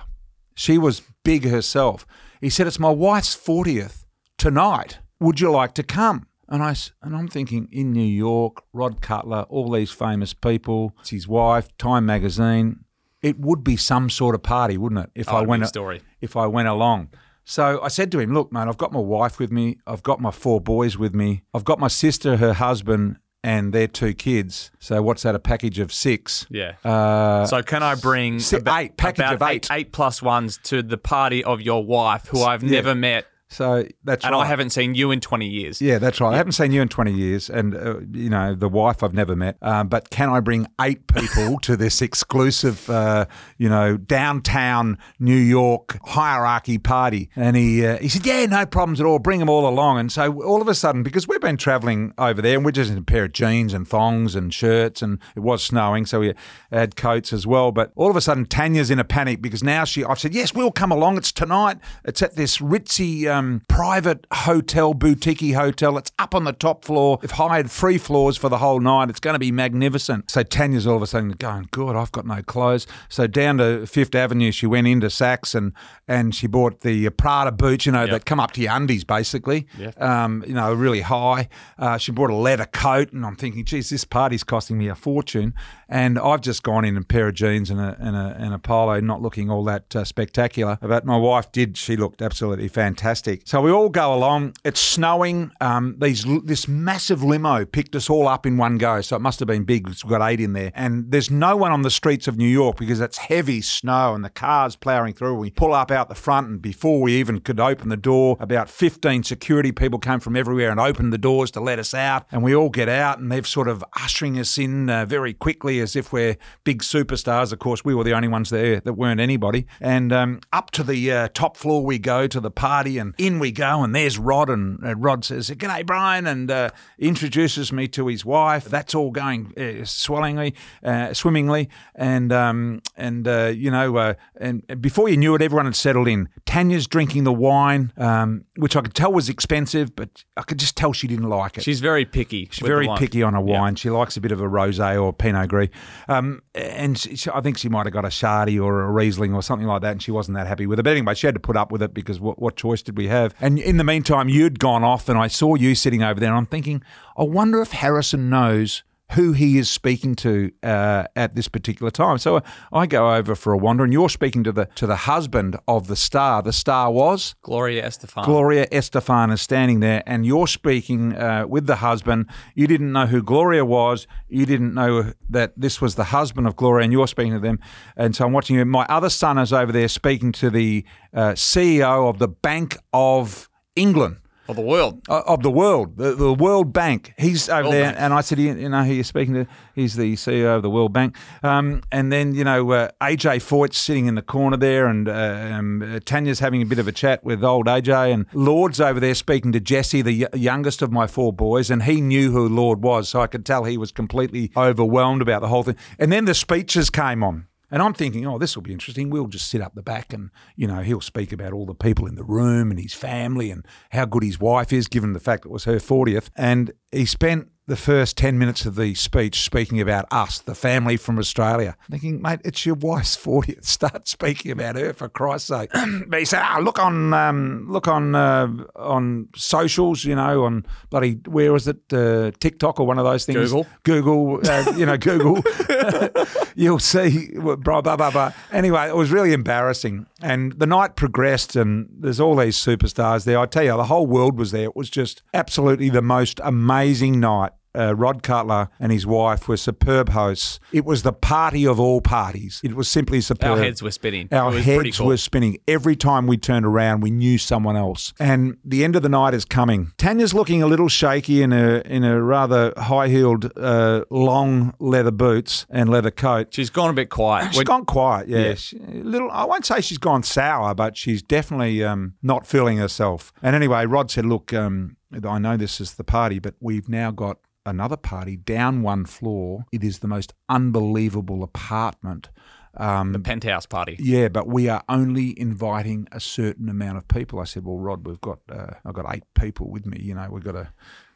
She 0.53 0.77
was 0.77 1.01
big 1.23 1.45
herself. 1.45 2.05
He 2.41 2.49
said, 2.51 2.67
"It's 2.67 2.79
my 2.79 2.91
wife's 2.91 3.35
40th." 3.35 4.05
tonight. 4.37 4.99
Would 5.19 5.39
you 5.39 5.51
like 5.51 5.73
to 5.75 5.83
come? 5.83 6.27
And 6.47 6.61
I 6.61 6.75
and 7.01 7.15
I'm 7.15 7.27
thinking 7.27 7.67
in 7.71 7.91
New 7.91 8.05
York, 8.05 8.63
Rod 8.73 9.01
Cutler, 9.01 9.41
all 9.49 9.71
these 9.71 9.91
famous 9.91 10.33
people, 10.33 10.93
it's 10.99 11.09
his 11.09 11.27
wife, 11.27 11.75
Time 11.77 12.05
Magazine. 12.05 12.85
It 13.23 13.39
would 13.39 13.63
be 13.63 13.75
some 13.75 14.11
sort 14.11 14.35
of 14.35 14.43
party, 14.43 14.77
wouldn't 14.77 15.01
it? 15.05 15.09
If 15.15 15.29
oh, 15.29 15.37
I 15.37 15.41
went 15.41 15.67
story. 15.67 16.01
if 16.21 16.35
I 16.35 16.45
went 16.45 16.67
along. 16.67 17.09
So 17.43 17.79
I 17.81 17.87
said 17.87 18.11
to 18.11 18.19
him, 18.19 18.33
"Look, 18.33 18.51
man, 18.51 18.69
I've 18.69 18.77
got 18.77 18.91
my 18.91 18.99
wife 18.99 19.39
with 19.39 19.51
me. 19.51 19.77
I've 19.87 20.03
got 20.03 20.19
my 20.19 20.31
four 20.31 20.61
boys 20.61 20.97
with 20.97 21.15
me. 21.15 21.41
I've 21.53 21.65
got 21.65 21.79
my 21.79 21.87
sister, 21.87 22.37
her 22.37 22.53
husband, 22.53 23.17
and 23.45 23.73
their 23.73 23.87
two 23.87 24.15
kids. 24.15 24.71
So 24.79 25.03
what's 25.03 25.21
that? 25.21 25.35
A 25.35 25.39
package 25.39 25.77
of 25.77 25.93
six? 25.93 26.47
Yeah. 26.49 26.73
Uh, 26.83 27.45
so 27.45 27.61
can 27.61 27.83
I 27.83 27.93
bring 27.93 28.41
about, 28.51 28.81
eight 28.81 28.97
package 28.97 29.19
about 29.19 29.33
of 29.35 29.41
eight. 29.43 29.71
eight 29.71 29.71
eight 29.71 29.91
plus 29.91 30.21
ones 30.21 30.57
to 30.63 30.81
the 30.81 30.97
party 30.97 31.43
of 31.43 31.61
your 31.61 31.85
wife, 31.85 32.27
who 32.27 32.41
I've 32.41 32.63
yeah. 32.63 32.71
never 32.71 32.95
met? 32.95 33.27
So 33.47 33.85
that's 34.03 34.25
and 34.25 34.33
right. 34.33 34.41
I 34.41 34.45
haven't 34.47 34.71
seen 34.71 34.95
you 34.95 35.11
in 35.11 35.19
twenty 35.19 35.47
years. 35.47 35.79
Yeah, 35.79 35.99
that's 35.99 36.19
right. 36.19 36.29
Yeah. 36.29 36.33
I 36.33 36.37
haven't 36.37 36.53
seen 36.53 36.71
you 36.71 36.81
in 36.81 36.87
twenty 36.87 37.13
years, 37.13 37.49
and 37.49 37.75
uh, 37.75 37.99
you 38.11 38.29
know 38.29 38.55
the 38.55 38.67
wife 38.67 39.03
I've 39.03 39.13
never 39.13 39.35
met. 39.35 39.57
Um, 39.61 39.87
but 39.87 40.09
can 40.09 40.29
I 40.29 40.39
bring 40.39 40.67
eight 40.81 41.05
people 41.07 41.59
to 41.61 41.77
this 41.77 42.01
exclusive, 42.01 42.89
uh, 42.89 43.27
you 43.57 43.69
know, 43.69 43.97
downtown 43.97 44.97
New 45.19 45.35
York 45.35 45.97
hierarchy 46.05 46.79
party? 46.79 47.29
And 47.35 47.55
he 47.55 47.85
uh, 47.85 47.97
he 47.97 48.09
said, 48.09 48.25
yeah, 48.25 48.45
no 48.47 48.65
problems 48.65 48.99
at 48.99 49.05
all. 49.05 49.19
Bring 49.19 49.39
them 49.39 49.49
all 49.49 49.69
along. 49.69 49.99
And 49.99 50.11
so 50.11 50.41
all 50.41 50.61
of 50.61 50.67
a 50.67 50.75
sudden, 50.75 51.03
because 51.03 51.27
we've 51.27 51.39
been 51.39 51.57
travelling 51.57 52.13
over 52.17 52.41
there, 52.41 52.55
and 52.55 52.65
we're 52.65 52.71
just 52.71 52.91
in 52.91 52.97
a 52.97 53.03
pair 53.03 53.25
of 53.25 53.33
jeans 53.33 53.73
and 53.73 53.87
thongs 53.87 54.33
and 54.33 54.53
shirts, 54.53 55.03
and 55.03 55.19
it 55.35 55.41
was 55.41 55.63
snowing, 55.63 56.07
so 56.07 56.19
we 56.19 56.33
had 56.71 56.95
coats 56.95 57.31
as 57.31 57.45
well. 57.45 57.71
But 57.71 57.91
all 57.95 58.09
of 58.09 58.15
a 58.15 58.21
sudden, 58.21 58.47
Tania's 58.47 58.89
in 58.89 58.97
a 58.97 59.03
panic 59.03 59.41
because 59.41 59.63
now 59.63 59.85
she. 59.85 60.03
I've 60.03 60.19
said, 60.19 60.33
yes, 60.33 60.53
we'll 60.53 60.71
come 60.71 60.91
along. 60.91 61.17
It's 61.17 61.31
tonight. 61.31 61.77
It's 62.03 62.21
at 62.21 62.35
this 62.35 62.57
ritzy 62.57 63.34
um, 63.35 63.61
private 63.67 64.25
hotel, 64.31 64.93
boutique 64.93 65.53
hotel. 65.53 65.97
It's 65.97 66.11
up 66.19 66.33
on 66.33 66.43
the 66.43 66.53
top 66.53 66.85
floor. 66.85 67.19
They've 67.21 67.31
hired 67.31 67.69
three 67.69 67.97
floors 67.97 68.37
for 68.37 68.49
the 68.49 68.57
whole 68.57 68.79
night. 68.79 69.09
It's 69.09 69.19
going 69.19 69.33
to 69.33 69.39
be 69.39 69.51
magnificent. 69.51 70.31
So 70.31 70.43
Tania's 70.43 70.87
all 70.87 70.95
of 70.95 71.01
a 71.01 71.07
sudden 71.07 71.29
going, 71.31 71.67
God, 71.71 71.95
I've 71.95 72.11
got 72.11 72.25
no 72.25 72.41
clothes. 72.41 72.87
So 73.09 73.27
down 73.27 73.57
to 73.57 73.85
Fifth 73.85 74.15
Avenue, 74.15 74.51
she 74.51 74.65
went 74.65 74.87
into 74.87 75.07
Saks 75.07 75.55
and 75.55 75.73
and 76.07 76.35
she 76.35 76.47
bought 76.47 76.81
the 76.81 77.09
Prada 77.09 77.51
boots, 77.51 77.85
you 77.85 77.91
know, 77.91 78.01
yep. 78.01 78.11
that 78.11 78.25
come 78.25 78.39
up 78.39 78.51
to 78.51 78.61
your 78.61 78.73
undies 78.73 79.03
basically. 79.03 79.67
Yep. 79.77 80.01
Um, 80.01 80.43
you 80.47 80.53
know, 80.53 80.73
really 80.73 81.01
high. 81.01 81.49
Uh, 81.77 81.97
she 81.97 82.11
bought 82.11 82.29
a 82.29 82.35
leather 82.35 82.65
coat, 82.65 83.11
and 83.11 83.25
I'm 83.25 83.35
thinking, 83.35 83.65
geez, 83.65 83.89
this 83.89 84.05
party's 84.05 84.43
costing 84.43 84.77
me 84.77 84.87
a 84.87 84.95
fortune. 84.95 85.53
And 85.89 86.17
I've 86.17 86.41
just 86.41 86.63
gone 86.63 86.85
in 86.85 86.97
a 86.97 87.03
pair 87.03 87.27
of 87.27 87.35
jeans 87.35 87.69
and 87.69 87.79
a 87.79 87.95
and 87.99 88.15
a, 88.15 88.35
and 88.39 88.53
a 88.53 88.59
polo, 88.59 88.99
not 88.99 89.21
looking 89.21 89.49
all 89.49 89.63
that 89.65 89.95
uh, 89.95 90.03
spectacular. 90.03 90.77
But 90.81 91.05
my 91.05 91.17
wife 91.17 91.51
did; 91.51 91.77
she 91.77 91.95
looked 91.95 92.21
absolutely 92.21 92.67
fantastic. 92.67 93.24
So 93.45 93.61
we 93.61 93.71
all 93.71 93.89
go 93.89 94.13
along. 94.13 94.55
It's 94.63 94.79
snowing. 94.79 95.51
Um, 95.61 95.95
these 95.99 96.25
this 96.43 96.67
massive 96.67 97.23
limo 97.23 97.65
picked 97.65 97.95
us 97.95 98.09
all 98.09 98.27
up 98.27 98.45
in 98.45 98.57
one 98.57 98.77
go, 98.77 99.01
so 99.01 99.15
it 99.15 99.21
must 99.21 99.39
have 99.39 99.47
been 99.47 99.63
big. 99.63 99.87
We've 99.87 100.01
got 100.07 100.21
eight 100.21 100.39
in 100.39 100.53
there, 100.53 100.71
and 100.75 101.11
there's 101.11 101.31
no 101.31 101.55
one 101.55 101.71
on 101.71 101.81
the 101.81 101.89
streets 101.89 102.27
of 102.27 102.37
New 102.37 102.47
York 102.47 102.77
because 102.77 103.01
it's 103.01 103.17
heavy 103.17 103.61
snow 103.61 104.13
and 104.13 104.23
the 104.23 104.29
cars 104.29 104.75
ploughing 104.75 105.13
through. 105.13 105.35
We 105.35 105.49
pull 105.51 105.73
up 105.73 105.91
out 105.91 106.09
the 106.09 106.15
front, 106.15 106.47
and 106.47 106.61
before 106.61 107.01
we 107.01 107.13
even 107.15 107.39
could 107.39 107.59
open 107.59 107.89
the 107.89 107.97
door, 107.97 108.37
about 108.39 108.69
15 108.69 109.23
security 109.23 109.71
people 109.71 109.99
came 109.99 110.19
from 110.19 110.35
everywhere 110.35 110.69
and 110.69 110.79
opened 110.79 111.11
the 111.11 111.17
doors 111.17 111.51
to 111.51 111.59
let 111.59 111.79
us 111.79 111.93
out. 111.93 112.25
And 112.31 112.43
we 112.43 112.55
all 112.55 112.69
get 112.69 112.89
out, 112.89 113.19
and 113.19 113.31
they've 113.31 113.47
sort 113.47 113.67
of 113.67 113.83
ushering 113.99 114.37
us 114.39 114.57
in 114.57 114.89
uh, 114.89 115.05
very 115.05 115.33
quickly 115.33 115.79
as 115.79 115.95
if 115.95 116.13
we're 116.13 116.37
big 116.63 116.81
superstars. 116.81 117.51
Of 117.51 117.59
course, 117.59 117.83
we 117.83 117.95
were 117.95 118.03
the 118.03 118.13
only 118.13 118.27
ones 118.27 118.49
there 118.49 118.79
that 118.81 118.93
weren't 118.93 119.19
anybody. 119.19 119.65
And 119.79 120.13
um, 120.13 120.41
up 120.53 120.71
to 120.71 120.83
the 120.83 121.11
uh, 121.11 121.27
top 121.33 121.57
floor 121.57 121.83
we 121.83 121.97
go 121.97 122.27
to 122.27 122.39
the 122.39 122.51
party, 122.51 122.97
and 122.97 123.14
in 123.17 123.39
we 123.39 123.51
go, 123.51 123.83
and 123.83 123.95
there's 123.95 124.17
Rod, 124.17 124.49
and 124.49 124.83
uh, 124.85 124.95
Rod 124.95 125.25
says, 125.25 125.49
"G'day, 125.49 125.85
Brian," 125.85 126.27
and 126.27 126.49
uh, 126.49 126.69
introduces 126.99 127.71
me 127.71 127.87
to 127.89 128.07
his 128.07 128.25
wife. 128.25 128.65
That's 128.65 128.95
all 128.95 129.11
going 129.11 129.53
uh, 129.57 129.85
swellingly, 129.85 130.55
uh, 130.83 131.13
swimmingly, 131.13 131.69
and 131.95 132.31
um, 132.31 132.81
and 132.95 133.27
uh, 133.27 133.51
you 133.55 133.71
know, 133.71 133.97
uh, 133.97 134.13
and 134.37 134.81
before 134.81 135.09
you 135.09 135.17
knew 135.17 135.35
it, 135.35 135.41
everyone 135.41 135.65
had 135.65 135.75
settled 135.75 136.07
in. 136.07 136.29
Tania's 136.45 136.87
drinking 136.87 137.23
the 137.23 137.33
wine, 137.33 137.91
um, 137.97 138.45
which 138.55 138.75
I 138.75 138.81
could 138.81 138.93
tell 138.93 139.11
was 139.11 139.29
expensive, 139.29 139.95
but 139.95 140.23
I 140.37 140.41
could 140.43 140.59
just 140.59 140.77
tell 140.77 140.93
she 140.93 141.07
didn't 141.07 141.29
like 141.29 141.57
it. 141.57 141.63
She's 141.63 141.79
very 141.79 142.05
picky. 142.05 142.47
She's 142.51 142.67
very 142.67 142.87
picky 142.97 143.23
on 143.23 143.35
a 143.35 143.41
wine. 143.41 143.75
She 143.75 143.89
likes 143.89 144.17
a 144.17 144.21
bit 144.21 144.31
of 144.31 144.41
a 144.41 144.47
rosé 144.47 145.01
or 145.01 145.13
Pinot 145.13 145.49
Gris, 145.49 145.69
um, 146.07 146.41
and 146.53 146.97
she, 146.97 147.29
I 147.33 147.41
think 147.41 147.57
she 147.57 147.69
might 147.69 147.85
have 147.85 147.93
got 147.93 148.05
a 148.05 148.09
Shardy 148.09 148.61
or 148.61 148.83
a 148.83 148.91
Riesling 148.91 149.33
or 149.33 149.41
something 149.41 149.67
like 149.67 149.81
that, 149.81 149.91
and 149.91 150.01
she 150.01 150.11
wasn't 150.11 150.35
that 150.35 150.47
happy 150.47 150.65
with 150.65 150.79
it. 150.79 150.83
But 150.83 150.91
anyway, 150.91 151.15
she 151.15 151.27
had 151.27 151.35
to 151.35 151.39
put 151.39 151.57
up 151.57 151.71
with 151.71 151.81
it 151.81 151.93
because 151.93 152.19
what, 152.19 152.39
what 152.39 152.55
choice 152.55 152.81
did 152.81 152.97
we 152.97 153.04
have? 153.09 153.35
And 153.39 153.59
in 153.59 153.77
the 153.77 153.83
meantime, 153.83 154.29
you'd 154.29 154.59
gone 154.59 154.83
off, 154.83 155.09
and 155.09 155.17
I 155.17 155.27
saw 155.27 155.55
you 155.55 155.75
sitting 155.75 156.03
over 156.03 156.19
there, 156.19 156.29
and 156.29 156.37
I'm 156.37 156.45
thinking, 156.45 156.83
I 157.17 157.23
wonder 157.23 157.61
if 157.61 157.71
Harrison 157.71 158.29
knows 158.29 158.83
who 159.11 159.33
he 159.33 159.57
is 159.57 159.69
speaking 159.69 160.15
to 160.15 160.51
uh, 160.63 161.05
at 161.15 161.35
this 161.35 161.47
particular 161.47 161.91
time. 161.91 162.17
So 162.17 162.41
I 162.73 162.87
go 162.87 163.13
over 163.13 163.35
for 163.35 163.53
a 163.53 163.57
wander, 163.57 163.83
and 163.83 163.93
you're 163.93 164.09
speaking 164.09 164.43
to 164.43 164.51
the 164.51 164.65
to 164.75 164.87
the 164.87 164.95
husband 164.95 165.57
of 165.67 165.87
the 165.87 165.95
star. 165.95 166.41
The 166.41 166.53
star 166.53 166.91
was 166.91 167.35
Gloria 167.41 167.83
Estefan. 167.85 168.25
Gloria 168.25 168.67
Estefan 168.67 169.31
is 169.31 169.41
standing 169.41 169.79
there, 169.79 170.01
and 170.05 170.25
you're 170.25 170.47
speaking 170.47 171.15
uh, 171.15 171.45
with 171.47 171.67
the 171.67 171.77
husband. 171.77 172.27
You 172.55 172.67
didn't 172.67 172.91
know 172.91 173.05
who 173.05 173.21
Gloria 173.21 173.63
was. 173.63 174.07
You 174.27 174.45
didn't 174.45 174.73
know 174.73 175.13
that 175.29 175.53
this 175.55 175.79
was 175.79 175.95
the 175.95 176.05
husband 176.05 176.47
of 176.47 176.55
Gloria, 176.55 176.85
and 176.85 176.93
you're 176.93 177.07
speaking 177.07 177.33
to 177.33 177.39
them. 177.39 177.59
And 177.95 178.15
so 178.15 178.25
I'm 178.25 178.33
watching 178.33 178.55
you. 178.55 178.65
My 178.65 178.85
other 178.89 179.09
son 179.09 179.37
is 179.37 179.53
over 179.53 179.71
there 179.71 179.87
speaking 179.87 180.31
to 180.33 180.49
the 180.49 180.83
uh, 181.13 181.31
CEO 181.31 182.09
of 182.09 182.17
the 182.17 182.27
Bank 182.27 182.77
of 182.91 183.49
England 183.75 184.17
of 184.47 184.55
the 184.55 184.61
world. 184.61 185.01
Uh, 185.09 185.21
of 185.25 185.41
the 185.43 185.49
world, 185.51 185.97
the, 185.97 186.13
the 186.15 186.33
World 186.33 186.71
Bank. 186.73 187.13
He's 187.17 187.49
over 187.49 187.63
World 187.63 187.73
there, 187.73 187.85
Bank. 187.85 187.97
and 187.99 188.13
I 188.13 188.21
said, 188.21 188.39
you, 188.39 188.69
know, 188.69 188.83
who 188.83 188.93
you're 188.93 189.03
speaking 189.03 189.33
to? 189.33 189.47
He's 189.73 189.95
the 189.95 190.13
CEO 190.13 190.55
of 190.55 190.61
the 190.61 190.69
World 190.69 190.93
Bank. 190.93 191.15
Um, 191.43 191.81
and 191.91 192.11
then, 192.11 192.35
you 192.35 192.43
know, 192.43 192.71
uh, 192.71 192.89
AJ 193.01 193.41
Foyt's 193.41 193.77
sitting 193.77 194.05
in 194.07 194.15
the 194.15 194.21
corner 194.21 194.57
there, 194.57 194.87
and 194.87 195.07
uh, 195.09 195.11
um, 195.53 195.81
uh, 195.81 195.99
Tania's 195.99 196.39
having 196.39 196.61
a 196.61 196.65
bit 196.65 196.79
of 196.79 196.87
a 196.87 196.91
chat 196.91 197.23
with 197.23 197.43
old 197.43 197.67
AJ, 197.67 198.13
and 198.13 198.25
Lorde's 198.33 198.79
over 198.79 198.99
there 198.99 199.15
speaking 199.15 199.51
to 199.53 199.59
Jesse, 199.59 200.01
the 200.01 200.27
y- 200.31 200.37
youngest 200.37 200.81
of 200.81 200.91
my 200.91 201.07
four 201.07 201.33
boys, 201.33 201.69
and 201.71 201.83
he 201.83 202.01
knew 202.01 202.31
who 202.31 202.47
Lorde 202.47 202.81
was, 202.81 203.09
so 203.09 203.21
I 203.21 203.27
could 203.27 203.45
tell 203.45 203.63
he 203.63 203.77
was 203.77 203.91
completely 203.91 204.51
overwhelmed 204.55 205.21
about 205.21 205.41
the 205.41 205.47
whole 205.47 205.63
thing. 205.63 205.77
And 205.97 206.11
then 206.11 206.25
the 206.25 206.33
speeches 206.35 206.89
came 206.89 207.23
on. 207.23 207.47
And 207.75 207.83
I'm 207.83 207.93
thinking, 207.93 208.25
oh, 208.25 208.37
this 208.37 208.55
will 208.55 208.63
be 208.63 208.71
interesting. 208.71 209.09
We'll 209.09 209.27
just 209.27 209.49
sit 209.49 209.59
up 209.59 209.75
the 209.75 209.83
back 209.83 210.13
and, 210.13 210.29
you 210.55 210.65
know, 210.65 210.79
he'll 210.79 211.01
speak 211.01 211.33
about 211.33 211.51
all 211.51 211.65
the 211.65 211.75
people 211.75 212.07
in 212.07 212.15
the 212.15 212.23
room 212.23 212.71
and 212.71 212.79
his 212.79 212.93
family 212.93 213.51
and 213.51 213.67
how 213.89 214.05
good 214.05 214.23
his 214.23 214.39
wife 214.39 214.71
is, 214.71 214.87
given 214.87 215.11
the 215.11 215.19
fact 215.19 215.45
it 215.45 215.51
was 215.51 215.65
her 215.65 215.75
40th. 215.75 216.29
And 216.37 216.71
he 216.93 217.05
spent 217.05 217.49
the 217.67 217.75
first 217.75 218.15
10 218.17 218.37
minutes 218.37 218.65
of 218.65 218.75
the 218.75 218.93
speech 218.93 219.41
speaking 219.41 219.81
about 219.81 220.05
us, 220.11 220.39
the 220.39 220.53
family 220.53 220.97
from 220.97 221.17
Australia. 221.17 221.75
Thinking, 221.89 222.21
mate, 222.21 222.39
it's 222.45 222.65
your 222.65 222.75
wife's 222.75 223.17
40th. 223.17 223.65
Start 223.75 224.07
speaking 224.07 224.51
about 224.51 224.75
her 224.75 224.93
for 224.93 225.09
Christ's 225.09 225.47
sake. 225.47 225.71
but 226.07 226.19
he 226.19 226.25
said, 226.25 226.43
oh, 226.43 226.61
look 226.61 226.79
on 226.79 227.13
um, 227.13 227.65
look 227.69 227.87
on 227.87 228.13
uh, 228.13 228.47
on 228.75 229.29
socials, 229.35 230.03
you 230.03 230.15
know, 230.15 230.43
on 230.43 230.65
bloody, 230.89 231.13
where 231.27 231.51
was 231.51 231.67
it? 231.67 231.81
Uh, 231.91 232.31
TikTok 232.39 232.79
or 232.79 232.85
one 232.85 232.99
of 232.99 233.05
those 233.05 233.25
things. 233.25 233.37
Google. 233.37 233.67
Google, 233.83 234.39
uh, 234.47 234.73
you 234.77 234.85
know, 234.85 234.97
Google. 234.97 235.43
You'll 236.55 236.79
see, 236.79 237.29
blah, 237.35 237.81
blah, 237.81 237.81
blah, 237.81 238.11
blah. 238.11 238.33
Anyway, 238.51 238.87
it 238.87 238.95
was 238.95 239.11
really 239.11 239.33
embarrassing. 239.33 240.05
And 240.21 240.53
the 240.53 240.65
night 240.67 240.95
progressed, 240.95 241.55
and 241.55 241.89
there's 241.91 242.19
all 242.19 242.35
these 242.35 242.57
superstars 242.57 243.25
there. 243.25 243.39
I 243.39 243.45
tell 243.45 243.63
you, 243.63 243.75
the 243.75 243.85
whole 243.85 244.07
world 244.07 244.37
was 244.37 244.51
there. 244.51 244.65
It 244.65 244.75
was 244.75 244.89
just 244.89 245.23
absolutely 245.33 245.89
the 245.89 246.01
most 246.01 246.39
amazing 246.43 247.19
night. 247.19 247.51
Uh, 247.75 247.93
Rod 247.93 248.23
Cutler 248.23 248.69
and 248.79 248.91
his 248.91 249.05
wife 249.05 249.47
were 249.47 249.57
superb 249.57 250.09
hosts. 250.09 250.59
It 250.71 250.85
was 250.85 251.03
the 251.03 251.13
party 251.13 251.65
of 251.67 251.79
all 251.79 252.01
parties. 252.01 252.61
It 252.63 252.75
was 252.75 252.87
simply 252.87 253.21
superb. 253.21 253.51
Our 253.51 253.63
heads 253.63 253.81
were 253.83 253.91
spinning. 253.91 254.27
Our 254.31 254.51
it 254.51 254.55
was 254.55 254.63
pretty 254.65 254.89
heads 254.89 254.97
cool. 254.97 255.07
were 255.07 255.17
spinning. 255.17 255.57
Every 255.67 255.95
time 255.95 256.27
we 256.27 256.37
turned 256.37 256.65
around, 256.65 257.01
we 257.01 257.11
knew 257.11 257.37
someone 257.37 257.75
else. 257.75 258.13
And 258.19 258.57
the 258.63 258.83
end 258.83 258.95
of 258.95 259.01
the 259.01 259.09
night 259.09 259.33
is 259.33 259.45
coming. 259.45 259.91
Tania's 259.97 260.33
looking 260.33 260.61
a 260.63 260.67
little 260.67 260.87
shaky 260.89 261.41
in 261.41 261.51
a 261.53 261.81
in 261.85 262.03
a 262.03 262.21
rather 262.21 262.73
high 262.77 263.07
heeled, 263.09 263.51
uh, 263.57 264.03
long 264.09 264.73
leather 264.79 265.11
boots 265.11 265.65
and 265.69 265.89
leather 265.89 266.11
coat. 266.11 266.53
She's 266.53 266.69
gone 266.69 266.89
a 266.89 266.93
bit 266.93 267.09
quiet. 267.09 267.47
She's 267.49 267.57
When- 267.57 267.65
gone 267.65 267.85
quiet, 267.85 268.27
yeah. 268.27 268.39
Yeah. 268.39 268.53
She- 268.55 268.77
a 268.77 269.03
little. 269.03 269.29
I 269.31 269.43
won't 269.45 269.65
say 269.65 269.81
she's 269.81 269.97
gone 269.97 270.23
sour, 270.23 270.73
but 270.73 270.95
she's 270.97 271.21
definitely 271.21 271.83
um, 271.83 272.13
not 272.21 272.45
feeling 272.47 272.77
herself. 272.77 273.33
And 273.41 273.55
anyway, 273.55 273.85
Rod 273.85 274.09
said, 274.11 274.25
"Look, 274.25 274.53
um, 274.53 274.97
I 275.27 275.39
know 275.39 275.57
this 275.57 275.79
is 275.81 275.93
the 275.95 276.03
party, 276.03 276.39
but 276.39 276.55
we've 276.59 276.89
now 276.89 277.11
got 277.11 277.37
another 277.65 277.97
party 277.97 278.37
down 278.37 278.81
one 278.81 279.05
floor. 279.05 279.65
It 279.71 279.83
is 279.83 279.99
the 279.99 280.07
most 280.07 280.33
unbelievable 280.49 281.43
apartment." 281.43 282.29
Um, 282.77 283.13
the 283.13 283.19
penthouse 283.19 283.65
party. 283.65 283.95
yeah, 283.99 284.27
but 284.27 284.47
we 284.47 284.67
are 284.67 284.83
only 284.89 285.39
inviting 285.39 286.07
a 286.11 286.19
certain 286.19 286.67
amount 286.67 286.97
of 286.97 287.07
people. 287.07 287.39
I 287.39 287.45
said, 287.45 287.63
"Well, 287.63 287.77
Rod, 287.77 288.05
we've 288.05 288.19
got 288.19 288.39
uh, 288.51 288.73
I've 288.85 288.93
got 288.93 289.05
eight 289.15 289.23
people 289.33 289.69
with 289.69 289.85
me. 289.85 289.99
You 290.01 290.15
know, 290.15 290.27
we've 290.29 290.43
got 290.43 290.53
to 290.53 290.67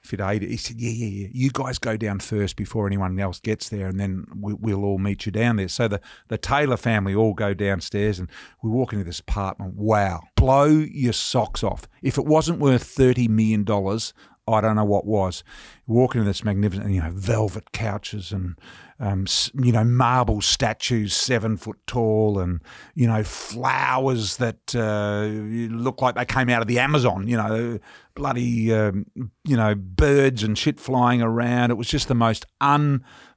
fit 0.01 0.21
eight." 0.21 0.41
He 0.41 0.55
said, 0.55 0.79
"Yeah, 0.79 0.91
yeah, 0.91 1.23
yeah. 1.23 1.27
You 1.33 1.49
guys 1.51 1.77
go 1.77 1.97
down 1.97 2.19
first 2.19 2.55
before 2.55 2.87
anyone 2.87 3.19
else 3.19 3.41
gets 3.41 3.67
there, 3.67 3.87
and 3.87 3.99
then 3.99 4.25
we, 4.39 4.53
we'll 4.53 4.85
all 4.85 4.99
meet 4.99 5.25
you 5.25 5.33
down 5.33 5.57
there." 5.57 5.67
So 5.67 5.89
the 5.89 5.99
the 6.29 6.37
Taylor 6.37 6.77
family 6.77 7.13
all 7.13 7.33
go 7.33 7.53
downstairs, 7.53 8.19
and 8.19 8.29
we 8.63 8.69
walk 8.69 8.93
into 8.93 9.03
this 9.03 9.19
apartment. 9.19 9.75
Wow, 9.75 10.21
blow 10.37 10.65
your 10.67 11.13
socks 11.13 11.61
off! 11.61 11.89
If 12.01 12.17
it 12.17 12.25
wasn't 12.25 12.59
worth 12.59 12.83
thirty 12.83 13.27
million 13.27 13.65
dollars. 13.65 14.13
I 14.53 14.61
don't 14.61 14.75
know 14.75 14.85
what 14.85 15.05
was. 15.05 15.43
Walk 15.87 16.15
into 16.15 16.25
this 16.25 16.43
magnificent, 16.43 16.91
you 16.91 17.01
know, 17.01 17.11
velvet 17.11 17.71
couches 17.71 18.31
and, 18.31 18.55
um, 18.99 19.25
you 19.53 19.71
know, 19.71 19.83
marble 19.83 20.41
statues 20.41 21.13
seven 21.13 21.57
foot 21.57 21.77
tall 21.87 22.39
and, 22.39 22.61
you 22.95 23.07
know, 23.07 23.23
flowers 23.23 24.37
that 24.37 24.75
uh, 24.75 25.25
look 25.73 26.01
like 26.01 26.15
they 26.15 26.25
came 26.25 26.49
out 26.49 26.61
of 26.61 26.67
the 26.67 26.79
Amazon, 26.79 27.27
you 27.27 27.37
know, 27.37 27.79
bloody, 28.15 28.73
um, 28.73 29.05
you 29.45 29.57
know, 29.57 29.73
birds 29.75 30.43
and 30.43 30.57
shit 30.57 30.79
flying 30.79 31.21
around. 31.21 31.71
It 31.71 31.77
was 31.77 31.87
just 31.87 32.07
the 32.07 32.15
most 32.15 32.45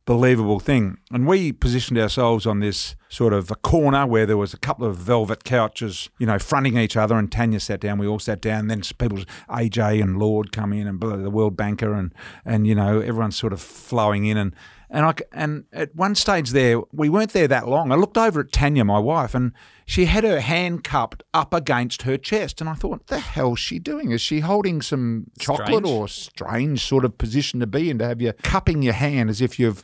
unbelievable 0.06 0.58
thing. 0.58 0.98
And 1.10 1.26
we 1.26 1.52
positioned 1.52 1.98
ourselves 1.98 2.46
on 2.46 2.60
this 2.60 2.96
sort 3.08 3.32
of 3.32 3.50
a 3.50 3.54
corner 3.54 4.06
where 4.06 4.26
there 4.26 4.36
was 4.36 4.52
a 4.52 4.58
couple 4.58 4.86
of 4.86 4.96
velvet 4.96 5.44
couches, 5.44 6.10
you 6.18 6.26
know, 6.26 6.38
fronting 6.38 6.76
each 6.76 6.96
other. 6.96 7.16
And 7.16 7.30
Tania 7.30 7.60
sat 7.60 7.80
down. 7.80 7.98
We 7.98 8.06
all 8.06 8.18
sat 8.18 8.40
down. 8.40 8.66
Then 8.66 8.82
people, 8.98 9.18
AJ 9.48 10.02
and 10.02 10.18
Lorde, 10.18 10.52
come 10.52 10.72
in, 10.72 10.86
and 10.86 11.00
the 11.00 11.30
World 11.30 11.56
Banker, 11.56 11.92
and 11.92 12.12
and 12.44 12.66
you 12.66 12.74
know, 12.74 13.00
everyone's 13.00 13.36
sort 13.36 13.52
of 13.52 13.60
flowing 13.60 14.24
in. 14.26 14.36
And 14.36 14.54
and 14.92 15.06
I 15.06 15.14
and 15.32 15.64
at 15.72 15.96
one 15.96 16.14
stage 16.14 16.50
there, 16.50 16.80
we 16.92 17.08
weren't 17.08 17.32
there 17.32 17.48
that 17.48 17.66
long. 17.66 17.90
I 17.90 17.94
looked 17.94 18.18
over 18.18 18.40
at 18.40 18.52
Tania, 18.52 18.84
my 18.84 18.98
wife, 18.98 19.34
and 19.34 19.52
she 19.86 20.04
had 20.04 20.22
her 20.22 20.40
hand 20.40 20.84
cupped 20.84 21.22
up 21.32 21.54
against 21.54 22.02
her 22.02 22.18
chest. 22.18 22.60
And 22.60 22.68
I 22.68 22.74
thought, 22.74 22.90
what 22.90 23.06
the 23.06 23.18
hell's 23.18 23.58
she 23.58 23.78
doing? 23.78 24.12
Is 24.12 24.20
she 24.20 24.40
holding 24.40 24.82
some 24.82 25.30
chocolate 25.38 25.68
Strange. 25.68 25.86
or 25.86 26.08
strange 26.08 26.84
sort 26.84 27.06
of 27.06 27.16
position 27.16 27.58
to 27.60 27.66
be 27.66 27.88
in 27.88 27.98
to 27.98 28.06
have 28.06 28.20
you 28.20 28.34
cupping 28.42 28.82
your 28.82 28.92
hand 28.92 29.30
as 29.30 29.40
if 29.40 29.58
you've 29.58 29.82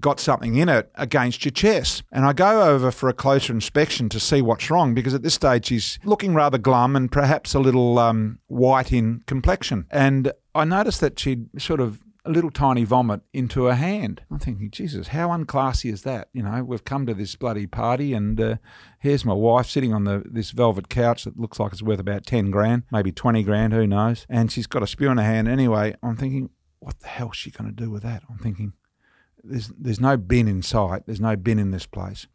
got 0.00 0.18
something 0.18 0.56
in 0.56 0.68
it 0.68 0.90
against 0.96 1.44
your 1.44 1.52
chest. 1.52 2.02
And 2.10 2.24
I 2.24 2.32
go 2.32 2.62
over 2.62 2.90
for 2.90 3.08
a 3.08 3.14
closer 3.14 3.52
inspection 3.52 4.08
to 4.08 4.18
see 4.18 4.42
what's 4.42 4.70
wrong 4.70 4.92
because 4.92 5.14
at 5.14 5.22
this 5.22 5.34
stage 5.34 5.66
she's 5.66 6.00
looking 6.04 6.34
rather 6.34 6.58
glum 6.58 6.96
and 6.96 7.10
perhaps 7.10 7.54
a 7.54 7.60
little 7.60 8.00
um, 8.00 8.40
white 8.48 8.92
in 8.92 9.22
complexion. 9.26 9.86
And 9.90 10.32
I 10.52 10.64
noticed 10.64 11.00
that 11.00 11.16
she'd 11.18 11.48
sort 11.60 11.80
of 11.80 12.00
a 12.24 12.30
little 12.30 12.50
tiny 12.50 12.84
vomit 12.84 13.22
into 13.32 13.64
her 13.64 13.74
hand. 13.74 14.22
I'm 14.30 14.38
thinking, 14.38 14.70
Jesus, 14.70 15.08
how 15.08 15.28
unclassy 15.28 15.90
is 15.90 16.02
that? 16.02 16.28
You 16.32 16.42
know, 16.42 16.62
we've 16.64 16.84
come 16.84 17.06
to 17.06 17.14
this 17.14 17.36
bloody 17.36 17.66
party, 17.66 18.12
and 18.12 18.40
uh, 18.40 18.56
here's 18.98 19.24
my 19.24 19.32
wife 19.32 19.66
sitting 19.66 19.94
on 19.94 20.04
the 20.04 20.22
this 20.26 20.50
velvet 20.50 20.88
couch 20.88 21.24
that 21.24 21.38
looks 21.38 21.58
like 21.58 21.72
it's 21.72 21.82
worth 21.82 22.00
about 22.00 22.26
ten 22.26 22.50
grand, 22.50 22.82
maybe 22.90 23.12
twenty 23.12 23.42
grand, 23.42 23.72
who 23.72 23.86
knows? 23.86 24.26
And 24.28 24.52
she's 24.52 24.66
got 24.66 24.82
a 24.82 24.86
spew 24.86 25.10
in 25.10 25.18
her 25.18 25.24
hand. 25.24 25.48
Anyway, 25.48 25.94
I'm 26.02 26.16
thinking, 26.16 26.50
what 26.80 27.00
the 27.00 27.08
hell's 27.08 27.36
she 27.36 27.50
going 27.50 27.70
to 27.70 27.84
do 27.84 27.90
with 27.90 28.02
that? 28.02 28.22
I'm 28.28 28.38
thinking, 28.38 28.74
there's 29.42 29.68
there's 29.68 30.00
no 30.00 30.16
bin 30.16 30.48
in 30.48 30.62
sight. 30.62 31.04
There's 31.06 31.20
no 31.20 31.36
bin 31.36 31.58
in 31.58 31.70
this 31.70 31.86
place, 31.86 32.26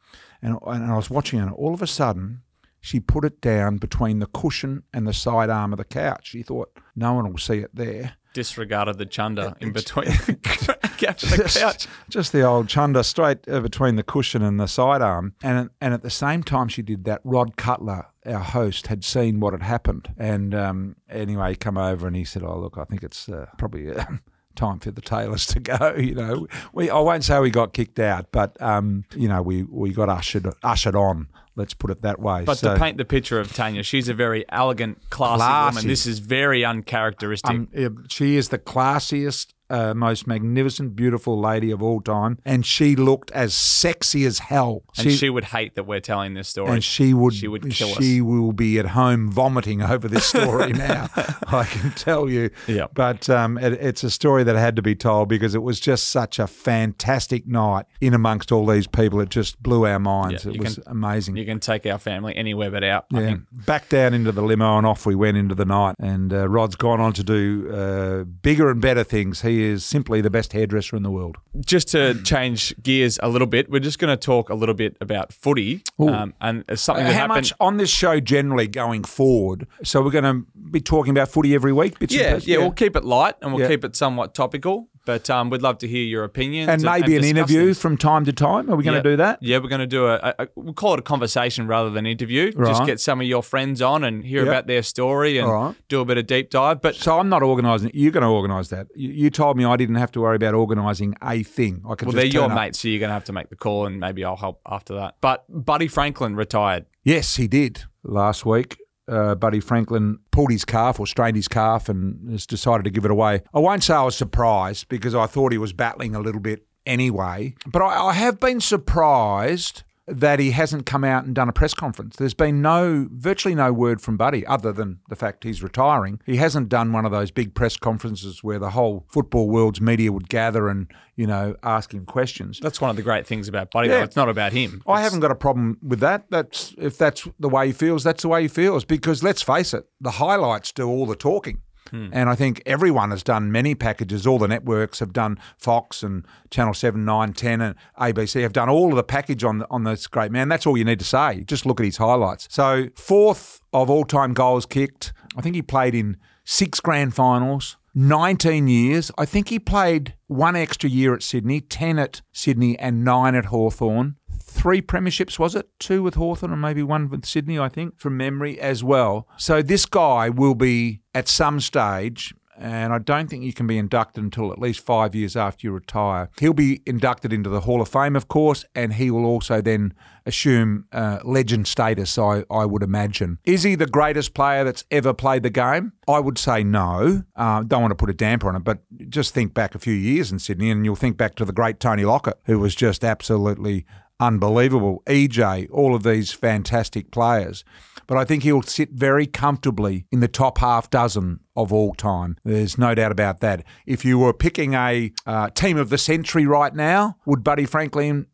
and 0.42 0.58
and 0.66 0.92
I 0.92 0.96
was 0.96 1.10
watching 1.10 1.40
her. 1.40 1.46
And 1.46 1.56
all 1.56 1.74
of 1.74 1.82
a 1.82 1.88
sudden, 1.88 2.42
she 2.80 3.00
put 3.00 3.26
it 3.26 3.42
down 3.42 3.78
between 3.78 4.20
the 4.20 4.28
cushion 4.28 4.84
and 4.94 5.06
the 5.08 5.14
side 5.14 5.50
arm 5.50 5.74
of 5.74 5.78
the 5.78 5.86
couch. 5.86 6.30
She 6.30 6.42
thought 6.42 6.78
no 6.96 7.14
one 7.14 7.30
will 7.30 7.38
see 7.38 7.60
it 7.60 7.76
there. 7.76 8.16
Disregarded 8.34 8.98
the 8.98 9.06
chunder 9.06 9.54
in 9.60 9.72
between 9.72 10.06
the 10.26 10.36
couch. 11.60 11.88
just 12.10 12.32
the 12.32 12.42
old 12.42 12.68
chunder 12.68 13.04
straight 13.04 13.48
uh, 13.48 13.60
between 13.60 13.96
the 13.96 14.04
cushion 14.04 14.42
and 14.42 14.60
the 14.60 14.68
sidearm. 14.68 15.34
And 15.44 15.70
and 15.80 15.94
at 15.94 16.02
the 16.02 16.10
same 16.10 16.44
time 16.44 16.68
she 16.68 16.82
did 16.82 17.06
that, 17.06 17.22
Rod 17.24 17.58
Cutler, 17.58 18.08
our 18.26 18.40
host, 18.40 18.88
had 18.88 19.04
seen 19.04 19.40
what 19.40 19.54
had 19.54 19.64
happened. 19.64 20.14
And 20.18 20.56
um, 20.56 20.96
anyway, 21.10 21.52
he 21.52 21.56
come 21.56 21.78
over 21.78 22.08
and 22.08 22.16
he 22.16 22.24
said, 22.24 22.44
"Oh 22.44 22.58
look, 22.58 22.78
I 22.78 22.86
think 22.86 23.04
it's 23.04 23.30
uh, 23.30 23.48
probably." 23.58 23.92
Uh, 23.92 24.06
time 24.56 24.78
for 24.78 24.92
the 24.92 25.02
Taylors 25.02 25.48
to 25.48 25.60
go. 25.60 25.96
You 25.98 26.14
know, 26.14 26.48
we 26.74 26.88
I 26.90 27.00
won't 27.00 27.24
say 27.24 27.40
we 27.40 27.50
got 27.50 27.74
kicked 27.74 28.00
out, 28.00 28.28
but 28.32 28.60
um, 28.62 29.04
you 29.16 29.28
know, 29.28 29.42
we 29.42 29.64
we 29.64 29.94
got 29.94 30.10
ushered 30.10 30.48
ushered 30.62 30.96
on. 30.96 31.28
Let's 31.56 31.74
put 31.74 31.92
it 31.92 32.02
that 32.02 32.20
way. 32.20 32.44
But 32.46 32.58
So, 32.58 32.74
to 32.74 32.80
paint 32.80 32.98
the 32.98 33.06
picture 33.06 33.40
of 33.40 33.54
Tania, 33.54 33.84
she's 33.84 34.10
a 34.10 34.14
very 34.14 34.44
elegant, 34.50 35.10
classy, 35.12 35.38
Classy. 35.38 35.76
woman. 35.76 35.88
This 35.88 36.06
is 36.08 36.20
very 36.20 36.66
uncharacteristic. 36.66 37.50
um, 37.52 38.06
she 38.10 38.38
is 38.38 38.50
the 38.50 38.58
classiest. 38.58 39.54
Uh, 39.74 39.94
most 39.96 40.28
magnificent, 40.28 40.96
beautiful 40.96 41.40
lady 41.40 41.72
of 41.72 41.82
all 41.82 42.00
time, 42.00 42.38
and 42.46 42.64
she 42.64 42.96
looked 42.96 43.32
as 43.32 43.56
sexy 43.56 44.24
as 44.24 44.38
hell. 44.38 44.84
and 45.00 45.12
she, 45.12 45.30
would 45.32 45.46
hate 45.46 45.74
that 45.74 45.86
we're 45.86 46.00
telling 46.00 46.36
this 46.36 46.48
story. 46.48 46.72
and 46.74 46.84
she 46.84 47.12
would 47.14 47.34
She 47.34 47.48
would 47.48 47.70
kill 47.72 47.90
us. 47.90 47.98
she 47.98 48.22
will 48.22 48.52
be 48.54 48.78
at 48.78 48.86
home 48.88 49.32
vomiting 49.32 49.82
over 49.82 50.08
this 50.08 50.26
story 50.26 50.74
now 50.90 51.08
i 51.48 51.64
can 51.74 51.90
tell 51.92 52.30
you 52.30 52.50
Yeah. 52.68 52.88
but 52.94 53.30
um, 53.30 53.58
it, 53.58 53.74
it's 53.74 54.04
a 54.04 54.12
story 54.12 54.44
that 54.44 54.56
had 54.56 54.76
to 54.76 54.82
be 54.84 54.96
told 54.96 55.28
because 55.28 55.56
it 55.56 55.64
was 55.64 55.80
just 55.80 56.10
such 56.10 56.38
a 56.38 56.46
fantastic 56.48 57.48
night 57.48 57.86
in 58.02 58.14
amongst 58.14 58.52
all 58.52 58.66
these 58.68 58.86
people 58.88 59.20
it 59.22 59.30
just 59.30 59.62
blew 59.64 59.86
our 59.88 60.00
minds 60.00 60.46
Yeah, 60.46 60.52
it 60.54 60.60
was 60.60 60.76
can- 60.76 60.84
amazing 60.88 61.36
you 61.38 61.46
can 61.46 61.60
take 61.60 61.86
our 61.86 61.98
family 61.98 62.36
anywhere 62.36 62.70
but 62.70 62.84
out. 62.84 63.06
I 63.14 63.20
yeah, 63.22 63.26
think. 63.28 63.42
back 63.66 63.90
down 63.90 64.14
into 64.14 64.32
the 64.32 64.42
limo 64.44 64.78
and 64.78 64.86
off 64.86 65.06
we 65.06 65.16
went 65.16 65.38
into 65.38 65.56
the 65.56 65.66
night. 65.66 65.96
And 66.00 66.32
uh, 66.34 66.48
Rod's 66.48 66.76
gone 66.76 67.00
on 67.00 67.14
to 67.14 67.24
do 67.24 67.72
uh, 67.74 68.24
bigger 68.26 68.70
and 68.70 68.82
better 68.82 69.04
things. 69.04 69.42
He 69.42 69.63
is 69.64 69.86
simply 69.86 70.22
the 70.22 70.30
best 70.30 70.54
hairdresser 70.54 70.96
in 70.96 71.04
the 71.04 71.10
world. 71.12 71.38
Just 71.66 71.88
to 71.90 72.22
change 72.24 72.76
gears 72.84 73.20
a 73.24 73.30
little 73.30 73.48
bit, 73.48 73.70
we're 73.70 73.80
just 73.80 74.00
going 74.00 74.16
to 74.16 74.18
talk 74.18 74.50
a 74.50 74.54
little 74.56 74.76
bit 74.76 74.98
about 75.02 75.32
footy. 75.34 75.84
Um, 76.00 76.34
and 76.42 76.64
something 76.76 77.04
that 77.06 77.14
How 77.14 77.20
happened. 77.22 77.36
much 77.36 77.54
on 77.60 77.78
this 77.78 77.90
show 77.90 78.20
generally 78.20 78.68
going 78.68 79.04
forward? 79.04 79.68
So 79.84 80.02
we're 80.02 80.12
going 80.12 80.24
to 80.24 80.46
be 80.72 80.82
talking 80.82 81.12
about 81.12 81.30
footy 81.30 81.56
every 81.56 81.74
week. 81.74 81.96
And 82.02 82.12
Yeah, 82.12 82.40
yeah, 82.44 82.58
we'll 82.58 82.72
keep 82.72 82.96
it 82.96 83.04
light 83.06 83.36
and 83.42 83.54
we'll 83.54 83.62
Yeah. 83.64 83.70
keep 83.70 83.84
it 83.86 83.96
somewhat 83.96 84.36
topical. 84.36 84.90
But 85.06 85.30
um, 85.30 85.50
we'd 85.50 85.62
love 85.62 85.80
to 85.80 85.88
hear 85.88 86.04
your 86.04 86.24
opinions 86.24 86.70
and 86.70 86.82
maybe 86.82 87.16
an 87.16 87.22
discuss 87.22 87.30
interview 87.30 87.66
things. 87.66 87.80
from 87.80 87.98
time 87.98 88.24
to 88.26 88.32
time. 88.34 88.70
Are 88.70 88.76
we 88.78 88.84
going 88.86 88.96
Yeah. 88.96 89.02
to 89.02 89.10
do 89.10 89.16
that? 89.18 89.40
Yeah, 89.42 89.58
we're 89.58 89.68
going 89.68 89.82
to 89.82 89.88
do 89.88 90.08
a, 90.08 90.16
a, 90.16 90.36
a 90.40 90.48
we'll 90.56 90.74
call 90.74 90.94
it 90.94 91.00
a 91.00 91.04
conversation 91.04 91.68
rather 91.68 91.90
than 91.90 92.06
interview. 92.06 92.52
Just 92.54 92.86
get 92.86 93.00
some 93.02 93.20
of 93.20 93.28
your 93.28 93.44
friends 93.44 93.82
on 93.82 94.04
and 94.04 94.24
hear 94.24 94.40
Yep. 94.46 94.48
about 94.48 94.68
their 94.68 94.82
story 94.84 95.38
and 95.38 95.50
right. 95.50 95.76
do 95.90 96.00
a 96.00 96.06
bit 96.06 96.18
of 96.18 96.26
deep 96.28 96.50
dive. 96.50 96.82
But 96.82 96.96
So 96.96 97.20
I'm 97.20 97.28
not 97.30 97.44
organising. 97.44 97.92
You're 97.94 98.12
going 98.14 98.22
to 98.24 98.30
organise 98.30 98.70
that. 98.70 98.88
You, 98.96 99.10
you 99.10 99.30
told 99.30 99.58
me 99.58 99.66
I 99.66 99.76
didn't 99.76 99.96
have 99.96 100.12
to 100.14 100.22
worry 100.22 100.38
about 100.38 100.54
organising 100.54 101.16
a 101.22 101.44
thing. 101.44 101.82
I 101.86 101.96
could 101.96 102.08
well, 102.08 102.14
just 102.14 102.16
they're 102.16 102.42
your 102.42 102.50
up. 102.50 102.56
mates, 102.56 102.80
so 102.80 102.88
you're 102.88 103.00
going 103.00 103.10
to 103.10 103.14
have 103.14 103.26
to 103.26 103.34
make 103.34 103.50
the 103.50 103.56
call, 103.58 103.86
and 103.86 104.00
maybe 104.00 104.24
I'll 104.24 104.38
help 104.38 104.62
after 104.66 104.96
that. 104.96 105.16
But 105.22 105.44
Buddy 105.50 105.88
Franklin 105.88 106.36
retired. 106.36 106.86
Yes, 107.04 107.36
he 107.36 107.48
did 107.50 107.84
last 108.04 108.46
week. 108.46 108.78
Uh, 109.08 109.36
Buddy 109.36 109.60
Franklin 109.60 110.20
pulled 110.32 110.52
his 110.52 110.64
calf 110.64 111.00
or 111.00 111.06
strained 111.06 111.36
his 111.36 111.48
calf 111.48 111.90
and 111.90 112.32
has 112.32 112.46
decided 112.46 112.84
to 112.84 112.90
give 112.90 113.04
it 113.06 113.12
away. 113.12 113.42
I 113.54 113.60
won't 113.60 113.84
say 113.84 113.94
I 113.94 114.04
was 114.04 114.16
surprised 114.16 114.88
because 114.88 115.14
I 115.14 115.26
thought 115.26 115.52
he 115.52 115.58
was 115.58 115.74
battling 115.74 116.16
a 116.16 116.22
little 116.22 116.40
bit 116.40 116.66
anyway, 116.86 117.56
but 117.66 117.82
I, 117.82 118.08
I 118.08 118.14
have 118.14 118.40
been 118.40 118.62
surprised 118.62 119.84
that 120.06 120.38
he 120.40 120.52
hasn't 120.52 120.86
come 120.86 121.04
out 121.06 121.24
and 121.24 121.34
done 121.34 121.48
a 121.48 121.54
press 121.54 121.74
conference. 121.74 122.18
There's 122.18 122.34
been 122.34 122.62
no, 122.62 123.08
virtually 123.12 123.56
no 123.56 123.72
word 123.72 124.02
from 124.02 124.18
Buddy 124.18 124.46
other 124.46 124.74
than 124.74 125.00
the 125.08 125.16
fact 125.16 125.46
he's 125.46 125.64
retiring. 125.64 126.20
He 126.26 126.36
hasn't 126.38 126.68
done 126.68 126.92
one 126.92 127.06
of 127.06 127.12
those 127.12 127.32
big 127.32 127.56
press 127.56 127.78
conferences 127.78 128.44
where 128.44 128.60
the 128.60 128.72
whole 128.72 129.06
football 129.08 129.50
world's 129.50 129.80
media 129.80 130.12
would 130.12 130.28
gather 130.28 130.68
and, 130.68 130.88
you 131.16 131.26
know, 131.26 131.56
ask 131.64 131.94
him 131.94 132.06
questions. 132.06 132.60
That's 132.62 132.82
one 132.82 132.90
of 132.90 132.98
the 132.98 133.02
great 133.02 133.26
things 133.26 133.48
about 133.48 133.72
Buddy. 133.72 133.88
Yeah. 133.88 134.00
Though. 134.00 134.04
It's 134.04 134.16
not 134.18 134.28
about 134.28 134.52
him. 134.52 134.82
I 134.86 134.92
It's- 134.94 135.04
haven't 135.06 135.22
got 135.22 135.32
a 135.32 135.36
problem 135.36 135.78
with 135.82 136.02
that. 136.02 136.26
That's 136.30 136.76
if 136.78 136.98
that's 136.98 137.26
the 137.40 137.50
way 137.50 137.68
he 137.68 137.74
feels, 137.74 138.04
that's 138.04 138.24
the 138.24 138.30
way 138.30 138.42
he 138.42 138.48
feels. 138.50 138.84
Because 138.84 139.24
let's 139.24 139.42
face 139.42 139.74
it, 139.74 139.86
the 140.02 140.12
highlights 140.12 140.74
do 140.74 140.86
all 140.88 141.06
the 141.06 141.16
talking. 141.16 141.60
Hmm. 141.94 142.10
And 142.12 142.28
I 142.28 142.34
think 142.34 142.64
everyone 142.66 143.12
has 143.12 143.22
done 143.22 143.52
many 143.52 143.76
packages. 143.76 144.26
All 144.26 144.40
the 144.40 144.48
networks 144.48 145.00
have 145.00 145.14
done 145.14 145.38
Fox 145.58 146.02
and 146.02 146.26
Channel 146.50 146.74
7, 146.74 147.06
9, 147.06 147.34
10 147.34 147.62
and 147.62 147.76
ABC 148.00 148.42
have 148.42 148.52
done 148.52 148.68
all 148.68 148.90
of 148.90 148.96
the 148.96 149.04
package 149.04 149.44
on 149.44 149.64
on 149.70 149.84
this 149.84 150.08
great 150.08 150.32
man. 150.32 150.50
That's 150.50 150.66
all 150.66 150.76
you 150.76 150.86
need 150.86 150.98
to 150.98 151.06
say. 151.06 151.44
Just 151.44 151.68
look 151.68 151.80
at 151.80 151.86
his 151.86 151.98
highlights. 151.98 152.48
So 152.50 152.88
fourth 152.96 153.62
of 153.72 153.92
all 153.92 154.06
time 154.06 154.34
goals 154.34 154.66
kicked. 154.66 155.14
I 155.38 155.42
think 155.42 155.54
he 155.56 155.62
played 155.62 155.94
in 155.94 156.18
six 156.44 156.80
grand 156.80 157.14
finals. 157.14 157.78
19 157.96 158.68
years. 158.68 159.12
I 159.20 159.26
think 159.26 159.50
he 159.50 159.60
played 159.60 160.16
one 160.26 160.56
extra 160.56 160.90
year 160.90 161.14
at 161.14 161.22
Sydney, 161.22 161.62
10 161.62 162.00
at 162.00 162.24
Sydney 162.32 162.78
and 162.80 163.06
9 163.06 163.36
at 163.36 163.46
Hawthorn. 163.46 164.16
Three 164.54 164.82
premierships, 164.82 165.40
was 165.40 165.56
it? 165.56 165.68
Two 165.80 166.04
with 166.04 166.14
Hawthorn 166.14 166.54
and 166.54 166.62
maybe 166.62 166.84
one 166.84 167.10
with 167.10 167.26
Sydney, 167.26 167.58
I 167.60 167.70
think, 167.70 168.00
from 168.00 168.16
memory 168.16 168.60
as 168.60 168.84
well. 168.84 169.28
So 169.36 169.62
this 169.62 169.86
guy 169.86 170.30
will 170.30 170.56
be 170.56 171.02
at 171.16 171.28
some 171.28 171.60
stage, 171.60 172.34
and 172.56 172.94
I 172.94 173.00
don't 173.00 173.30
think 173.30 173.44
you 173.44 173.52
can 173.52 173.66
be 173.66 173.80
inducted 173.80 174.24
until 174.24 174.52
at 174.52 174.60
least 174.60 174.80
five 174.86 175.16
years 175.16 175.36
after 175.36 175.66
you 175.68 175.74
retire. 175.74 176.30
He'll 176.40 176.54
be 176.54 176.82
inducted 176.86 177.34
into 177.34 177.50
the 177.50 177.62
Hall 177.62 177.82
of 177.82 177.90
Fame, 177.90 178.16
of 178.16 178.28
course, 178.28 178.64
and 178.76 178.94
he 178.94 179.10
will 179.10 179.26
also 179.26 179.60
then 179.60 179.96
assume 180.26 180.86
uh, 180.92 181.20
legend 181.26 181.68
status, 181.68 182.18
I, 182.18 182.46
I 182.50 182.66
would 182.66 182.84
imagine. 182.84 183.40
Is 183.44 183.64
he 183.64 183.76
the 183.76 183.88
greatest 183.88 184.34
player 184.34 184.64
that's 184.64 184.86
ever 184.92 185.14
played 185.14 185.44
the 185.44 185.50
game? 185.50 185.94
I 186.08 186.20
would 186.20 186.38
say 186.38 186.64
no. 186.64 187.24
Uh, 187.36 187.64
don't 187.64 187.82
want 187.82 187.92
to 187.92 187.96
put 187.96 188.10
a 188.10 188.14
damper 188.14 188.48
on 188.48 188.56
it, 188.56 188.64
but 188.64 188.80
just 189.10 189.34
think 189.34 189.54
back 189.54 189.76
a 189.76 189.80
few 189.80 189.94
years 189.94 190.32
in 190.32 190.40
Sydney 190.40 190.70
and 190.70 190.86
you'll 190.86 190.96
think 190.96 191.18
back 191.18 191.36
to 191.36 191.46
the 191.46 191.52
great 191.52 191.80
Tony 191.80 192.06
Lockett, 192.06 192.40
who 192.46 192.60
was 192.60 192.76
just 192.76 193.04
absolutely 193.04 193.86
unbelievable. 194.28 195.04
EJ, 195.06 195.68
all 195.72 195.94
of 195.96 196.04
these 196.04 196.32
fantastic 196.32 197.12
players. 197.12 197.64
But 198.08 198.18
I 198.18 198.26
think 198.26 198.44
he'll 198.44 198.62
sit 198.62 198.92
very 198.92 199.26
comfortably 199.26 200.06
in 200.12 200.20
the 200.20 200.28
top 200.28 200.58
half 200.58 200.90
dozen 200.90 201.40
of 201.56 201.72
all 201.72 201.94
time. 201.94 202.38
There's 202.44 202.78
no 202.78 202.94
doubt 202.96 203.12
about 203.12 203.40
that. 203.40 203.64
If 203.86 204.04
you 204.04 204.20
were 204.20 204.34
picking 204.34 204.74
a 204.74 205.12
uh, 205.26 205.50
team 205.52 205.78
of 205.78 205.90
the 205.90 205.98
century 205.98 206.46
right 206.46 206.74
now, 206.74 207.18
would 207.26 207.44
Buddy 207.44 207.66
Franklin 207.66 208.28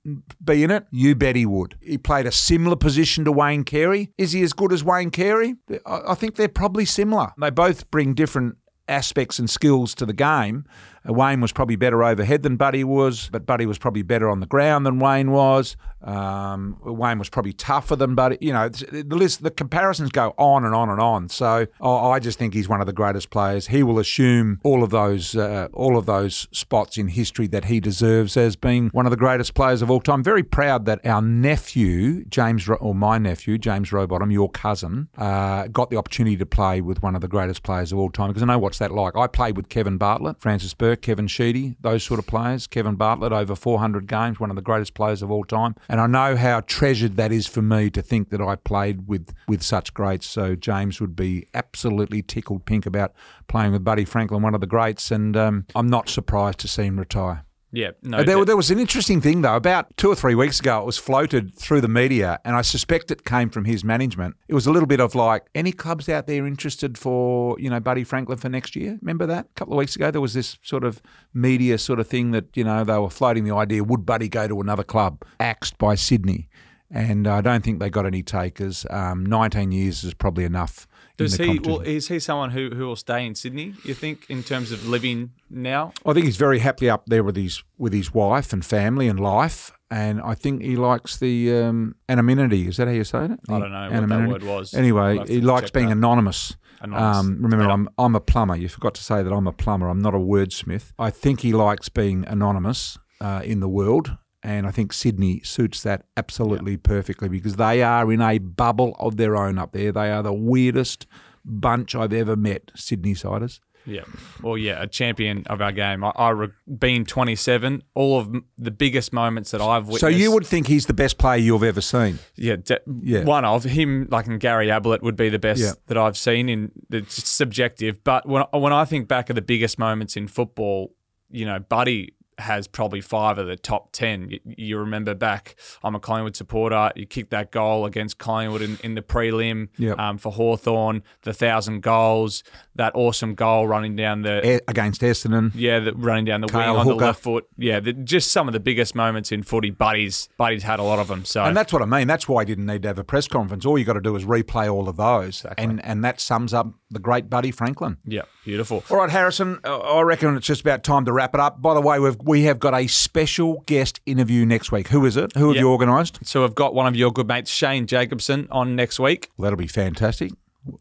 be 0.44 0.64
in 0.64 0.72
it? 0.72 0.86
You 0.92 1.16
bet 1.16 1.36
he 1.36 1.46
would. 1.46 1.76
He 1.82 1.98
played 1.98 2.26
a 2.26 2.32
similar 2.32 2.76
position 2.76 3.26
to 3.26 3.32
Wayne 3.32 3.64
Carey. 3.64 4.12
Is 4.18 4.32
he 4.32 4.42
as 4.42 4.54
good 4.54 4.74
as 4.74 4.84
Wayne 4.84 5.12
Carey? 5.12 5.56
I 5.86 6.00
I 6.10 6.16
think 6.16 6.36
they're 6.36 6.48
probably 6.48 6.86
similar. 6.86 7.32
They 7.40 7.50
both 7.50 7.90
bring 7.92 8.14
different 8.14 8.58
aspects 8.90 9.40
and 9.40 9.50
skills 9.50 9.94
to 9.96 10.06
the 10.06 10.14
game. 10.14 10.66
Uh, 11.08 11.14
Wayne 11.14 11.42
was 11.42 11.52
probably 11.52 11.76
better 11.76 12.04
overhead 12.04 12.44
than 12.44 12.56
Buddy 12.56 12.84
was, 12.84 13.30
but 13.32 13.46
Buddy 13.46 13.66
was 13.66 13.78
probably 13.78 14.02
better 14.02 14.30
on 14.30 14.40
the 14.40 14.46
ground 14.46 14.86
than 14.86 15.00
Wayne 15.00 15.32
was. 15.32 15.76
Um, 16.02 16.78
Wayne 16.82 17.20
was 17.20 17.30
probably 17.30 17.54
tougher 17.54 17.96
than 17.96 18.16
Buddy. 18.16 18.38
You 18.40 18.54
know, 18.54 18.70
the 18.70 19.16
list, 19.16 19.44
the 19.44 19.52
comparisons 19.52 20.10
go 20.12 20.34
on 20.38 20.64
and 20.64 20.74
on 20.74 20.90
and 20.90 21.02
on. 21.02 21.30
So 21.30 21.68
I 21.82 21.90
I 21.90 22.20
just 22.20 22.40
think 22.40 22.54
he's 22.54 22.70
one 22.70 22.82
of 22.82 22.88
the 22.88 22.94
greatest 22.94 23.30
players. 23.30 23.68
He 23.68 23.84
will 23.84 24.00
assume 24.00 24.60
all 24.64 24.84
of 24.84 24.90
those 24.90 25.36
uh, 25.36 25.68
all 25.74 25.98
of 25.98 26.06
those 26.06 26.48
spots 26.52 26.98
in 26.98 27.10
history 27.10 27.48
that 27.48 27.66
he 27.66 27.80
deserves 27.80 28.38
as 28.38 28.56
being 28.56 28.90
one 28.90 29.06
of 29.06 29.12
the 29.12 29.18
greatest 29.18 29.54
players 29.54 29.82
of 29.82 29.92
all 29.92 30.02
time. 30.02 30.24
Very 30.24 30.44
proud 30.44 30.86
that 30.86 31.06
our 31.06 31.22
nephew 31.22 32.24
James, 32.26 32.68
or 32.70 32.96
my 32.96 33.18
nephew 33.18 33.58
James 33.58 33.92
Rowbottom, 33.92 34.32
your 34.32 34.50
cousin, 34.50 35.10
uh, 35.18 35.68
got 35.68 35.90
the 35.90 35.98
opportunity 35.98 36.38
to 36.38 36.46
play 36.46 36.82
with 36.82 37.02
one 37.04 37.16
of 37.16 37.22
the 37.22 37.28
greatest 37.28 37.64
players 37.64 37.92
of 37.92 38.00
all 38.00 38.10
time. 38.10 38.30
Because 38.30 38.44
I 38.44 38.46
know 38.46 38.60
what's 38.60 38.80
that 38.80 38.92
like. 38.92 39.16
I 39.16 39.28
played 39.28 39.58
with 39.58 39.70
Kevin 39.70 39.98
Bartlett, 39.98 40.40
Francis 40.40 40.74
Bourke, 40.90 41.02
Kevin 41.02 41.28
Sheedy, 41.28 41.76
those 41.82 42.04
sort 42.04 42.20
of 42.20 42.26
players. 42.26 42.66
Kevin 42.66 42.96
Bartlett 42.96 43.32
over 43.32 43.56
400 43.56 44.08
games, 44.08 44.40
one 44.40 44.50
of 44.50 44.56
the 44.56 44.62
greatest 44.62 44.96
players 44.96 45.22
of 45.22 45.30
all 45.30 45.44
time. 45.44 45.76
And 45.88 46.02
I 46.02 46.08
know 46.08 46.36
how 46.36 46.62
treasured 46.62 47.16
that 47.18 47.32
is 47.32 47.46
for 47.46 47.62
me 47.62 47.92
to 47.92 48.02
think 48.02 48.30
that 48.30 48.42
I 48.42 48.56
played 48.56 49.08
with 49.08 49.34
with 49.48 49.62
such 49.62 49.94
greats. 49.94 50.26
So 50.26 50.56
James 50.56 51.00
would 51.00 51.16
be 51.16 51.46
absolutely 51.54 52.24
tickled 52.24 52.66
pink 52.66 52.88
about 52.88 53.14
playing 53.48 53.72
with 53.72 53.84
Buddy 53.84 54.06
Franklin, 54.06 54.42
one 54.42 54.56
of 54.56 54.62
the 54.62 54.68
greats. 54.68 55.12
And 55.12 55.38
um, 55.38 55.66
I'm 55.76 55.88
not 55.88 56.10
surprised 56.10 56.60
to 56.60 56.68
see 56.68 56.86
him 56.86 57.00
retire. 57.00 57.46
Yeah, 57.72 57.92
no. 58.02 58.24
There, 58.24 58.38
that- 58.40 58.46
there 58.46 58.58
was 58.58 58.72
an 58.72 58.80
interesting 58.80 59.22
thing 59.22 59.42
though. 59.42 59.56
About 59.56 59.96
two 59.96 60.10
or 60.10 60.16
three 60.16 60.34
weeks 60.36 60.60
ago, 60.60 60.80
it 60.82 60.86
was 60.86 60.98
floated 60.98 61.56
through 61.56 61.82
the 61.82 61.88
media, 61.88 62.40
and 62.44 62.56
I 62.56 62.62
suspect 62.64 63.12
it 63.12 63.26
came 63.26 63.50
from 63.50 63.66
his 63.66 63.84
management. 63.84 64.36
It 64.48 64.56
was 64.56 64.66
a 64.66 64.72
little 64.72 64.88
bit 64.88 65.00
of 65.00 65.14
like, 65.14 65.46
any 65.54 65.72
clubs 65.72 66.10
out 66.10 66.26
there 66.26 66.48
interested 66.48 66.98
for 66.98 67.56
you 67.60 67.70
know 67.70 67.80
Buddy 67.80 68.04
Franklin 68.04 68.38
for 68.40 68.50
next 68.50 68.76
year? 68.76 68.98
Remember 69.02 69.26
that 69.28 69.46
a 69.46 69.54
couple 69.54 69.74
of 69.76 69.78
weeks 69.78 69.96
ago? 69.96 70.10
There 70.10 70.22
was 70.22 70.34
this 70.34 70.58
sort 70.64 70.84
of 70.84 71.02
media 71.34 71.78
sort 71.78 72.00
of 72.00 72.08
thing 72.08 72.32
that 72.32 72.46
you 72.56 72.64
know 72.64 72.84
they 72.84 72.98
were 72.98 73.10
floating 73.10 73.44
the 73.44 73.54
idea: 73.56 73.84
would 73.84 74.06
Buddy 74.06 74.30
go 74.30 74.48
to 74.48 74.60
another 74.62 74.84
club, 74.84 75.24
axed 75.40 75.78
by 75.78 75.96
Sydney? 75.96 76.50
And 76.92 77.28
I 77.28 77.42
don't 77.42 77.64
think 77.64 77.80
they 77.80 77.92
got 77.92 78.08
any 78.08 78.24
takers. 78.24 78.84
Um, 78.90 79.24
Nineteen 79.24 79.72
years 79.72 80.04
is 80.04 80.16
probably 80.16 80.44
enough. 80.44 80.88
Does 81.26 81.36
he? 81.36 81.46
competition. 81.46 81.72
Well, 81.74 81.82
is 81.82 82.08
he 82.08 82.20
someone 82.20 82.52
who, 82.52 82.70
who 82.72 82.86
will 82.88 82.96
stay 82.96 83.26
in 83.26 83.36
Sydney? 83.36 83.74
You 83.84 83.94
think 83.94 84.26
in 84.30 84.44
terms 84.44 84.72
of 84.72 84.88
living 84.88 85.32
now? 85.50 85.94
I 86.06 86.14
think 86.14 86.26
he's 86.26 86.38
very 86.38 86.60
happily 86.60 86.90
up 86.90 87.04
there 87.08 87.24
with 87.24 87.36
his 87.36 87.64
with 87.78 87.94
his 87.94 88.14
wife 88.14 88.54
and 88.54 88.66
family 88.66 89.08
and 89.08 89.20
life, 89.20 89.72
and 89.92 90.22
I 90.22 90.36
think 90.36 90.62
he 90.62 90.76
likes 90.76 91.18
the 91.18 91.54
um, 91.56 91.96
anonymity. 92.08 92.68
Is 92.68 92.78
that 92.78 92.88
how 92.88 92.94
you 92.94 93.04
say 93.04 93.26
it? 93.26 93.40
I 93.50 93.60
don't 93.60 93.72
know 93.72 93.90
what 93.92 94.10
that 94.10 94.30
word 94.30 94.44
was. 94.44 94.74
Anyway, 94.74 95.20
he 95.28 95.42
likes 95.42 95.72
being 95.72 95.88
that. 95.88 95.98
anonymous. 95.98 96.56
Anonymous. 96.82 97.18
Um, 97.18 97.38
remember, 97.42 97.66
Yeah. 97.66 97.74
I'm 97.74 97.90
I'm 97.98 98.16
a 98.16 98.22
plumber. 98.22 98.56
You 98.56 98.70
forgot 98.70 98.96
to 98.96 99.04
say 99.04 99.22
that 99.24 99.34
I'm 99.34 99.48
a 99.48 99.52
plumber. 99.54 99.90
I'm 99.90 100.02
not 100.02 100.16
a 100.16 100.20
wordsmith. 100.20 100.92
I 100.98 101.10
think 101.10 101.42
he 101.42 101.52
likes 101.54 101.90
being 101.90 102.26
anonymous 102.28 102.98
uh, 103.20 103.42
in 103.44 103.60
the 103.60 103.68
world. 103.70 104.18
And 104.42 104.66
I 104.66 104.72
think 104.72 104.94
Sydney 104.94 105.42
suits 105.44 105.84
that 105.84 106.06
absolutely 106.16 106.78
perfectly 106.78 107.28
because 107.28 107.58
they 107.58 107.84
are 107.84 108.12
in 108.12 108.22
a 108.22 108.38
bubble 108.38 108.96
of 109.00 109.18
their 109.18 109.36
own 109.36 109.58
up 109.58 109.74
there. 109.74 109.92
They 109.92 110.12
are 110.12 110.24
the 110.24 110.32
weirdest 110.34 111.06
bunch 111.44 111.94
I've 111.96 112.14
ever 112.14 112.36
met, 112.36 112.72
Sydney 112.76 113.16
siders. 113.16 113.60
Yeah. 113.86 114.04
Well, 114.44 114.58
yeah, 114.58 114.82
a 114.84 114.88
champion 114.88 115.46
of 115.48 115.62
our 115.62 115.72
game. 115.72 116.04
I, 116.04 116.12
I 116.16 116.30
re- 116.30 116.50
being 116.78 117.06
27, 117.06 117.82
all 117.96 118.20
of 118.20 118.34
the 118.58 118.72
biggest 118.72 119.12
moments 119.14 119.52
that 119.52 119.62
I've 119.62 119.86
witnessed. 119.88 120.02
So 120.02 120.08
you 120.08 120.32
would 120.32 120.46
think 120.46 120.68
he's 120.68 120.86
the 120.86 120.94
best 120.94 121.18
player 121.18 121.38
you've 121.38 121.64
ever 121.64 121.82
seen? 121.82 122.20
yeah, 122.36 122.58
de- 122.58 122.80
Yeah. 123.02 123.24
one 123.24 123.46
of 123.46 123.64
him, 123.64 124.08
like 124.12 124.28
in 124.28 124.38
Gary 124.38 124.70
Ablett, 124.70 125.02
would 125.02 125.16
be 125.16 125.30
the 125.30 125.40
best 125.40 125.62
Yeah. 125.62 125.72
that 125.88 125.98
I've 125.98 126.18
seen. 126.18 126.50
In 126.50 126.72
it's 126.92 127.28
subjective, 127.28 128.04
but 128.04 128.28
when 128.28 128.44
when 128.54 128.74
I 128.74 128.86
think 128.86 129.08
back 129.08 129.30
of 129.30 129.36
the 129.36 129.42
biggest 129.42 129.80
moments 129.80 130.16
in 130.16 130.28
football, 130.28 130.94
you 131.32 131.46
know, 131.46 131.60
Buddy 131.60 132.14
has 132.40 132.68
probably 132.68 133.02
five 133.02 133.38
of 133.38 133.48
the 133.48 133.56
top 133.56 133.92
ten. 133.92 134.30
You, 134.30 134.40
you 134.46 134.78
remember 134.78 135.14
back, 135.14 135.56
I'm 135.84 135.96
a 135.96 136.00
Collingwood 136.00 136.36
supporter. 136.36 136.92
You 136.96 137.06
kicked 137.06 137.32
that 137.32 137.52
goal 137.52 137.86
against 137.86 138.18
Collingwood 138.18 138.62
in, 138.62 138.78
in 138.84 138.96
the 138.96 139.02
prelim 139.02 139.68
Yep. 139.78 140.00
um, 140.00 140.18
for 140.18 140.32
Hawthorn, 140.32 141.04
the 141.24 141.34
thousand 141.34 141.82
goals, 141.82 142.44
that 142.76 142.94
awesome 142.96 143.36
goal 143.36 143.68
running 143.68 143.96
down 143.96 144.22
the 144.24 144.62
against 144.68 145.02
Essendon. 145.02 145.52
yeah, 145.54 145.80
the, 145.80 145.94
running 145.94 146.26
down 146.26 146.42
the 146.42 146.48
wing 146.54 146.64
on 146.68 146.86
Hooker. 146.86 147.00
the 147.00 147.06
left 147.06 147.22
foot. 147.24 147.48
Yeah, 147.58 147.80
the, 147.80 147.94
just 147.94 148.32
some 148.32 148.48
of 148.48 148.54
the 148.54 148.60
biggest 148.60 148.96
moments 148.96 149.32
in 149.32 149.44
footy. 149.44 149.70
Buddies, 149.70 150.30
Buddy's 150.38 150.64
had 150.64 150.80
a 150.80 150.84
lot 150.84 151.00
of 151.00 151.08
them. 151.08 151.26
So 151.26 151.44
And 151.44 151.56
that's 151.56 151.72
what 151.74 151.82
I 151.82 151.86
mean. 151.86 152.08
That's 152.08 152.28
why 152.28 152.42
he 152.44 152.46
didn't 152.48 152.66
need 152.66 152.82
to 152.84 152.88
have 152.88 153.00
a 153.00 153.04
press 153.04 153.28
conference. 153.28 153.66
All 153.66 153.78
you 153.78 153.86
got 153.86 153.94
to 153.94 154.02
do 154.02 154.16
is 154.16 154.26
replay 154.26 154.72
all 154.72 154.88
of 154.90 154.98
those, 154.98 155.46
and 155.58 155.84
and 155.86 156.04
that 156.04 156.20
sums 156.20 156.54
up 156.54 156.68
the 156.92 157.00
great 157.00 157.30
Buddy 157.30 157.52
Franklin. 157.52 157.98
yeah, 158.06 158.24
beautiful. 158.46 158.84
All 158.90 158.98
right, 158.98 159.10
Harrison. 159.10 159.60
I 159.64 160.02
reckon 160.02 160.36
it's 160.38 160.48
just 160.48 160.62
about 160.62 160.84
time 160.84 161.06
to 161.06 161.12
wrap 161.12 161.34
it 161.34 161.40
up. 161.40 161.62
By 161.62 161.74
the 161.74 161.82
way, 161.82 162.00
we've 162.00 162.18
we 162.30 162.44
have 162.44 162.60
got 162.60 162.74
a 162.76 162.86
special 162.88 163.64
guest 163.66 164.00
interview 164.06 164.46
next 164.46 164.72
week. 164.72 164.88
Who 164.90 165.06
is 165.06 165.18
it? 165.18 165.36
Who 165.36 165.48
have 165.48 165.56
Yeah. 165.56 165.62
you 165.64 165.72
organised? 165.72 166.20
So 166.24 166.42
we've 166.44 166.54
got 166.54 166.74
one 166.76 166.86
of 166.88 166.96
your 166.96 167.12
good 167.12 167.28
mates, 167.28 167.52
Shane 167.52 167.88
Jacobson, 167.88 168.48
on 168.52 168.76
next 168.76 169.00
week. 169.00 169.30
Well, 169.36 169.46
that'll 169.46 169.58
be 169.58 169.68
fantastic. 169.68 170.32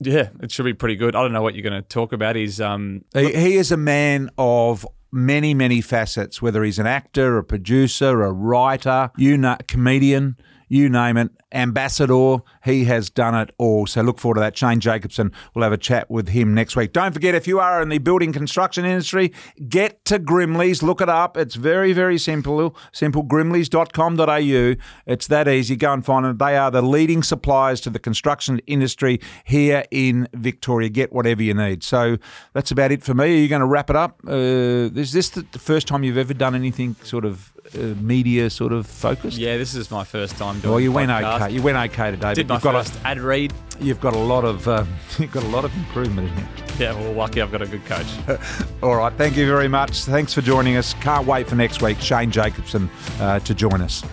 Yeah, 0.00 0.28
it 0.42 0.52
should 0.52 0.64
be 0.64 0.74
pretty 0.74 0.96
good. 0.96 1.16
I 1.16 1.22
don't 1.22 1.32
know 1.32 1.40
what 1.40 1.54
you're 1.54 1.68
going 1.68 1.80
to 1.82 1.88
talk 1.88 2.12
about. 2.12 2.36
He's 2.36 2.60
um, 2.60 3.04
He, 3.14 3.32
he 3.32 3.56
is 3.56 3.72
a 3.72 3.76
man 3.76 4.30
of 4.36 4.86
many, 5.10 5.54
many 5.54 5.80
facets. 5.80 6.42
Whether 6.42 6.62
he's 6.64 6.78
an 6.78 6.86
actor, 6.86 7.38
a 7.38 7.44
producer, 7.44 8.22
a 8.22 8.30
writer, 8.32 9.10
you 9.16 9.38
know, 9.38 9.56
comedian, 9.68 10.36
you 10.68 10.88
name 10.88 11.16
it, 11.16 11.30
ambassador. 11.52 12.38
He 12.64 12.84
has 12.84 13.10
done 13.10 13.34
it 13.34 13.54
all. 13.58 13.86
So 13.86 14.02
look 14.02 14.18
forward 14.18 14.36
to 14.36 14.40
that. 14.40 14.56
Shane 14.56 14.80
Jacobson. 14.80 15.32
We'll 15.54 15.64
have 15.64 15.72
a 15.72 15.78
chat 15.78 16.10
with 16.10 16.28
him 16.28 16.54
next 16.54 16.76
week. 16.76 16.92
Don't 16.92 17.12
forget, 17.12 17.34
if 17.34 17.46
you 17.46 17.60
are 17.60 17.82
in 17.82 17.88
the 17.88 17.98
building 17.98 18.32
construction 18.32 18.84
industry, 18.84 19.32
get 19.68 20.04
to 20.06 20.18
Grimley's. 20.18 20.82
Look 20.82 21.00
it 21.00 21.08
up. 21.08 21.36
It's 21.36 21.54
very, 21.54 21.92
very 21.92 22.18
simple. 22.18 22.76
Simple. 22.92 23.24
Grimleys.com.au. 23.24 24.74
It's 25.06 25.26
that 25.26 25.48
easy. 25.48 25.76
Go 25.76 25.92
and 25.92 26.04
find 26.04 26.24
them. 26.24 26.38
They 26.38 26.56
are 26.56 26.70
the 26.70 26.82
leading 26.82 27.22
suppliers 27.22 27.80
to 27.82 27.90
the 27.90 27.98
construction 27.98 28.60
industry 28.66 29.20
here 29.44 29.84
in 29.90 30.28
Victoria. 30.34 30.88
Get 30.88 31.12
whatever 31.12 31.42
you 31.42 31.54
need. 31.54 31.82
So 31.82 32.18
that's 32.52 32.70
about 32.70 32.92
it 32.92 33.02
for 33.02 33.14
me. 33.14 33.24
Are 33.24 33.38
you 33.38 33.48
going 33.48 33.60
to 33.60 33.66
wrap 33.66 33.90
it 33.90 33.96
up? 33.96 34.20
Uh, 34.26 34.90
is 34.94 35.12
this 35.12 35.30
the 35.30 35.48
the 35.52 35.58
first 35.58 35.88
time 35.88 36.04
you've 36.04 36.18
ever 36.18 36.34
done 36.34 36.54
anything 36.54 36.96
sort 37.02 37.24
of 37.24 37.52
uh, 37.74 37.78
media 38.00 38.50
sort 38.50 38.72
of 38.72 38.86
focused? 38.86 39.38
yeah, 39.38 39.56
this 39.56 39.74
is 39.74 39.90
my 39.90 40.04
first 40.04 40.36
time 40.36 40.60
doing. 40.60 40.70
Well, 40.72 40.80
you 40.80 40.90
a 40.90 40.94
went 40.94 41.10
podcast. 41.10 41.42
okay. 41.42 41.54
You 41.54 41.62
went 41.62 41.76
okay 41.92 42.10
today. 42.10 42.34
Did 42.34 42.48
but 42.48 42.54
my 42.54 42.56
you've 42.56 42.62
got 42.62 42.86
first 42.86 42.98
ad 43.04 43.20
read. 43.20 43.52
a, 43.52 43.84
you've 43.84 44.00
got 44.00 44.14
a 44.14 44.18
lot 44.18 44.44
of 44.44 44.66
uh, 44.68 44.84
you've 45.18 45.32
got 45.32 45.42
a 45.44 45.48
lot 45.48 45.64
of 45.64 45.74
improvement 45.76 46.28
in 46.28 46.36
you. 46.38 46.44
Yeah, 46.78 46.92
well, 46.94 47.12
lucky 47.12 47.42
I've 47.42 47.50
got 47.50 47.62
a 47.62 47.66
good 47.66 47.84
coach. 47.86 48.06
All 48.82 48.94
right. 48.96 49.12
Thank 49.14 49.36
you 49.36 49.46
very 49.46 49.68
much. 49.68 50.04
Thanks 50.04 50.32
for 50.32 50.42
joining 50.42 50.76
us. 50.76 50.94
Can't 50.94 51.26
wait 51.26 51.48
for 51.48 51.56
next 51.56 51.82
week. 51.82 51.98
Shane 52.00 52.30
Jacobson 52.30 52.88
uh, 53.20 53.40
to 53.40 53.54
join 53.54 53.82
us. 53.82 54.04